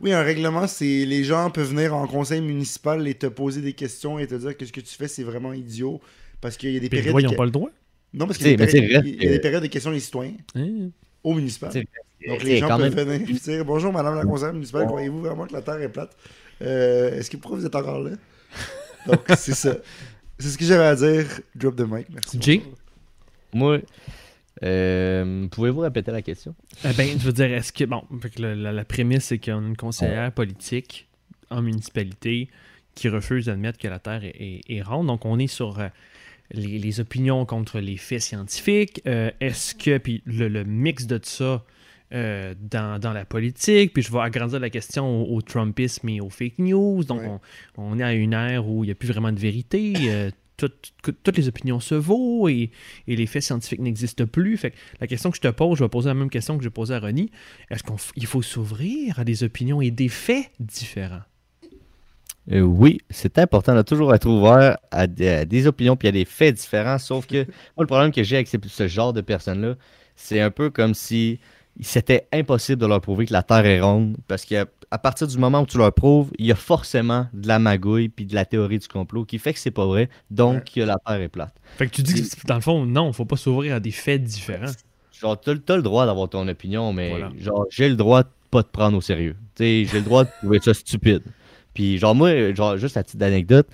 [0.00, 3.72] Oui, un règlement, c'est les gens peuvent venir en conseil municipal et te poser des
[3.72, 6.00] questions et te dire que ce que tu fais, c'est vraiment idiot.
[6.40, 7.12] Parce qu'il y a des les périodes.
[7.12, 7.70] lois, ils n'ont pas le droit.
[8.12, 10.00] Non, parce qu'il y, a des périodes- il y a des périodes de questions des
[10.00, 10.90] citoyens Hein?
[11.22, 11.72] au municipal.
[12.26, 15.46] Donc les gens peuvent même- venir et dire Bonjour, madame la conseillère municipale, croyez-vous vraiment
[15.46, 16.16] que la terre est plate?
[16.62, 18.10] Euh, Est-ce que pourquoi vous êtes encore là?
[19.06, 19.76] Donc c'est ça.
[20.38, 21.26] C'est ce que j'avais à dire.
[21.54, 22.38] Drop the mic, merci.
[22.40, 22.58] Jay?
[22.58, 22.76] bonsoir.
[23.52, 23.78] Moi,
[24.62, 26.54] euh, pouvez-vous répéter la question?
[26.84, 27.84] Eh ben, je veux dire, est-ce que.
[27.84, 31.08] Bon, fait que le- la, la prémisse, c'est y a une conseillère politique
[31.50, 32.48] en municipalité
[32.94, 35.08] qui refuse d'admettre que la Terre est, est- est ronde.
[35.08, 35.88] Donc, on est sur euh,
[36.52, 39.02] les, les opinions contre les faits scientifiques.
[39.06, 39.98] Euh, est-ce que.
[39.98, 41.64] Puis le, le mix de tout ça.
[42.12, 46.20] euh, dans, dans la politique, puis je vais agrandir la question au, au Trumpisme et
[46.20, 47.02] aux fake news.
[47.02, 47.28] Donc, Ouais.
[47.76, 49.94] on, on est à une ère où il n'y a plus vraiment de vérité.
[50.10, 52.70] euh, toutes- que- toutes les opinions se vaut et,
[53.06, 54.56] et les faits scientifiques n'existent plus.
[54.56, 56.64] Fait que la question que je te pose, je vais poser la même question que
[56.64, 57.30] j'ai posée à Ronnie.
[57.70, 57.82] Est-ce
[58.12, 61.22] qu'il faut s'ouvrir à des opinions et des faits différents?
[62.52, 66.12] Euh, oui, c'est important de toujours être ouvert à des, à des opinions puis à
[66.12, 66.98] des faits différents.
[66.98, 67.38] Sauf que
[67.76, 69.76] moi, le problème que j'ai avec ce genre de personnes-là,
[70.16, 71.40] c'est un peu comme si
[71.80, 74.16] c'était impossible de leur prouver que la Terre est ronde.
[74.28, 77.48] Parce qu'à à partir du moment où tu leur prouves, il y a forcément de
[77.48, 80.54] la magouille puis de la théorie du complot qui fait que c'est pas vrai, donc
[80.54, 80.64] Ouais.
[80.74, 81.54] que la Terre est plate.
[81.76, 84.22] Fait que tu dis que dans le fond, non, faut pas s'ouvrir à des faits
[84.22, 84.72] différents.
[85.20, 87.30] Genre, t'as, t'as le droit d'avoir ton opinion, mais Voilà.
[87.38, 89.36] genre, j'ai le droit de pas te prendre au sérieux.
[89.58, 91.22] J'ai le droit de trouver ça stupide.
[91.72, 93.66] Puis genre, moi, genre, juste à titre d'anecdote,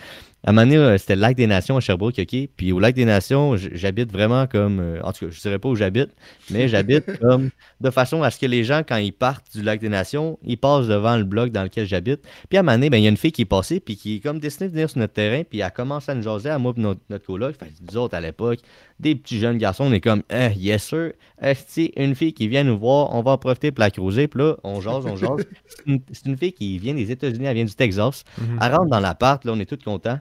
[0.43, 2.49] à un moment donné, euh, c'était le lac des Nations à Sherbrooke, OK?
[2.57, 4.80] Puis au lac des Nations, j'habite vraiment comme...
[4.80, 6.09] euh, en tout cas, je dirais pas où j'habite,
[6.51, 9.80] mais j'habite comme de façon à ce que les gens, quand ils partent du lac
[9.80, 12.22] des Nations, ils passent devant le bloc dans lequel j'habite.
[12.49, 13.97] Puis à un moment donné, ben, il y a une fille qui est passée, puis
[13.97, 16.49] qui est comme destinée de venir sur notre terrain, puis elle commence à nous jaser
[16.49, 17.59] à moi et notre, notre coloc.
[17.59, 18.61] Que nous autres, à l'époque,
[18.99, 21.12] des petits jeunes garçons, on est comme, eh, yes sir,
[21.43, 24.41] esti, une fille qui vient nous voir, on va en profiter pour la cruiser, puis
[24.41, 25.45] là, on jase, on jase.
[25.66, 28.24] C'est une, c'est une fille qui vient des États-Unis, elle vient du Texas.
[28.38, 28.59] Mhm.
[28.61, 30.18] Elle rentre dans l'appart, là, on est tous contents.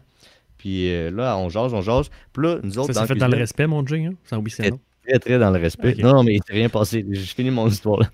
[0.60, 2.10] Puis euh, là, on jase, on jase.
[2.32, 4.06] Puis là, nous autres, Ça s'est fait dans le respect, mon Jay.
[4.06, 4.14] Hein?
[4.26, 4.80] Sans oublier noms.
[5.08, 5.96] très, très dans le respect.
[5.96, 7.04] Non, non, mais il s'est rien passé.
[7.10, 8.10] J'ai fini mon histoire, là.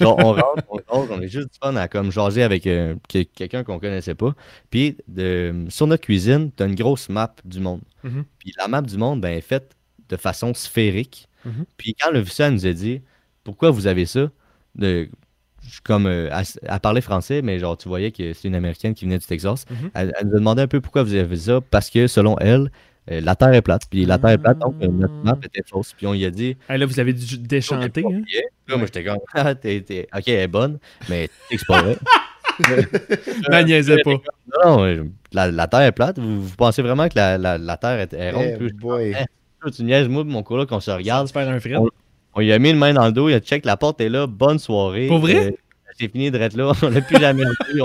[0.00, 2.96] Genre, on rentre, on rentre, on est juste du fun à comme jaser avec euh,
[3.08, 4.34] que- quelqu'un qu'on connaissait pas.
[4.70, 7.82] Puis, de, sur notre cuisine, t'as une grosse map du monde.
[8.02, 8.24] Mhm.
[8.38, 9.76] Puis la map du monde, ben, est faite
[10.08, 11.28] de façon sphérique.
[11.44, 11.66] Mhm.
[11.76, 13.02] Puis quand le ça, nous a dit
[13.44, 14.30] Pourquoi vous avez ça
[14.74, 15.08] de,
[15.84, 19.04] Comme euh, elle, elle parlait français, mais genre, tu voyais que c'est une américaine qui
[19.04, 19.64] venait du Texas.
[19.70, 19.90] Mhm.
[19.94, 21.60] elle, elle nous a demandé un peu pourquoi vous avez ça.
[21.60, 22.70] Parce que selon elle,
[23.10, 23.82] euh, la Terre est plate.
[23.90, 25.94] Puis la Terre est plate, donc euh, notre map était fausse.
[25.96, 28.04] Puis on lui a dit Ah, là, vous avez dû déchanter.
[28.06, 28.22] hein?
[28.68, 31.96] Là, moi, j'étais comme Ah, t'es- t'es- Ok, elle est bonne, mais c'est pas vrai.
[33.50, 34.10] Ben, niaisait pas.
[34.64, 36.18] Non, non, la, la Terre est plate.
[36.18, 38.58] Vous, vous pensez vraiment que la, la, la Terre est, est ronde?
[38.60, 39.12] Eh boy.
[39.12, 41.26] Là, tu niaises, moi, mon coloc, on se regarde.
[41.28, 41.58] se faire un.
[41.78, 41.88] On-
[42.34, 44.08] On lui a mis une main dans le dos, il a check, la porte est
[44.08, 45.08] là, bonne soirée.
[45.08, 45.48] Pour vrai?
[45.48, 45.50] Euh,
[45.98, 47.82] c'est fini de être là, on l'a plus jamais revu.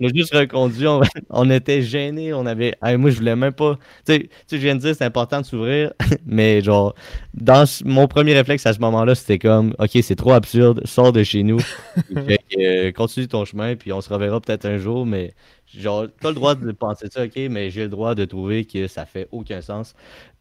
[0.00, 2.74] On, a juste reconduit, on, on était gênés, on avait.
[2.82, 3.78] Hey, moi, je voulais même pas.
[4.04, 5.92] Tu sais, je viens de dire, c'est important de s'ouvrir,
[6.26, 6.94] mais genre,
[7.34, 11.22] dans mon premier réflexe à ce moment-là, c'était comme, ok, c'est trop absurde, sors de
[11.22, 11.60] chez nous,
[12.58, 15.34] euh, continue ton chemin, puis on se reverra peut-être un jour, mais
[15.66, 18.86] genre, t'as le droit de penser ça, ok, mais j'ai le droit de trouver que
[18.88, 19.94] ça fait aucun sens.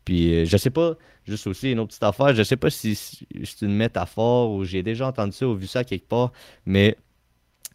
[0.05, 0.93] Puis euh, je sais pas,
[1.25, 4.63] juste aussi une autre petite affaire, je sais pas si si c'est une métaphore ou
[4.63, 6.31] j'ai déjà entendu ça ou vu ça quelque part,
[6.65, 6.95] mais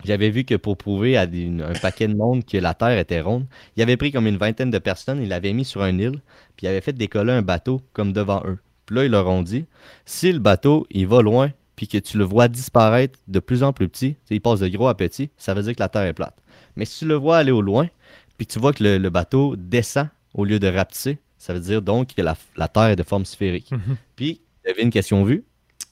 [0.04, 3.20] j'avais vu que pour prouver à une- un paquet de monde que la Terre était
[3.20, 3.46] ronde,
[3.76, 6.20] il avait pris comme une vingtaine de personnes, il l'avait mis sur une île,
[6.56, 8.58] puis il avait fait décoller un bateau comme devant eux.
[8.86, 9.66] Puis là, ils leur ont dit,
[10.04, 13.72] si le bateau, il va loin, puis que tu le vois disparaître de plus en
[13.72, 16.12] plus petit, il passe de gros à petit, ça veut dire que la Terre est
[16.12, 16.36] plate.
[16.76, 17.88] Mais si tu le vois aller au loin,
[18.36, 21.80] puis tu vois que le, le bateau descend au lieu de rapetisser, ça veut dire
[21.82, 23.70] donc que la, la Terre est de forme sphérique.
[23.70, 23.96] Mhm.
[24.16, 25.44] Puis, devine qu'est-ce qu'ils ont vu?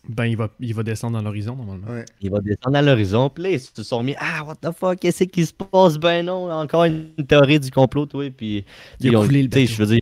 [0.08, 1.88] Ben, il va, il va descendre dans l'horizon, normalement.
[1.88, 2.04] Ouais.
[2.20, 4.98] Il va descendre à l'horizon, puis là, ils se sont mis Ah, what the fuck,
[5.00, 5.98] qu'est-ce qui se passe?
[5.98, 8.30] Ben non, encore une théorie du complot, toi.
[8.30, 8.64] Puis,
[9.00, 10.00] Il a coulé le je veux dire,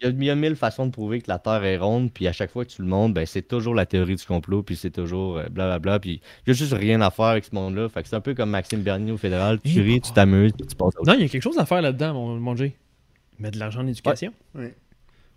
[0.00, 2.12] il y, a, il y a mille façons de prouver que la Terre est ronde,
[2.12, 4.62] puis à chaque fois que tu le montres, ben, c'est toujours la théorie du complot,
[4.62, 7.54] puis c'est toujours euh, blablabla, puis il y a juste rien à faire avec ce
[7.54, 7.88] monde-là.
[7.88, 10.52] Fait que c'est un peu comme Maxime Bernier au fédéral, tu Et ris, tu t'amuses,
[10.52, 12.54] tu passes à autre Non, il y a quelque chose à faire là-dedans, mon, mon
[12.54, 12.76] Jay.
[13.38, 14.32] Mettre de l'argent en éducation.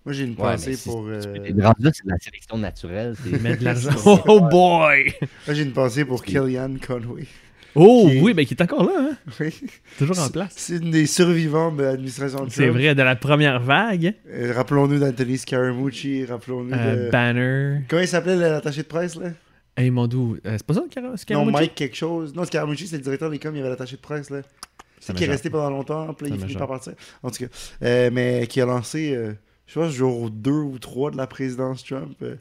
[0.06, 1.06] Moi, j'ai une Ouais, pensée mais pour.
[1.08, 1.22] euh,
[1.56, 3.16] là, c'est de la sélection naturelle.
[3.24, 3.89] c'est- Mettre de l'argent.
[4.28, 5.14] Oh boy!
[5.45, 7.26] Moi, j'ai une pensée pour Kellyanne Conway.
[7.74, 9.18] Oh Qui oui, ben qui est encore là, hein?
[9.39, 9.54] Oui.
[9.97, 10.52] Toujours en place.
[10.58, 12.52] C'est une des survivants de l'administration Trump.
[12.54, 14.14] C'est vrai, de la première vague.
[14.28, 17.12] Euh, rappelons-nous d'Anthony Scaramucci, rappelons-nous Euh, de...
[17.12, 17.82] Banner.
[17.88, 19.30] Comment il s'appelait l'attaché de presse, là?
[19.78, 20.36] Hey, mon doux.
[20.45, 21.52] euh, c'est pas ça, Cara- Non, Scaramucci?
[21.54, 22.36] Mike quelque chose.
[22.36, 24.41] Non, Scaramucci, c'est le directeur des coms, il y avait l'attaché de presse, là.
[24.99, 26.93] C'est qui est resté pendant longtemps, puis il finit par partir.
[27.24, 27.49] En tout cas,
[27.84, 29.32] euh, mais qui a lancé, euh,
[29.74, 32.36] je pense, jour 2 ou 3 de la présidence Trump, euh,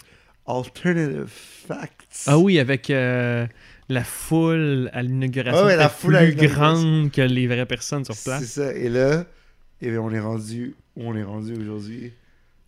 [0.47, 2.25] Alternative Facts.
[2.27, 3.47] Ah oui, avec euh,
[3.89, 8.15] la foule à l'inauguration Ah ouais, la foule plus grande que les vraies personnes sur
[8.15, 8.45] C'est place.
[8.45, 8.73] ça.
[8.75, 9.27] Et là,
[9.81, 12.13] eh on est rendu où on est rendu aujourd'hui.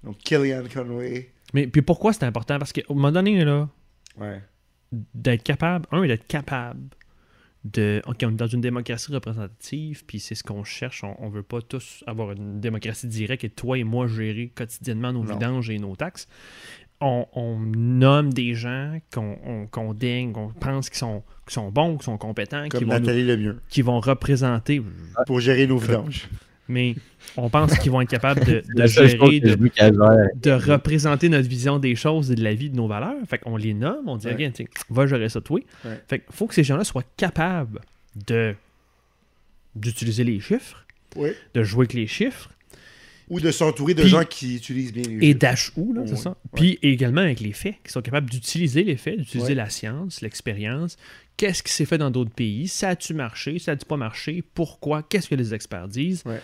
[0.05, 1.31] Donc, Kellyanne Conway.
[1.55, 2.59] Mais puis pourquoi c'est important?
[2.59, 3.69] Parce qu'à un moment donné, là,
[4.19, 4.41] Ouais.
[4.93, 6.81] d'être capable, un, d'être capable
[7.65, 8.03] de.
[8.07, 11.05] Ok, on est dans une démocratie représentative, puis c'est ce qu'on cherche.
[11.05, 15.13] On, on veut pas tous avoir une démocratie directe et toi et moi gérer quotidiennement
[15.13, 15.33] nos Non.
[15.35, 16.27] vidanges et nos taxes.
[17.01, 21.95] On, on nomme des gens qu'on on, qu'on daigne, qu'on pense qu'ils sont, sont bons,
[21.97, 24.81] qu'ils sont compétents, qui vont, nous- qui vont représenter.
[25.27, 26.29] Pour gérer nos vidanges.
[26.69, 26.95] Mais
[27.37, 32.35] on pense qu'ils vont être capables de, gérer, de, représenter notre vision des choses et
[32.35, 33.17] de la vie, de nos valeurs.
[33.29, 34.53] Fait qu'on les nomme, on dit, Ouais.
[34.89, 35.61] va gérer ça, toi.
[35.85, 36.01] Ouais.
[36.09, 37.81] Fait qu'il faut que ces gens-là soient capables
[38.27, 38.55] de
[39.75, 40.85] d'utiliser les chiffres,
[41.17, 41.31] Oui.
[41.55, 42.51] de jouer avec les chiffres
[43.31, 45.39] Ou de s'entourer de Puis- gens qui utilisent bien les et chiffres.
[45.39, 46.19] d'achou, là, c'est Ouais.
[46.19, 46.31] ça.
[46.31, 46.37] Ouais.
[46.55, 49.55] Puis également avec les faits, qui sont capables d'utiliser les faits, d'utiliser Ouais.
[49.55, 50.99] la science, l'expérience.
[51.37, 52.69] Qu'est-ce qui s'est fait dans d'autres pays?
[52.69, 53.59] Ça a-tu marché?
[53.59, 54.43] Ça a-tu pas marché?
[54.55, 55.03] Pourquoi?
[55.03, 56.23] Qu'est-ce que les experts disent?
[56.27, 56.41] Ouais.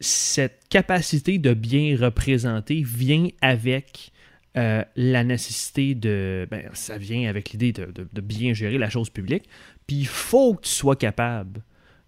[0.00, 4.12] Cette capacité de bien représenter vient avec
[4.56, 6.46] euh, la nécessité de.
[6.50, 9.48] Ben, ça vient avec l'idée de, de- de bien gérer la chose publique.
[9.86, 11.62] Puis il faut que tu sois capable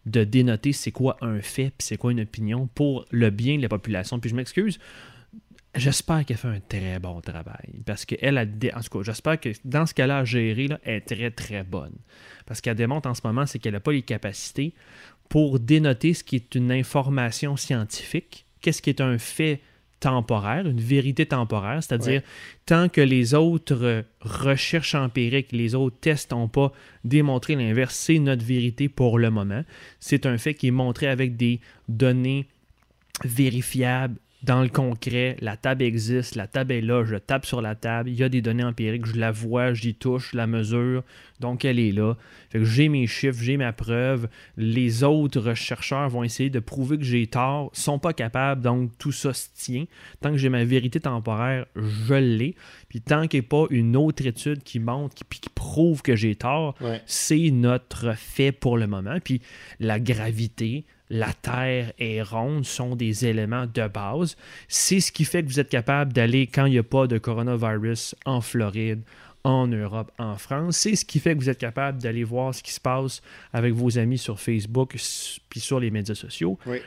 [0.06, 3.62] de dénoter c'est quoi un fait puis c'est quoi une opinion pour le bien de
[3.62, 4.18] la population.
[4.20, 4.78] Puis je m'excuse,
[5.74, 7.82] j'espère qu'elle fait un très bon travail.
[7.86, 8.44] Parce qu'elle a.
[8.44, 11.00] dé- En tout cas, j'espère que dans ce qu'elle a à gérer, là, elle est
[11.02, 11.94] très très bonne.
[12.46, 14.74] Parce qu'elle démontre en ce moment, c'est qu'elle n'a pas les capacités
[15.28, 19.60] pour dénoter ce qui est une information scientifique, qu'est-ce qui est un fait
[20.00, 22.22] temporaire, une vérité temporaire, c'est-à-dire
[22.64, 26.72] tant que les autres recherches empiriques, les autres tests n'ont pas
[27.04, 29.62] démontré l'inverse, c'est notre vérité pour le moment.
[30.00, 32.46] C'est un fait qui est montré avec des données
[33.24, 37.74] vérifiables dans le concret, la table existe, la table est là, je tape sur la
[37.74, 41.02] table, il y a des données empiriques, je la vois, j'y touche, je la mesure,
[41.40, 42.14] donc elle est là.
[42.48, 44.28] Fait que j'ai mes chiffres, j'ai ma preuve.
[44.56, 49.12] Les autres chercheurs vont essayer de prouver que j'ai tort, sont pas capables, donc tout
[49.12, 49.84] ça se tient.
[50.20, 52.54] Tant que j'ai ma vérité temporaire, je l'ai.
[52.88, 56.16] Puis tant qu'il n'y a pas une autre étude qui montre, qui, qui prouve que
[56.16, 57.02] j'ai tort, Ouais.
[57.04, 59.18] c'est notre fait pour le moment.
[59.22, 59.42] Puis
[59.80, 64.36] la gravité, la Terre est ronde sont des éléments de base.
[64.68, 67.18] C'est ce qui fait que vous êtes capable d'aller quand il n'y a pas de
[67.18, 69.02] coronavirus en Floride,
[69.42, 70.76] en Europe, en France.
[70.76, 73.22] C'est ce qui fait que vous êtes capable d'aller voir ce qui se passe
[73.52, 74.94] avec vos amis sur Facebook
[75.48, 76.58] puis sur les médias sociaux.
[76.66, 76.78] Oui.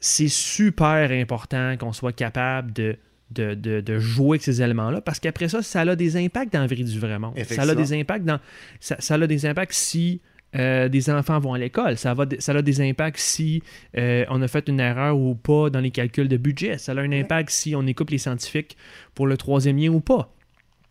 [0.00, 2.96] C'est super important qu'on soit capable de,
[3.30, 6.60] de, de- de jouer avec ces éléments-là parce qu'après ça, ça a des impacts dans
[6.60, 7.32] la vie du vrai monde.
[7.56, 8.38] Ça a des impacts dans.
[8.80, 10.20] Ça, ça a des impacts si
[10.54, 11.96] euh, des enfants vont à l'école.
[11.96, 13.62] Ça, va, ça a des impacts si
[13.96, 16.78] euh, on a fait une erreur ou pas dans les calculs de budget.
[16.78, 18.76] Ça a un impact si on écoute les scientifiques
[19.14, 20.33] pour le troisième lien ou pas.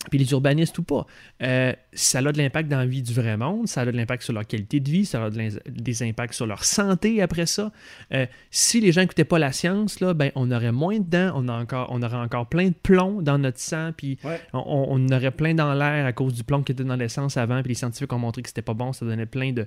[0.10, 1.06] Puis les urbanistes ou pas.
[1.42, 4.24] Euh, ça a de l'impact dans la vie du vrai monde, ça a de l'impact
[4.24, 7.72] sur leur qualité de vie, ça a de des impacts sur leur santé après ça.
[8.14, 11.32] Euh, si les gens n'écoutaient pas la science, là, ben, on aurait moins de dents,
[11.36, 14.42] on, a encore, on aurait encore plein de plomb dans notre sang, puis Ouais.
[14.52, 17.62] on, on aurait plein dans l'air à cause du plomb qui était dans l'essence avant,
[17.62, 19.66] puis les scientifiques ont montré que c'était pas bon, ça donnait plein de...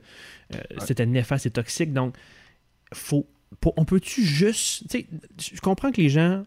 [0.54, 2.14] euh, C'était néfaste et toxique, donc
[2.92, 3.26] faut,
[3.60, 4.84] pour- on peut-tu juste...
[5.40, 6.44] Je comprends que les gens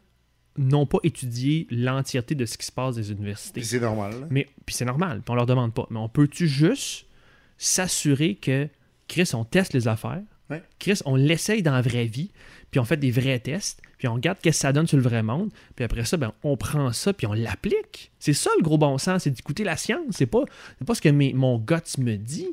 [0.60, 3.62] n'ont pas étudié l'entièreté de ce qui se passe des universités.
[3.62, 4.12] Puis c'est normal.
[4.20, 4.28] là.
[4.30, 5.88] Mais puis c'est normal, puis on leur demande pas.
[5.90, 7.06] Mais on peut-tu juste
[7.58, 8.68] s'assurer que
[9.08, 10.64] Chris, on teste les affaires, Ouais.
[10.80, 12.32] Chris, on l'essaye dans la vraie vie,
[12.72, 15.04] puis on fait des vrais tests, puis on regarde qu'est-ce que ça donne sur le
[15.04, 18.12] vrai monde, puis après ça, ben, on prend ça, puis on l'applique.
[18.18, 20.06] C'est ça le gros bon sens, c'est d'écouter la science.
[20.18, 20.44] C'est pas,
[20.88, 22.48] pas ce que mes- mon guts me dit.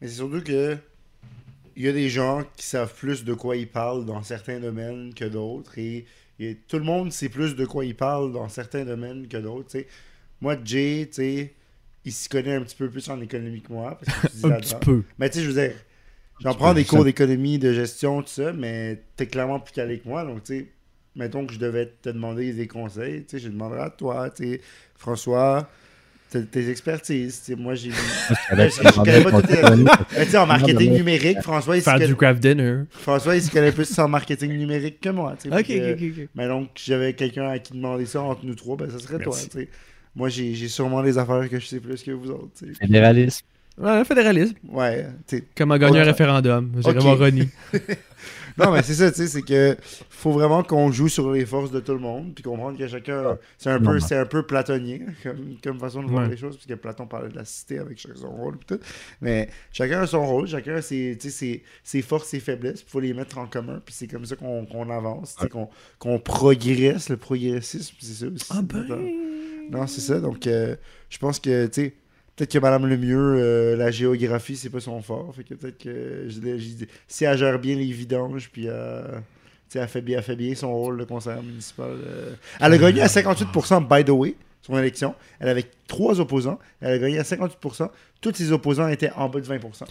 [0.00, 0.78] Mais c'est surtout que
[1.76, 5.12] il y a des gens qui savent plus de quoi ils parlent dans certains domaines
[5.12, 6.06] que d'autres et,
[6.38, 9.76] et tout le monde sait plus de quoi il parle dans certains domaines que d'autres.
[10.40, 11.08] Moi, Jay,
[12.04, 13.98] il s'y connaît un petit peu plus en économie que moi.
[14.04, 15.02] Parce que je suis Un petit peu.
[15.18, 15.76] Mais tu sais, je veux dire,
[16.40, 20.08] j'en prends des cours d'économie, de gestion, tout ça, mais t'es clairement plus calé que
[20.08, 20.24] moi.
[20.24, 20.66] Donc, tu sais,
[21.14, 24.44] mettons que je devais te demander des conseils, tu sais, je demanderais à toi, tu
[24.44, 24.60] sais,
[24.94, 25.68] François,
[26.40, 27.42] tes expertises.
[27.58, 27.90] moi, j'ai.
[28.50, 29.76] Je connais pas
[30.16, 32.84] Mais tu sais, en marketing numérique, François, il Faire connaît- du craft dinner.
[32.90, 35.34] François, il se connaît plus en marketing numérique que moi.
[35.46, 36.28] Ok, que- ok, ok.
[36.34, 39.18] Mais donc, si j'avais quelqu'un à qui demander ça entre nous trois, ben ça serait
[39.18, 39.48] Merci.
[39.48, 39.62] toi.
[40.14, 42.48] Moi, j'ai j'ai sûrement des affaires que je sais plus que vous autres.
[42.58, 42.74] tu sais.
[42.80, 43.44] Fédéralisme.
[43.78, 44.54] Ouais, fédéralisme.
[44.70, 45.06] Ouais.
[45.54, 46.72] Comment gagner un référendum.
[46.78, 47.02] J'irai Ok.
[47.02, 47.48] voir Ronnie.
[48.58, 49.76] Non, mais c'est ça, tu sais, c'est que
[50.08, 53.38] faut vraiment qu'on joue sur les forces de tout le monde, puis comprendre que chacun,
[53.58, 56.30] c'est un peu, c'est un peu platonien comme, comme façon de voir Ouais.
[56.30, 58.78] les choses, puisque Platon parlait de la cité avec chacun son rôle, tout.
[59.20, 63.00] Mais chacun a son rôle, chacun a ses, ses, ses forces, ses faiblesses, il faut
[63.00, 65.36] les mettre en commun, puis c'est comme ça qu'on qu'on avance,
[65.98, 68.46] qu'on progresse, le progressisme, c'est ça aussi.
[68.50, 68.86] Ah ben.
[69.70, 70.20] Non, c'est ça.
[70.20, 70.76] Donc, euh,
[71.10, 71.94] je pense que, tu sais,
[72.36, 75.34] peut-être que Madame Lemieux, euh, la géographie, c'est pas son fort.
[75.34, 79.18] Fait que peut-être que, je dit- si elle gère bien les vidanges, puis euh, tu
[79.70, 81.90] sais, elle, fait bien, elle fait bien son rôle de conseillère municipal.
[81.90, 82.32] euh.
[82.60, 85.14] Elle a gagné à 58%, by the way, son élection.
[85.40, 86.58] Elle avait trois opposants.
[86.80, 87.90] Elle a gagné à 58%.
[88.20, 89.84] Tous ses opposants étaient en bas de 20%.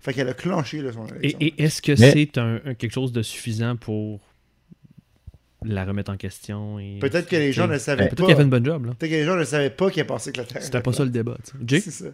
[0.00, 1.38] Fait qu'elle a clenché là, son Et, élection.
[1.40, 4.20] et est-ce que Mais- c'est un, un- quelque chose de suffisant pour
[5.64, 6.78] la remettre en question?
[6.78, 8.26] et- Peut-être que les gens ne savaient Peut-être pas.
[8.26, 8.86] qu'elle fait une bonne job.
[8.98, 10.62] Peut-être que les gens ne savaient pas qu'elle pensait que la Terre.
[10.62, 11.36] C'était était pas ça le débat.
[11.66, 12.06] Jay, C'est ça.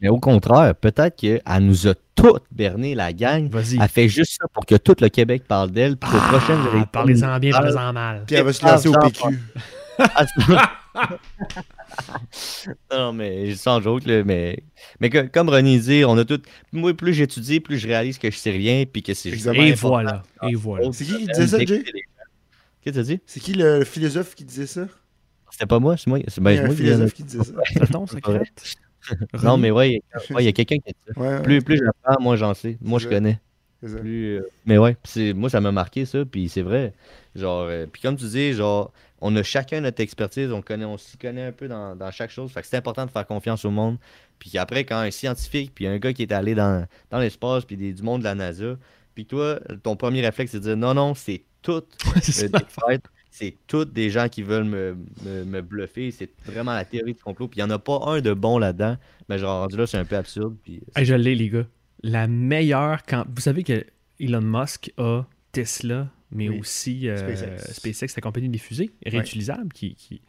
[0.00, 3.48] Mais au contraire, peut-être qu'elle nous a toutes berné la gang.
[3.50, 3.78] vas-y.
[3.82, 5.96] Elle fait juste ça pour que tout le Québec parle d'elle.
[5.96, 8.22] Prochaines Ah, élections- Parlez-en bien, parlez-en mal.
[8.26, 9.38] Puis elle va se lancer au PQ.
[12.92, 14.62] non, mais sans joke, là, mais,
[15.00, 16.40] mais que- comme René dit, on a tout.
[16.72, 19.64] Moi, plus j'étudie, plus je réalise que je sais rien, puis que c'est Exactement.
[19.64, 20.22] Et voilà.
[20.48, 20.88] Et voilà.
[20.92, 21.84] C'est qui qui disait ça, Jay?
[22.92, 23.20] Qu'est-ce que t'as dit?
[23.26, 24.88] C'est qui le, le philosophe qui disait ça?
[25.50, 26.18] C'était pas moi, c'est moi.
[26.28, 27.52] C'est ben, moi philosophe qui disait ça.
[27.66, 28.42] C'est secret?
[29.42, 31.12] Non, mais ouais, il y a- ouais, il y a quelqu'un qui a dit ça.
[31.16, 32.78] Ouais, ouais, Plus, plus j'apprends, moins j'en sais.
[32.80, 33.40] Moi, je connais.
[33.80, 33.98] c'est ça.
[34.00, 36.94] Plus, euh, Mais ouais, c'est moi, ça m'a marqué ça, puis c'est vrai.
[37.34, 40.98] Genre, euh, puis comme tu dis, genre, on a chacun notre expertise, on connaît, on
[40.98, 42.50] s'y connaît un peu dans, dans chaque chose.
[42.52, 43.98] Fait que c'est important de faire confiance au monde.
[44.38, 47.76] Puis après, quand un scientifique, puis un gars qui est allé dans, dans l'espace, puis
[47.76, 48.76] des- du monde de la NASA,
[49.14, 51.82] puis toi, ton premier réflexe, c'est de dire non, non, c'est tout
[52.22, 53.04] C'est euh, des fêtes.
[53.30, 56.10] C'est toutes des gens qui veulent me, me, me bluffer.
[56.10, 57.46] C'est vraiment la théorie du complot.
[57.48, 58.96] Puis il n'y en a pas un de bon là-dedans.
[59.28, 60.56] Mais genre, rendu là, c'est un peu absurde.
[60.64, 61.66] Puis Hey, je l'ai, les gars.
[62.02, 63.24] La meilleure quand.
[63.32, 63.84] Vous savez que
[64.18, 66.58] Elon Musk a Tesla, mais Oui.
[66.58, 67.72] aussi euh, SpaceX.
[67.74, 70.20] SpaceX, la compagnie des fusées réutilisables qui, qui,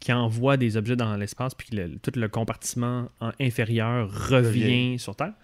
[0.00, 4.98] qui envoie des objets dans l'espace puis le- tout le compartiment en- inférieur revient Revient.
[4.98, 5.34] sur Terre.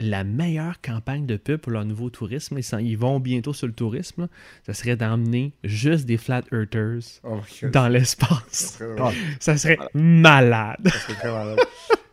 [0.00, 4.28] La meilleure campagne de pub pour leur nouveau tourisme, ils, vont bientôt sur le tourisme,
[4.66, 7.40] ça serait d'emmener juste des flat earthers Oh
[7.72, 8.78] dans Ça l'espace.
[8.78, 9.14] serait.
[9.40, 10.80] Ça serait malade.
[10.88, 11.58] Ça serait très malade.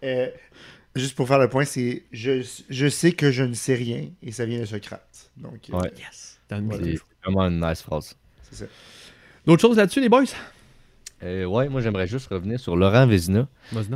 [0.03, 0.27] Euh,
[0.95, 4.31] juste pour faire le point, c'est je, je sais que je ne sais rien et
[4.31, 5.31] ça vient de Socrate.
[5.37, 5.91] Donc, euh, Ouais.
[5.97, 6.39] Yes.
[6.49, 6.55] C'est
[7.23, 8.15] vraiment une nice phrase.
[8.49, 8.65] c'est ça.
[9.45, 10.23] D'autres choses là-dessus, les boys?
[11.23, 13.47] Euh, ouais, moi j'aimerais juste revenir sur Laurent Vézina.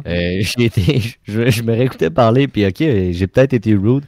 [0.08, 4.06] Euh, j'ai été, je, je me réécoutais parler, puis ok, euh, j'ai peut-être été rude.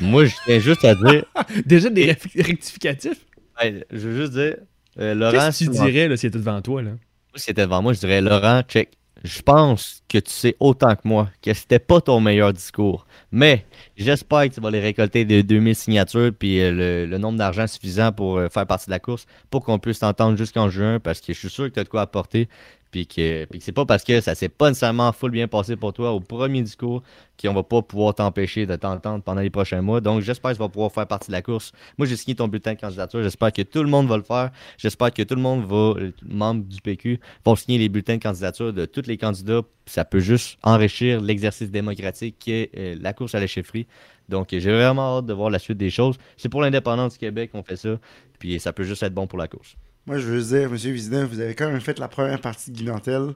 [0.00, 1.24] Moi, je tiens juste à dire,
[1.66, 3.24] Déjà des rectificatifs?
[3.62, 4.56] ouais, je veux juste dire,
[4.98, 6.82] euh, Laurent, Qu'est-ce que tu si- dirais là, s'il était devant toi?
[6.82, 6.90] Là?
[7.36, 8.90] Si c'était devant moi, je dirais Laurent, check.
[9.24, 13.06] Je pense que tu sais autant que moi que c'était pas ton meilleur discours.
[13.32, 13.64] Mais
[13.96, 17.66] j'espère que tu vas les récolter de 2000 signatures puis euh, le, le nombre d'argent
[17.66, 21.22] suffisant pour euh, faire partie de la course pour qu'on puisse t'entendre jusqu'en juin parce
[21.22, 22.50] que je suis sûr que tu as de quoi apporter.
[22.94, 25.92] Puis que, que c'est pas parce que ça s'est pas nécessairement full bien passé pour
[25.92, 27.02] toi au premier discours
[27.42, 30.00] qu'on va pas pouvoir t'empêcher de t'entendre pendant les prochains mois.
[30.00, 31.72] Donc j'espère que tu vas pouvoir faire partie de la course.
[31.98, 33.20] Moi j'ai signé ton bulletin de candidature.
[33.24, 34.52] J'espère que tout le monde va le faire.
[34.78, 38.22] J'espère que tout le monde va, les membres du PQ, vont signer les bulletins de
[38.22, 39.62] candidature de tous les candidats.
[39.86, 43.88] Ça peut juste enrichir l'exercice démocratique qui est euh, la course à la chefferie.
[44.28, 46.16] Donc euh, j'ai vraiment hâte de voir la suite des choses.
[46.36, 47.98] C'est pour l'indépendance du Québec qu'on fait ça.
[48.38, 49.74] Puis ça peut juste être bon pour la course.
[50.06, 52.70] Moi, je veux juste dire, monsieur Vizina, vous avez quand même fait la première partie
[52.70, 53.34] de Guinantel.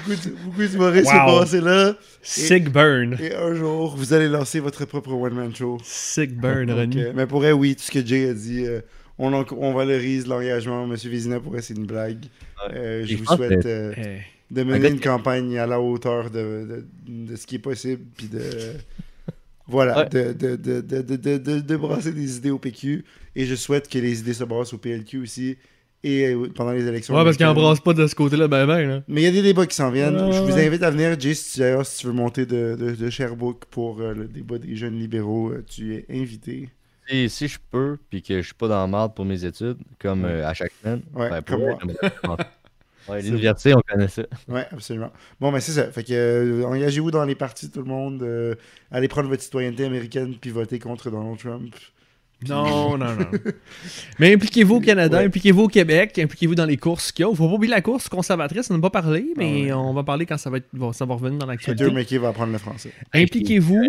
[0.00, 1.40] Beaucoup d'humoristes sont Wow.
[1.40, 1.94] passés là.
[2.22, 3.16] Sick burn.
[3.20, 5.78] Et un jour, vous allez lancer votre propre one-man show.
[5.84, 7.02] Sick burn, Donc, Ronnie.
[7.02, 8.80] euh, mais pour vrai, oui, tout ce que Jay a dit, euh,
[9.18, 10.86] on, en- on valorise l'engagement.
[10.86, 12.24] Monsieur Vizina, pour vrai, c'est une blague.
[12.72, 13.92] Euh, je Et vous souhaite euh,
[14.50, 18.26] de mener une campagne à la hauteur de, de, de ce qui est possible, puis
[18.28, 18.40] de...
[19.70, 20.08] Voilà, Ouais.
[20.08, 23.04] de, de, de, de, de, de, de- de brasser des idées au PQ.
[23.36, 25.56] Et je souhaite que les idées se brassent au PLQ aussi.
[26.02, 27.14] Et euh, pendant les élections.
[27.14, 27.64] Ouais, parce qu'il américaines.
[27.64, 28.88] embrasse pas de ce côté-là, ben ben.
[28.88, 29.02] Là.
[29.06, 30.16] Mais il y a des débats qui s'en viennent.
[30.16, 32.74] Ouais, je vous invite à venir, Jay, si tu, d'ailleurs, si tu veux monter de,
[32.80, 36.70] de, de Sherbrooke pour euh, le débat des jeunes libéraux, euh, tu es invité.
[37.10, 39.76] Et si je peux, puis que je suis pas dans le marde pour mes études,
[39.98, 40.30] comme Ouais.
[40.30, 41.60] euh, à chaque semaine, Ouais, ben, comme
[42.24, 42.36] moi.
[43.10, 44.22] Ouais, L'université, on connaît ça.
[44.48, 45.10] Ouais, absolument.
[45.40, 45.90] Bon, ben c'est ça.
[45.90, 48.22] Fait que euh, engagez-vous dans les partis, tout le monde.
[48.22, 48.54] euh,
[48.90, 51.74] allez prendre votre citoyenneté américaine puis votez contre Donald Trump.
[52.48, 53.26] Non, non, non.
[54.18, 55.24] Mais impliquez-vous au Canada, Ouais.
[55.26, 57.34] impliquez-vous au Québec, impliquez-vous dans les courses qu'il y a.
[57.34, 59.72] Faut pas oublier la course conservatrice, on n'a pas parlé, mais Ah ouais.
[59.74, 61.90] on va parler quand ça va, être, bon, ça va revenir dans Peter l'actualité.
[61.94, 62.92] McKay va apprendre le français.
[63.12, 63.84] Impliquez-vous.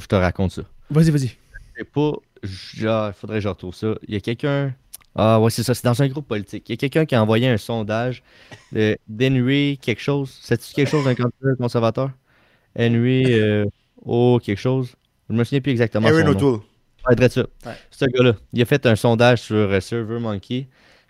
[0.00, 0.62] Je te raconte ça.
[0.90, 1.36] Vas-y, vas-y.
[1.76, 2.12] C'est pas.
[2.42, 3.94] Genre, faudrait que je retrouve ça.
[4.08, 4.74] Il y a quelqu'un.
[5.18, 5.74] Ah, ouais, c'est ça.
[5.74, 6.68] C'est dans un groupe politique.
[6.68, 8.22] Il y a quelqu'un qui a envoyé un sondage
[8.72, 10.38] de d'Henry quelque chose.
[10.42, 12.10] C'est-tu quelque chose d'un candidat conservateur?
[12.78, 13.24] Henry.
[13.26, 13.64] Euh,
[14.04, 14.94] oh, quelque chose.
[15.28, 16.08] Je me souviens plus exactement.
[16.10, 16.28] Nom.
[16.30, 16.60] O'Toole.
[17.08, 17.42] Ouais, drette ça.
[17.66, 17.72] Ouais.
[17.90, 20.68] Ce gars-là, il a fait un sondage sur euh, SurveyMonkey,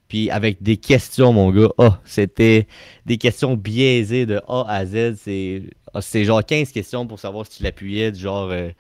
[0.09, 1.69] puis avec des questions, mon gars.
[1.79, 2.67] Ah, c'était
[3.07, 5.17] des questions biaisées de A à Z.
[5.17, 5.65] C'est
[5.95, 8.51] ah, c'est genre 15 questions pour savoir si tu l'appuyais, du genre.
[8.51, 8.71] euh,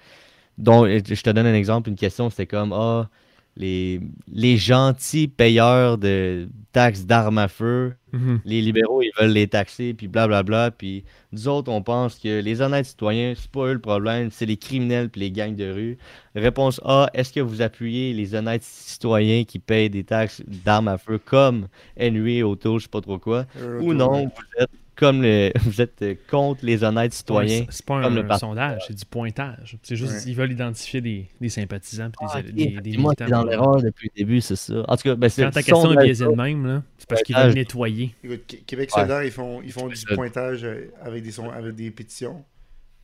[0.58, 1.88] dont, euh, je te donne un exemple.
[1.90, 3.08] Une question, c'était comme Ah,
[3.58, 4.00] les,
[4.32, 8.40] les gentils payeurs de taxes d'armes à feu, Mhm.
[8.46, 10.70] les libéraux, ils veulent les taxer, puis blablabla.
[10.70, 14.46] Puis nous autres, on pense que les honnêtes citoyens, c'est pas eux le problème, c'est
[14.46, 15.98] les criminels puis les gangs de rue.
[16.34, 20.96] Réponse A, est-ce que vous appuyez les honnêtes citoyens qui payent des taxes d'armes à
[20.96, 21.68] feu comme
[22.00, 23.44] Henry Auto, je sais pas trop quoi,
[23.80, 27.60] ou non, vous êtes comme le, vous êtes euh, contre les honnêtes citoyens.
[27.60, 29.78] Ouais, C'est pas comme un, le sondage, c'est du pointage.
[29.82, 30.22] C'est juste, Ouais.
[30.26, 33.38] ils veulent identifier des, des sympathisants puis des, Ah, des, ok, des c'est moi militants.
[33.38, 34.84] dans l'erreur depuis le début, c'est ça.
[34.88, 37.22] En tout cas, ben, c'est Quand ta question est biaisée de même, là, c'est parce
[37.22, 38.14] qu'ils veulent nettoyer.
[38.24, 39.00] Écoute, Québec Ouais.
[39.02, 42.44] solidaire, ils font, ils font du pointage euh, avec des, son- avec des pétitions.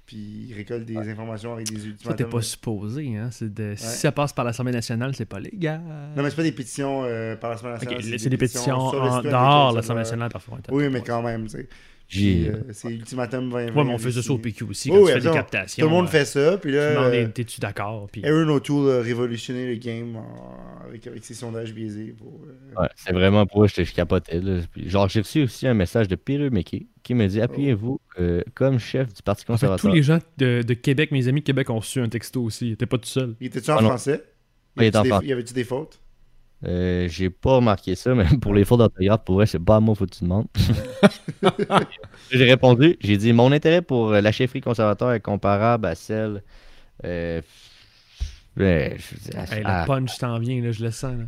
[0.06, 2.30] Puis ils récoltent des informations avec des Ça, t'es ultimatums.
[2.30, 3.16] pas supposé.
[3.16, 3.28] Hein?
[3.30, 3.74] C'est de...
[3.76, 5.80] Si ça passe par l'Assemblée nationale, c'est pas légal.
[6.14, 8.18] Non, mais c'est pas des pétitions euh, par l'Assemblée nationale.
[8.18, 10.58] c'est des pétitions en dehors de de l'Assemblée nationale parfois.
[10.70, 11.68] Oui, mais quand même, tu sais.
[12.06, 13.74] J'ai- euh, c'est ultimatum 2020.
[13.74, 15.82] Ouais, mais on faisait ça au PQ aussi, quand oui, tu fais des captations.
[15.84, 18.06] Tout le monde euh, fait ça, puis là, euh, t'es-tu d'accord?
[18.12, 18.24] Puis...
[18.24, 22.14] Aaron O'Toole a révolutionné le game en- avec, avec ses sondages biaisés.
[22.16, 24.40] Pour, euh, Ouais, c'est vraiment pour eux, je, je capotais.
[24.40, 24.60] Là.
[24.70, 28.42] Puis, genre, j'ai reçu aussi un message de Peter McKay qui me dit Appuyez-vous euh,
[28.54, 29.90] comme chef du Parti En fait, conservateur.
[29.90, 32.76] tous les gens de, de Québec, mes amis de Québec ont reçu un texto aussi.
[32.76, 33.34] T'es pas tout seul.
[33.40, 34.22] Il était-tu en Ah français?
[34.76, 35.26] Il avait-tu des-.
[35.28, 36.00] Y avait-tu des fautes?
[36.66, 39.80] Euh, j'ai pas remarqué ça, mais pour les fautes d'orthographe, pour vrai, c'est pas à
[39.80, 40.46] moi, faut que tu demandes.
[42.30, 46.42] j'ai répondu, j'ai dit Mon intérêt pour euh, la chefferie conservateur est comparable à celle.
[47.04, 47.40] Euh,
[48.56, 51.12] je- Hey, le punch t'en vient, là, je le sens.
[51.18, 51.24] Là.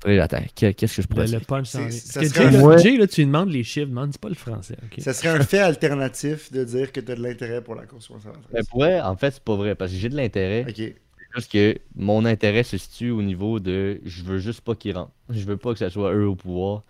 [0.00, 2.28] faudrait- attends, que- qu'est-ce que je pourrais Le, punch s'en C'est- vient.
[2.30, 2.78] ça Jay, un- là, Ouais.
[2.78, 4.76] Jay, là, tu lui demandes les chiffres, demande, c'est pas le français.
[4.84, 5.02] ok?
[5.02, 8.06] Ça serait un fait alternatif de dire que tu as de l'intérêt pour la course
[8.08, 8.46] conservatrice.
[8.52, 10.64] Ben, pour vrai, en fait, c'est pas vrai, parce que j'ai de l'intérêt.
[11.30, 14.96] C'est juste que mon intérêt se situe au niveau de je veux juste pas qu'ils
[14.96, 15.12] rentrent.
[15.30, 16.82] Je veux pas que ce soit eux au pouvoir.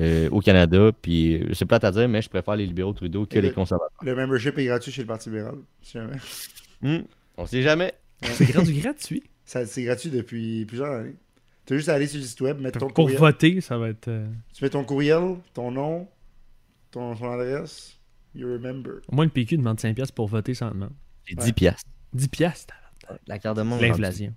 [0.00, 0.90] euh, au Canada.
[1.00, 3.48] Puis euh, c'est plate à dire, mais je préfère les libéraux Trudeau que Et les
[3.48, 3.96] le- conservateurs.
[4.02, 5.54] Le membership est gratuit chez le Parti libéral.
[5.82, 6.16] si jamais.
[6.82, 7.04] Hmm,
[7.36, 7.92] On sait jamais.
[8.22, 9.22] C'est rendu gratuit.
[9.44, 11.14] Ça- C'est gratuit depuis plusieurs années.
[11.66, 13.18] Tu as juste à aller sur le site web, mettre ton Pour courriel.
[13.18, 14.08] voter, ça va être.
[14.08, 16.08] euh, Tu mets ton courriel, ton nom,
[16.90, 17.96] ton, ton adresse,
[18.34, 19.00] you're a member.
[19.08, 20.92] Au moins, le PQ demande 5$ piastres pour voter sans demande.
[21.30, 21.44] Ouais.
[21.44, 21.90] 10 piastres.
[22.14, 22.74] 10$ piastres.
[23.26, 23.80] La carte de monde.
[23.80, 24.32] L'inflation.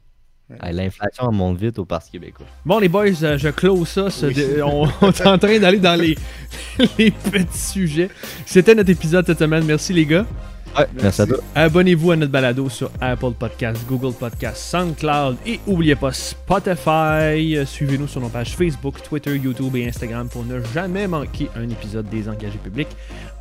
[0.71, 2.45] L'inflation monte vite au Parti québécois.
[2.65, 4.09] Bon, les boys, euh, je close ça.
[4.09, 4.33] ce Oui.
[4.33, 6.17] dé- on, on est en train d'aller dans les,
[6.97, 8.09] les petits sujets.
[8.47, 9.63] C'était notre épisode cette semaine.
[9.65, 10.25] Merci, les gars.
[10.77, 11.37] Ouais, merci, à toi.
[11.55, 17.57] Abonnez-vous à notre balado sur Apple Podcasts, Google Podcasts, SoundCloud et n'oubliez pas Spotify.
[17.65, 22.07] Suivez-nous sur nos pages Facebook, Twitter, YouTube et Instagram pour ne jamais manquer un épisode
[22.09, 22.87] des engagés publics.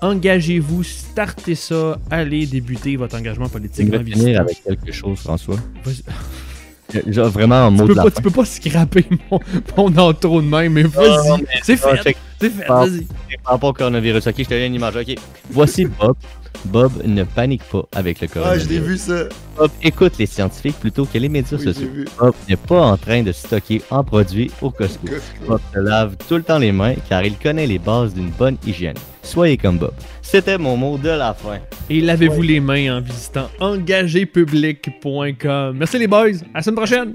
[0.00, 5.18] Engagez-vous, startez ça, allez débuter votre engagement Je politique en vais finir avec quelque chose,
[5.20, 5.56] François.
[5.84, 6.02] Vas-y.
[7.12, 9.38] Genre vraiment en Tu mot peux, de la pas, tu peux pas scraper mon,
[9.76, 11.28] mon intro de même, mais vas-y.
[11.28, 12.86] non, mais- c'est Ah, fait, c'est fait, Ah.
[12.86, 13.06] vas-y.
[13.44, 15.14] Par rapport au coronavirus, ok, je te donne une image, ok.
[15.50, 16.16] Voici Bob.
[16.64, 18.64] Bob ne panique pas avec le Ah, coronavirus.
[18.68, 19.24] je l'ai vu ça.
[19.56, 21.88] Bob écoute les scientifiques plutôt que les médias Oui, sociaux.
[22.18, 25.06] Bob n'est pas en train de stocker en produits au Costco.
[25.06, 25.46] Costco.
[25.46, 28.56] Bob se lave tout le temps les mains car il connaît les bases d'une bonne
[28.66, 28.96] hygiène.
[29.22, 29.92] Soyez comme Bob.
[30.22, 31.58] C'était mon mot de la fin.
[31.88, 35.76] Et lavez-vous les mains en visitant engagépublic.com.
[35.78, 37.14] Merci les boys, à la semaine prochaine.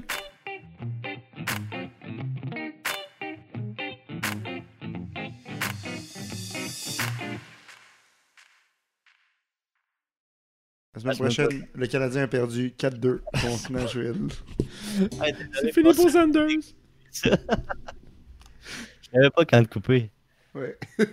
[11.12, 14.28] Semaine prochaine, le Canadien a perdu 4-2 contre Nashville.
[15.60, 16.48] C'est fini pour Sanders.
[17.12, 17.30] Je
[19.12, 20.10] savais pas quand te couper.
[20.54, 20.76] Ouais.